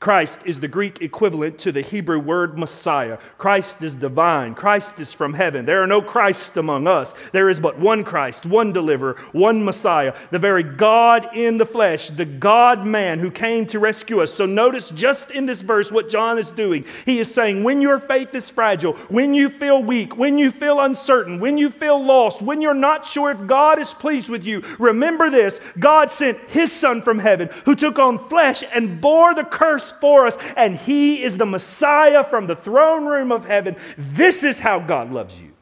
Christ 0.00 0.40
is 0.46 0.60
the 0.60 0.66
Greek 0.66 1.02
equivalent 1.02 1.58
to 1.58 1.72
the 1.72 1.82
Hebrew 1.82 2.18
word 2.18 2.58
Messiah. 2.58 3.18
Christ 3.36 3.82
is 3.82 3.94
divine. 3.94 4.54
Christ 4.54 4.98
is 4.98 5.12
from 5.12 5.34
heaven. 5.34 5.66
There 5.66 5.82
are 5.82 5.86
no 5.86 6.00
Christ 6.00 6.56
among 6.56 6.86
us. 6.86 7.12
There 7.32 7.50
is 7.50 7.60
but 7.60 7.78
one 7.78 8.02
Christ, 8.02 8.46
one 8.46 8.72
deliverer, 8.72 9.16
one 9.32 9.62
Messiah, 9.62 10.14
the 10.30 10.38
very 10.38 10.62
God 10.62 11.36
in 11.36 11.58
the 11.58 11.66
flesh, 11.66 12.08
the 12.08 12.24
God 12.24 12.86
man 12.86 13.18
who 13.18 13.30
came 13.30 13.66
to 13.66 13.78
rescue 13.78 14.22
us. 14.22 14.32
So 14.32 14.46
notice 14.46 14.88
just 14.88 15.30
in 15.30 15.44
this 15.44 15.60
verse 15.60 15.92
what 15.92 16.08
John 16.08 16.38
is 16.38 16.50
doing. 16.50 16.86
He 17.04 17.18
is 17.18 17.30
saying, 17.30 17.62
when 17.62 17.82
your 17.82 18.00
faith 18.00 18.34
is 18.34 18.48
fragile, 18.48 18.94
when 19.10 19.34
you 19.34 19.50
feel 19.50 19.82
weak, 19.82 20.16
when 20.16 20.38
you 20.38 20.50
feel 20.50 20.80
uncertain, 20.80 21.40
when 21.40 21.58
you 21.58 21.68
feel 21.68 22.02
lost, 22.02 22.40
when 22.40 22.62
you're 22.62 22.72
not 22.72 23.04
sure 23.04 23.32
if 23.32 23.46
God 23.46 23.78
is 23.78 23.92
pleased 23.92 24.30
with 24.30 24.46
you, 24.46 24.62
remember 24.78 25.28
this 25.28 25.60
God 25.78 26.10
sent 26.10 26.38
his 26.48 26.72
Son 26.72 27.02
from 27.02 27.18
heaven 27.18 27.50
who 27.66 27.74
took 27.76 27.98
on 27.98 28.30
flesh 28.30 28.64
and 28.74 28.98
bore 28.98 29.34
the 29.34 29.44
curse 29.44 29.89
for 29.90 30.26
us, 30.26 30.36
and 30.56 30.76
He 30.76 31.22
is 31.22 31.38
the 31.38 31.46
Messiah 31.46 32.24
from 32.24 32.46
the 32.46 32.56
throne 32.56 33.06
room 33.06 33.32
of 33.32 33.44
heaven. 33.44 33.76
This 33.96 34.42
is 34.42 34.60
how 34.60 34.78
God 34.78 35.12
loves 35.12 35.38
you. 35.38 35.52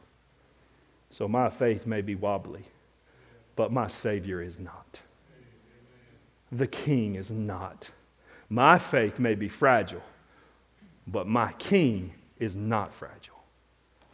So 1.09 1.27
my 1.27 1.49
faith 1.49 1.85
may 1.85 2.01
be 2.01 2.15
wobbly, 2.15 2.65
but 3.55 3.71
my 3.71 3.87
Savior 3.87 4.41
is 4.41 4.59
not. 4.59 4.99
The 6.51 6.67
King 6.67 7.15
is 7.15 7.29
not. 7.29 7.89
My 8.49 8.79
faith 8.79 9.19
may 9.19 9.35
be 9.35 9.49
fragile, 9.49 10.03
but 11.05 11.27
my 11.27 11.53
King 11.53 12.13
is 12.39 12.55
not 12.55 12.93
fragile. 12.93 13.35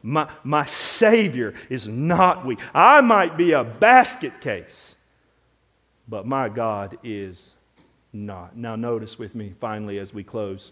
My, 0.04 0.30
my 0.44 0.66
Savior 0.66 1.54
is 1.70 1.88
not 1.88 2.46
weak. 2.46 2.60
I 2.74 3.02
might 3.02 3.38
be 3.38 3.54
a 3.54 3.64
basket 3.64 4.40
case, 4.42 4.96
but 6.08 6.28
my 6.28 6.50
God 6.50 6.98
is 7.04 7.52
not. 8.16 8.56
Now, 8.56 8.76
notice 8.76 9.20
with 9.20 9.36
me 9.36 9.54
finally 9.60 10.00
as 10.00 10.14
we 10.14 10.24
close. 10.24 10.72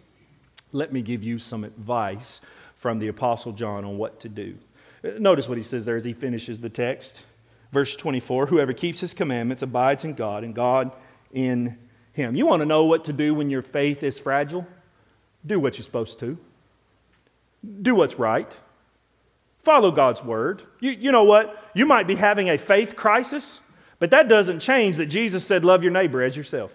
Let 0.71 0.91
me 0.91 1.01
give 1.01 1.21
you 1.21 1.37
some 1.37 1.63
advice 1.63 2.41
from 2.77 2.99
the 2.99 3.07
Apostle 3.07 3.51
John 3.51 3.85
on 3.85 3.97
what 3.97 4.19
to 4.21 4.29
do. 4.29 4.55
Uh, 5.03 5.11
notice 5.19 5.47
what 5.47 5.57
he 5.57 5.63
says 5.63 5.85
there 5.85 5.95
as 5.95 6.05
he 6.05 6.13
finishes 6.13 6.61
the 6.61 6.69
text. 6.69 7.23
Verse 7.71 7.95
24 7.95 8.47
Whoever 8.47 8.73
keeps 8.73 9.01
his 9.01 9.13
commandments 9.13 9.61
abides 9.61 10.03
in 10.03 10.13
God, 10.13 10.43
and 10.43 10.55
God 10.55 10.91
in 11.31 11.77
him. 12.13 12.35
You 12.35 12.45
want 12.45 12.61
to 12.61 12.65
know 12.65 12.85
what 12.85 13.05
to 13.05 13.13
do 13.13 13.33
when 13.33 13.49
your 13.49 13.61
faith 13.61 14.03
is 14.03 14.17
fragile? 14.17 14.65
Do 15.45 15.59
what 15.59 15.77
you're 15.77 15.83
supposed 15.83 16.19
to, 16.19 16.37
do 17.81 17.93
what's 17.93 18.15
right. 18.15 18.49
Follow 19.63 19.91
God's 19.91 20.21
word. 20.21 20.61
You, 20.81 20.91
you 20.91 21.11
know 21.11 21.23
what? 21.23 21.71
You 21.73 21.85
might 21.85 22.05
be 22.05 22.15
having 22.15 22.49
a 22.49 22.57
faith 22.57 22.97
crisis, 22.97 23.61
but 23.97 24.11
that 24.11 24.27
doesn't 24.27 24.59
change 24.59 24.97
that 24.97 25.05
Jesus 25.05 25.45
said, 25.45 25.63
Love 25.63 25.83
your 25.83 25.91
neighbor 25.91 26.21
as 26.21 26.35
yourself. 26.35 26.71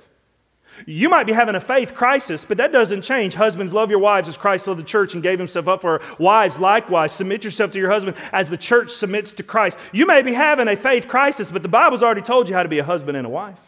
You 0.86 1.08
might 1.08 1.26
be 1.26 1.32
having 1.32 1.54
a 1.54 1.60
faith 1.60 1.94
crisis, 1.94 2.44
but 2.44 2.56
that 2.58 2.72
doesn't 2.72 3.02
change. 3.02 3.34
Husbands, 3.34 3.72
love 3.72 3.90
your 3.90 3.98
wives 3.98 4.28
as 4.28 4.36
Christ 4.36 4.66
loved 4.66 4.80
the 4.80 4.84
church 4.84 5.14
and 5.14 5.22
gave 5.22 5.38
himself 5.38 5.68
up 5.68 5.80
for 5.80 5.98
her. 5.98 6.14
Wives, 6.18 6.58
likewise, 6.58 7.12
submit 7.12 7.44
yourself 7.44 7.70
to 7.72 7.78
your 7.78 7.90
husband 7.90 8.16
as 8.32 8.50
the 8.50 8.56
church 8.56 8.90
submits 8.90 9.32
to 9.32 9.42
Christ. 9.42 9.76
You 9.92 10.06
may 10.06 10.22
be 10.22 10.34
having 10.34 10.68
a 10.68 10.76
faith 10.76 11.08
crisis, 11.08 11.50
but 11.50 11.62
the 11.62 11.68
Bible's 11.68 12.02
already 12.02 12.22
told 12.22 12.48
you 12.48 12.54
how 12.54 12.62
to 12.62 12.68
be 12.68 12.78
a 12.78 12.84
husband 12.84 13.16
and 13.16 13.26
a 13.26 13.30
wife. 13.30 13.67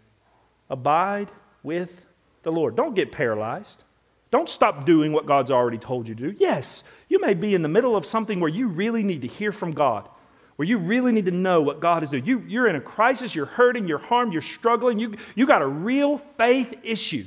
Abide 0.70 1.30
with 1.62 2.06
the 2.42 2.52
Lord. 2.52 2.76
Don't 2.76 2.94
get 2.94 3.12
paralyzed. 3.12 3.82
Don't 4.30 4.48
stop 4.48 4.86
doing 4.86 5.12
what 5.12 5.26
God's 5.26 5.50
already 5.50 5.78
told 5.78 6.06
you 6.06 6.14
to 6.14 6.32
do. 6.32 6.36
Yes, 6.38 6.82
you 7.08 7.20
may 7.20 7.34
be 7.34 7.54
in 7.54 7.62
the 7.62 7.68
middle 7.68 7.96
of 7.96 8.06
something 8.06 8.38
where 8.38 8.50
you 8.50 8.68
really 8.68 9.02
need 9.02 9.22
to 9.22 9.28
hear 9.28 9.50
from 9.50 9.72
God, 9.72 10.08
where 10.56 10.68
you 10.68 10.78
really 10.78 11.10
need 11.10 11.24
to 11.24 11.32
know 11.32 11.62
what 11.62 11.80
God 11.80 12.02
is 12.02 12.10
doing. 12.10 12.24
You, 12.24 12.44
you're 12.46 12.68
in 12.68 12.76
a 12.76 12.80
crisis, 12.80 13.34
you're 13.34 13.46
hurting, 13.46 13.88
you're 13.88 13.98
harmed, 13.98 14.32
you're 14.32 14.42
struggling, 14.42 14.98
you, 14.98 15.16
you 15.34 15.46
got 15.46 15.62
a 15.62 15.66
real 15.66 16.18
faith 16.36 16.72
issue. 16.84 17.24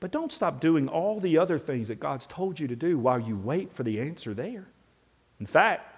But 0.00 0.10
don't 0.10 0.32
stop 0.32 0.60
doing 0.60 0.88
all 0.88 1.20
the 1.20 1.38
other 1.38 1.58
things 1.58 1.88
that 1.88 2.00
God's 2.00 2.26
told 2.26 2.58
you 2.58 2.66
to 2.66 2.76
do 2.76 2.98
while 2.98 3.20
you 3.20 3.36
wait 3.36 3.72
for 3.72 3.82
the 3.82 4.00
answer 4.00 4.34
there. 4.34 4.66
In 5.38 5.46
fact, 5.46 5.94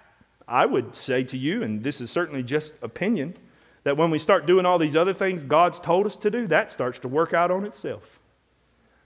I 0.47 0.65
would 0.65 0.93
say 0.93 1.23
to 1.23 1.37
you, 1.37 1.63
and 1.63 1.83
this 1.83 2.01
is 2.01 2.11
certainly 2.11 2.43
just 2.43 2.73
opinion, 2.81 3.35
that 3.85 3.97
when 3.97 4.11
we 4.11 4.19
start 4.19 4.45
doing 4.45 4.65
all 4.65 4.77
these 4.77 4.95
other 4.95 5.13
things 5.13 5.43
God's 5.43 5.79
told 5.79 6.05
us 6.05 6.15
to 6.17 6.29
do, 6.29 6.47
that 6.47 6.71
starts 6.71 6.99
to 6.99 7.07
work 7.07 7.33
out 7.33 7.49
on 7.49 7.65
itself. 7.65 8.19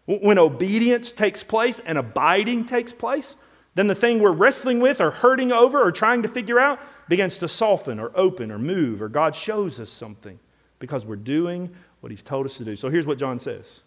When 0.07 0.39
obedience 0.39 1.11
takes 1.11 1.43
place 1.43 1.79
and 1.79 1.97
abiding 1.97 2.65
takes 2.65 2.93
place, 2.93 3.35
then 3.75 3.87
the 3.87 3.95
thing 3.95 4.19
we're 4.19 4.31
wrestling 4.31 4.79
with 4.79 5.01
or 5.01 5.11
hurting 5.11 5.51
over 5.51 5.79
or 5.79 5.91
trying 5.91 6.23
to 6.23 6.29
figure 6.29 6.59
out 6.59 6.79
begins 7.09 7.37
to 7.39 7.49
soften 7.49 7.99
or 7.99 8.11
open 8.15 8.49
or 8.49 8.57
move, 8.57 9.01
or 9.01 9.09
God 9.09 9.35
shows 9.35 9.79
us 9.79 9.89
something 9.89 10.39
because 10.79 11.05
we're 11.05 11.17
doing 11.17 11.75
what 11.99 12.09
He's 12.09 12.23
told 12.23 12.45
us 12.45 12.57
to 12.57 12.63
do. 12.63 12.75
So 12.75 12.89
here's 12.89 13.05
what 13.05 13.19
John 13.19 13.37
says 13.37 13.81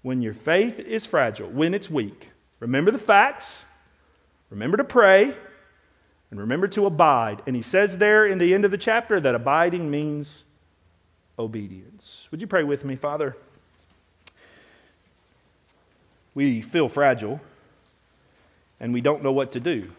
When 0.00 0.22
your 0.22 0.34
faith 0.34 0.80
is 0.80 1.04
fragile, 1.04 1.48
when 1.48 1.74
it's 1.74 1.90
weak, 1.90 2.30
remember 2.58 2.90
the 2.90 2.98
facts, 2.98 3.64
remember 4.48 4.78
to 4.78 4.84
pray, 4.84 5.34
and 6.30 6.40
remember 6.40 6.68
to 6.68 6.86
abide. 6.86 7.42
And 7.46 7.54
He 7.54 7.62
says 7.62 7.98
there 7.98 8.26
in 8.26 8.38
the 8.38 8.54
end 8.54 8.64
of 8.64 8.70
the 8.70 8.78
chapter 8.78 9.20
that 9.20 9.34
abiding 9.34 9.90
means 9.90 10.44
obedience. 11.38 12.28
Would 12.30 12.40
you 12.40 12.46
pray 12.46 12.64
with 12.64 12.82
me, 12.84 12.96
Father? 12.96 13.36
We 16.36 16.60
feel 16.60 16.88
fragile 16.88 17.40
and 18.78 18.92
we 18.92 19.00
don't 19.00 19.22
know 19.22 19.32
what 19.32 19.50
to 19.52 19.58
do. 19.58 19.90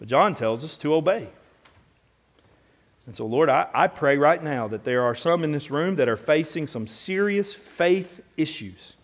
But 0.00 0.08
John 0.08 0.34
tells 0.34 0.64
us 0.64 0.76
to 0.78 0.92
obey. 0.92 1.28
And 3.06 3.14
so, 3.14 3.24
Lord, 3.24 3.48
I, 3.48 3.68
I 3.72 3.86
pray 3.86 4.18
right 4.18 4.42
now 4.42 4.66
that 4.66 4.84
there 4.84 5.02
are 5.04 5.14
some 5.14 5.44
in 5.44 5.52
this 5.52 5.70
room 5.70 5.94
that 5.96 6.08
are 6.08 6.16
facing 6.16 6.66
some 6.66 6.88
serious 6.88 7.54
faith 7.54 8.20
issues. 8.36 8.96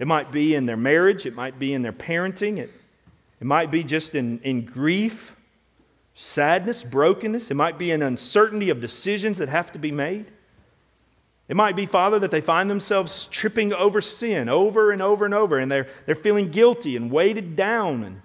It 0.00 0.08
might 0.08 0.32
be 0.32 0.56
in 0.56 0.66
their 0.66 0.76
marriage, 0.76 1.26
it 1.26 1.34
might 1.34 1.60
be 1.60 1.72
in 1.72 1.82
their 1.82 1.92
parenting, 1.92 2.58
it, 2.58 2.70
it 3.40 3.46
might 3.46 3.70
be 3.70 3.84
just 3.84 4.16
in, 4.16 4.40
in 4.40 4.64
grief, 4.64 5.32
sadness, 6.16 6.82
brokenness, 6.82 7.52
it 7.52 7.54
might 7.54 7.78
be 7.78 7.92
an 7.92 8.02
uncertainty 8.02 8.68
of 8.68 8.80
decisions 8.80 9.38
that 9.38 9.48
have 9.48 9.70
to 9.72 9.78
be 9.78 9.92
made. 9.92 10.26
It 11.48 11.56
might 11.56 11.76
be, 11.76 11.86
Father, 11.86 12.18
that 12.18 12.30
they 12.30 12.42
find 12.42 12.68
themselves 12.68 13.26
tripping 13.30 13.72
over 13.72 14.02
sin 14.02 14.50
over 14.50 14.92
and 14.92 15.00
over 15.00 15.24
and 15.24 15.32
over, 15.32 15.58
and 15.58 15.72
they're, 15.72 15.88
they're 16.04 16.14
feeling 16.14 16.50
guilty 16.50 16.94
and 16.94 17.10
weighted 17.10 17.56
down. 17.56 18.04
And 18.04 18.20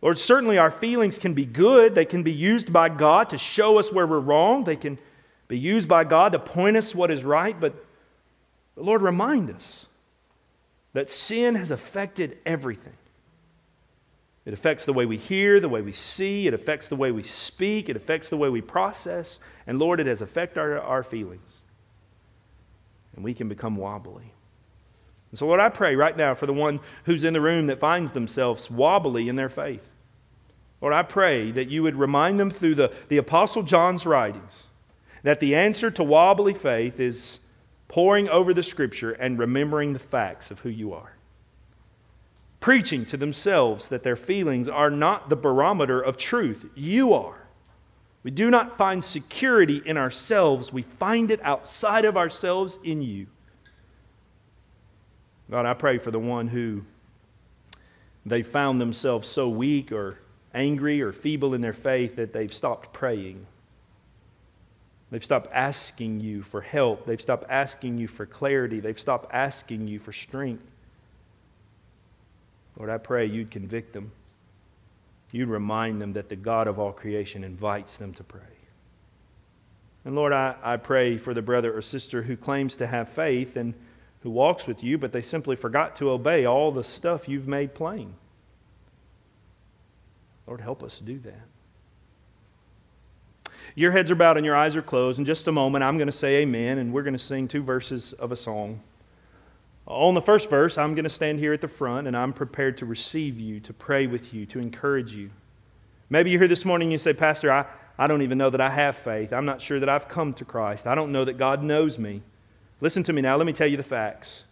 Lord, 0.00 0.18
certainly 0.18 0.56
our 0.56 0.70
feelings 0.70 1.18
can 1.18 1.34
be 1.34 1.44
good. 1.44 1.94
They 1.94 2.06
can 2.06 2.22
be 2.22 2.32
used 2.32 2.72
by 2.72 2.88
God 2.88 3.28
to 3.30 3.38
show 3.38 3.78
us 3.78 3.92
where 3.92 4.06
we're 4.06 4.20
wrong. 4.20 4.64
They 4.64 4.76
can 4.76 4.98
be 5.48 5.58
used 5.58 5.86
by 5.86 6.04
God 6.04 6.32
to 6.32 6.38
point 6.38 6.78
us 6.78 6.94
what 6.94 7.10
is 7.10 7.24
right. 7.24 7.58
But, 7.60 7.84
but 8.74 8.86
Lord, 8.86 9.02
remind 9.02 9.50
us 9.50 9.84
that 10.94 11.10
sin 11.10 11.56
has 11.56 11.70
affected 11.70 12.38
everything. 12.46 12.94
It 14.46 14.54
affects 14.54 14.86
the 14.86 14.94
way 14.94 15.04
we 15.04 15.18
hear, 15.18 15.60
the 15.60 15.68
way 15.68 15.82
we 15.82 15.92
see, 15.92 16.46
it 16.46 16.54
affects 16.54 16.88
the 16.88 16.96
way 16.96 17.12
we 17.12 17.22
speak, 17.22 17.90
it 17.90 17.96
affects 17.96 18.30
the 18.30 18.38
way 18.38 18.48
we 18.48 18.62
process. 18.62 19.38
And 19.66 19.78
Lord, 19.78 20.00
it 20.00 20.06
has 20.06 20.22
affected 20.22 20.58
our, 20.58 20.80
our 20.80 21.02
feelings 21.02 21.60
and 23.14 23.24
we 23.24 23.34
can 23.34 23.48
become 23.48 23.76
wobbly. 23.76 24.32
And 25.30 25.38
so, 25.38 25.46
Lord, 25.46 25.60
I 25.60 25.68
pray 25.68 25.94
right 25.96 26.16
now 26.16 26.34
for 26.34 26.46
the 26.46 26.52
one 26.52 26.80
who's 27.04 27.24
in 27.24 27.32
the 27.32 27.40
room 27.40 27.66
that 27.66 27.78
finds 27.78 28.12
themselves 28.12 28.70
wobbly 28.70 29.28
in 29.28 29.36
their 29.36 29.48
faith. 29.48 29.88
Lord, 30.80 30.94
I 30.94 31.02
pray 31.02 31.50
that 31.52 31.68
you 31.68 31.82
would 31.82 31.96
remind 31.96 32.40
them 32.40 32.50
through 32.50 32.74
the, 32.74 32.92
the 33.08 33.18
Apostle 33.18 33.62
John's 33.62 34.06
writings 34.06 34.64
that 35.22 35.40
the 35.40 35.54
answer 35.54 35.90
to 35.90 36.02
wobbly 36.02 36.54
faith 36.54 36.98
is 36.98 37.40
poring 37.88 38.28
over 38.28 38.54
the 38.54 38.62
Scripture 38.62 39.12
and 39.12 39.38
remembering 39.38 39.92
the 39.92 39.98
facts 39.98 40.50
of 40.50 40.60
who 40.60 40.70
you 40.70 40.92
are. 40.92 41.16
Preaching 42.60 43.04
to 43.06 43.16
themselves 43.16 43.88
that 43.88 44.02
their 44.02 44.16
feelings 44.16 44.68
are 44.68 44.90
not 44.90 45.28
the 45.28 45.36
barometer 45.36 46.00
of 46.00 46.16
truth, 46.16 46.66
you 46.74 47.12
are. 47.12 47.39
We 48.22 48.30
do 48.30 48.50
not 48.50 48.76
find 48.76 49.02
security 49.02 49.80
in 49.84 49.96
ourselves, 49.96 50.72
we 50.72 50.82
find 50.82 51.30
it 51.30 51.40
outside 51.42 52.04
of 52.04 52.16
ourselves 52.16 52.78
in 52.84 53.00
you. 53.02 53.26
God, 55.50 55.66
I 55.66 55.74
pray 55.74 55.98
for 55.98 56.10
the 56.10 56.18
one 56.18 56.48
who 56.48 56.84
they 58.26 58.42
found 58.42 58.80
themselves 58.80 59.28
so 59.28 59.48
weak 59.48 59.90
or 59.90 60.18
angry 60.54 61.00
or 61.00 61.12
feeble 61.12 61.54
in 61.54 61.60
their 61.60 61.72
faith 61.72 62.16
that 62.16 62.32
they've 62.32 62.52
stopped 62.52 62.92
praying. 62.92 63.46
They've 65.10 65.24
stopped 65.24 65.48
asking 65.52 66.20
you 66.20 66.42
for 66.42 66.60
help. 66.60 67.06
They've 67.06 67.20
stopped 67.20 67.46
asking 67.50 67.98
you 67.98 68.06
for 68.06 68.26
clarity. 68.26 68.78
They've 68.78 69.00
stopped 69.00 69.32
asking 69.32 69.88
you 69.88 69.98
for 69.98 70.12
strength. 70.12 70.62
Lord, 72.76 72.90
I 72.90 72.98
pray 72.98 73.26
you'd 73.26 73.50
convict 73.50 73.92
them 73.92 74.12
you'd 75.32 75.48
remind 75.48 76.00
them 76.00 76.12
that 76.14 76.28
the 76.28 76.36
God 76.36 76.66
of 76.66 76.78
all 76.78 76.92
creation 76.92 77.44
invites 77.44 77.96
them 77.96 78.12
to 78.14 78.24
pray. 78.24 78.40
And 80.04 80.14
Lord, 80.14 80.32
I, 80.32 80.56
I 80.62 80.76
pray 80.76 81.18
for 81.18 81.34
the 81.34 81.42
brother 81.42 81.76
or 81.76 81.82
sister 81.82 82.22
who 82.22 82.36
claims 82.36 82.74
to 82.76 82.86
have 82.86 83.08
faith 83.08 83.56
and 83.56 83.74
who 84.22 84.30
walks 84.30 84.66
with 84.66 84.82
you, 84.82 84.98
but 84.98 85.12
they 85.12 85.20
simply 85.20 85.56
forgot 85.56 85.96
to 85.96 86.10
obey 86.10 86.44
all 86.44 86.72
the 86.72 86.84
stuff 86.84 87.28
you've 87.28 87.48
made 87.48 87.74
plain. 87.74 88.14
Lord, 90.46 90.60
help 90.60 90.82
us 90.82 90.98
do 90.98 91.18
that. 91.20 91.46
Your 93.74 93.92
heads 93.92 94.10
are 94.10 94.16
bowed 94.16 94.36
and 94.36 94.44
your 94.44 94.56
eyes 94.56 94.74
are 94.74 94.82
closed. 94.82 95.18
In 95.18 95.24
just 95.24 95.46
a 95.46 95.52
moment, 95.52 95.84
I'm 95.84 95.96
going 95.96 96.06
to 96.06 96.12
say 96.12 96.36
amen, 96.38 96.78
and 96.78 96.92
we're 96.92 97.02
going 97.02 97.16
to 97.16 97.18
sing 97.18 97.46
two 97.46 97.62
verses 97.62 98.12
of 98.14 98.32
a 98.32 98.36
song. 98.36 98.80
On 99.90 100.14
the 100.14 100.22
first 100.22 100.48
verse, 100.48 100.78
I'm 100.78 100.94
going 100.94 101.02
to 101.02 101.10
stand 101.10 101.40
here 101.40 101.52
at 101.52 101.60
the 101.60 101.66
front, 101.66 102.06
and 102.06 102.16
I'm 102.16 102.32
prepared 102.32 102.78
to 102.78 102.86
receive 102.86 103.40
you, 103.40 103.58
to 103.58 103.72
pray 103.72 104.06
with 104.06 104.32
you, 104.32 104.46
to 104.46 104.60
encourage 104.60 105.12
you. 105.12 105.30
Maybe 106.08 106.30
you're 106.30 106.38
here 106.38 106.46
this 106.46 106.64
morning 106.64 106.86
and 106.86 106.92
you 106.92 106.98
say, 106.98 107.12
Pastor, 107.12 107.50
I, 107.50 107.66
I 107.98 108.06
don't 108.06 108.22
even 108.22 108.38
know 108.38 108.50
that 108.50 108.60
I 108.60 108.70
have 108.70 108.96
faith. 108.96 109.32
I'm 109.32 109.44
not 109.44 109.60
sure 109.60 109.80
that 109.80 109.88
I've 109.88 110.08
come 110.08 110.32
to 110.34 110.44
Christ. 110.44 110.86
I 110.86 110.94
don't 110.94 111.10
know 111.10 111.24
that 111.24 111.38
God 111.38 111.64
knows 111.64 111.98
me. 111.98 112.22
Listen 112.80 113.02
to 113.02 113.12
me 113.12 113.20
now. 113.20 113.36
Let 113.36 113.46
me 113.46 113.52
tell 113.52 113.66
you 113.66 113.76
the 113.76 113.82
facts. 113.82 114.44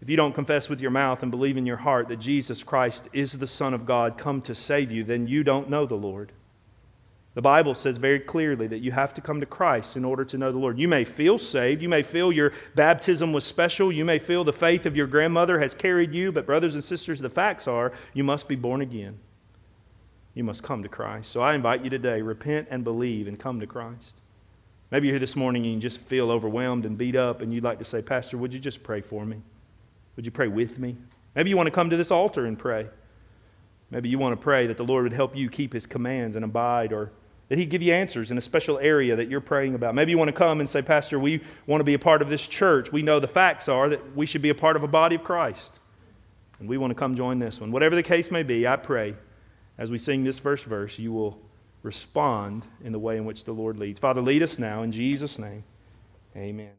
If 0.00 0.08
you 0.08 0.16
don't 0.16 0.32
confess 0.32 0.68
with 0.68 0.80
your 0.80 0.92
mouth 0.92 1.22
and 1.22 1.30
believe 1.32 1.56
in 1.56 1.66
your 1.66 1.78
heart 1.78 2.06
that 2.06 2.20
Jesus 2.20 2.62
Christ 2.62 3.08
is 3.12 3.32
the 3.32 3.48
Son 3.48 3.74
of 3.74 3.84
God 3.84 4.16
come 4.16 4.40
to 4.42 4.54
save 4.54 4.92
you, 4.92 5.02
then 5.02 5.26
you 5.26 5.42
don't 5.42 5.68
know 5.68 5.86
the 5.86 5.96
Lord. 5.96 6.30
The 7.38 7.42
Bible 7.42 7.76
says 7.76 7.98
very 7.98 8.18
clearly 8.18 8.66
that 8.66 8.80
you 8.80 8.90
have 8.90 9.14
to 9.14 9.20
come 9.20 9.38
to 9.38 9.46
Christ 9.46 9.96
in 9.96 10.04
order 10.04 10.24
to 10.24 10.36
know 10.36 10.50
the 10.50 10.58
Lord. 10.58 10.76
You 10.76 10.88
may 10.88 11.04
feel 11.04 11.38
saved. 11.38 11.80
You 11.80 11.88
may 11.88 12.02
feel 12.02 12.32
your 12.32 12.52
baptism 12.74 13.32
was 13.32 13.44
special. 13.44 13.92
You 13.92 14.04
may 14.04 14.18
feel 14.18 14.42
the 14.42 14.52
faith 14.52 14.86
of 14.86 14.96
your 14.96 15.06
grandmother 15.06 15.60
has 15.60 15.72
carried 15.72 16.12
you. 16.12 16.32
But, 16.32 16.46
brothers 16.46 16.74
and 16.74 16.82
sisters, 16.82 17.20
the 17.20 17.30
facts 17.30 17.68
are 17.68 17.92
you 18.12 18.24
must 18.24 18.48
be 18.48 18.56
born 18.56 18.80
again. 18.80 19.20
You 20.34 20.42
must 20.42 20.64
come 20.64 20.82
to 20.82 20.88
Christ. 20.88 21.30
So 21.30 21.40
I 21.40 21.54
invite 21.54 21.84
you 21.84 21.90
today 21.90 22.22
repent 22.22 22.66
and 22.72 22.82
believe 22.82 23.28
and 23.28 23.38
come 23.38 23.60
to 23.60 23.68
Christ. 23.68 24.14
Maybe 24.90 25.06
you're 25.06 25.14
here 25.14 25.20
this 25.20 25.36
morning 25.36 25.64
and 25.64 25.74
you 25.74 25.80
just 25.80 26.00
feel 26.00 26.32
overwhelmed 26.32 26.84
and 26.84 26.98
beat 26.98 27.14
up, 27.14 27.40
and 27.40 27.54
you'd 27.54 27.62
like 27.62 27.78
to 27.78 27.84
say, 27.84 28.02
Pastor, 28.02 28.36
would 28.36 28.52
you 28.52 28.58
just 28.58 28.82
pray 28.82 29.00
for 29.00 29.24
me? 29.24 29.42
Would 30.16 30.24
you 30.24 30.32
pray 30.32 30.48
with 30.48 30.76
me? 30.76 30.96
Maybe 31.36 31.50
you 31.50 31.56
want 31.56 31.68
to 31.68 31.72
come 31.72 31.88
to 31.90 31.96
this 31.96 32.10
altar 32.10 32.46
and 32.46 32.58
pray. 32.58 32.88
Maybe 33.92 34.08
you 34.08 34.18
want 34.18 34.32
to 34.32 34.42
pray 34.42 34.66
that 34.66 34.76
the 34.76 34.82
Lord 34.82 35.04
would 35.04 35.12
help 35.12 35.36
you 35.36 35.48
keep 35.48 35.72
his 35.72 35.86
commands 35.86 36.34
and 36.34 36.44
abide, 36.44 36.92
or 36.92 37.12
that 37.48 37.58
he'd 37.58 37.70
give 37.70 37.82
you 37.82 37.92
answers 37.92 38.30
in 38.30 38.38
a 38.38 38.42
special 38.42 38.78
area 38.78 39.16
that 39.16 39.28
you're 39.28 39.40
praying 39.40 39.74
about. 39.74 39.94
Maybe 39.94 40.10
you 40.10 40.18
want 40.18 40.28
to 40.28 40.36
come 40.36 40.60
and 40.60 40.68
say, 40.68 40.82
Pastor, 40.82 41.18
we 41.18 41.40
want 41.66 41.80
to 41.80 41.84
be 41.84 41.94
a 41.94 41.98
part 41.98 42.20
of 42.20 42.28
this 42.28 42.46
church. 42.46 42.92
We 42.92 43.02
know 43.02 43.20
the 43.20 43.28
facts 43.28 43.68
are 43.68 43.88
that 43.88 44.16
we 44.16 44.26
should 44.26 44.42
be 44.42 44.50
a 44.50 44.54
part 44.54 44.76
of 44.76 44.82
a 44.82 44.88
body 44.88 45.16
of 45.16 45.24
Christ. 45.24 45.78
And 46.60 46.68
we 46.68 46.76
want 46.76 46.90
to 46.90 46.94
come 46.94 47.16
join 47.16 47.38
this 47.38 47.60
one. 47.60 47.72
Whatever 47.72 47.96
the 47.96 48.02
case 48.02 48.30
may 48.30 48.42
be, 48.42 48.66
I 48.66 48.76
pray 48.76 49.14
as 49.78 49.90
we 49.90 49.98
sing 49.98 50.24
this 50.24 50.38
first 50.38 50.64
verse, 50.64 50.98
you 50.98 51.12
will 51.12 51.40
respond 51.82 52.64
in 52.82 52.92
the 52.92 52.98
way 52.98 53.16
in 53.16 53.24
which 53.24 53.44
the 53.44 53.52
Lord 53.52 53.78
leads. 53.78 54.00
Father, 54.00 54.20
lead 54.20 54.42
us 54.42 54.58
now 54.58 54.82
in 54.82 54.92
Jesus' 54.92 55.38
name. 55.38 55.64
Amen. 56.36 56.70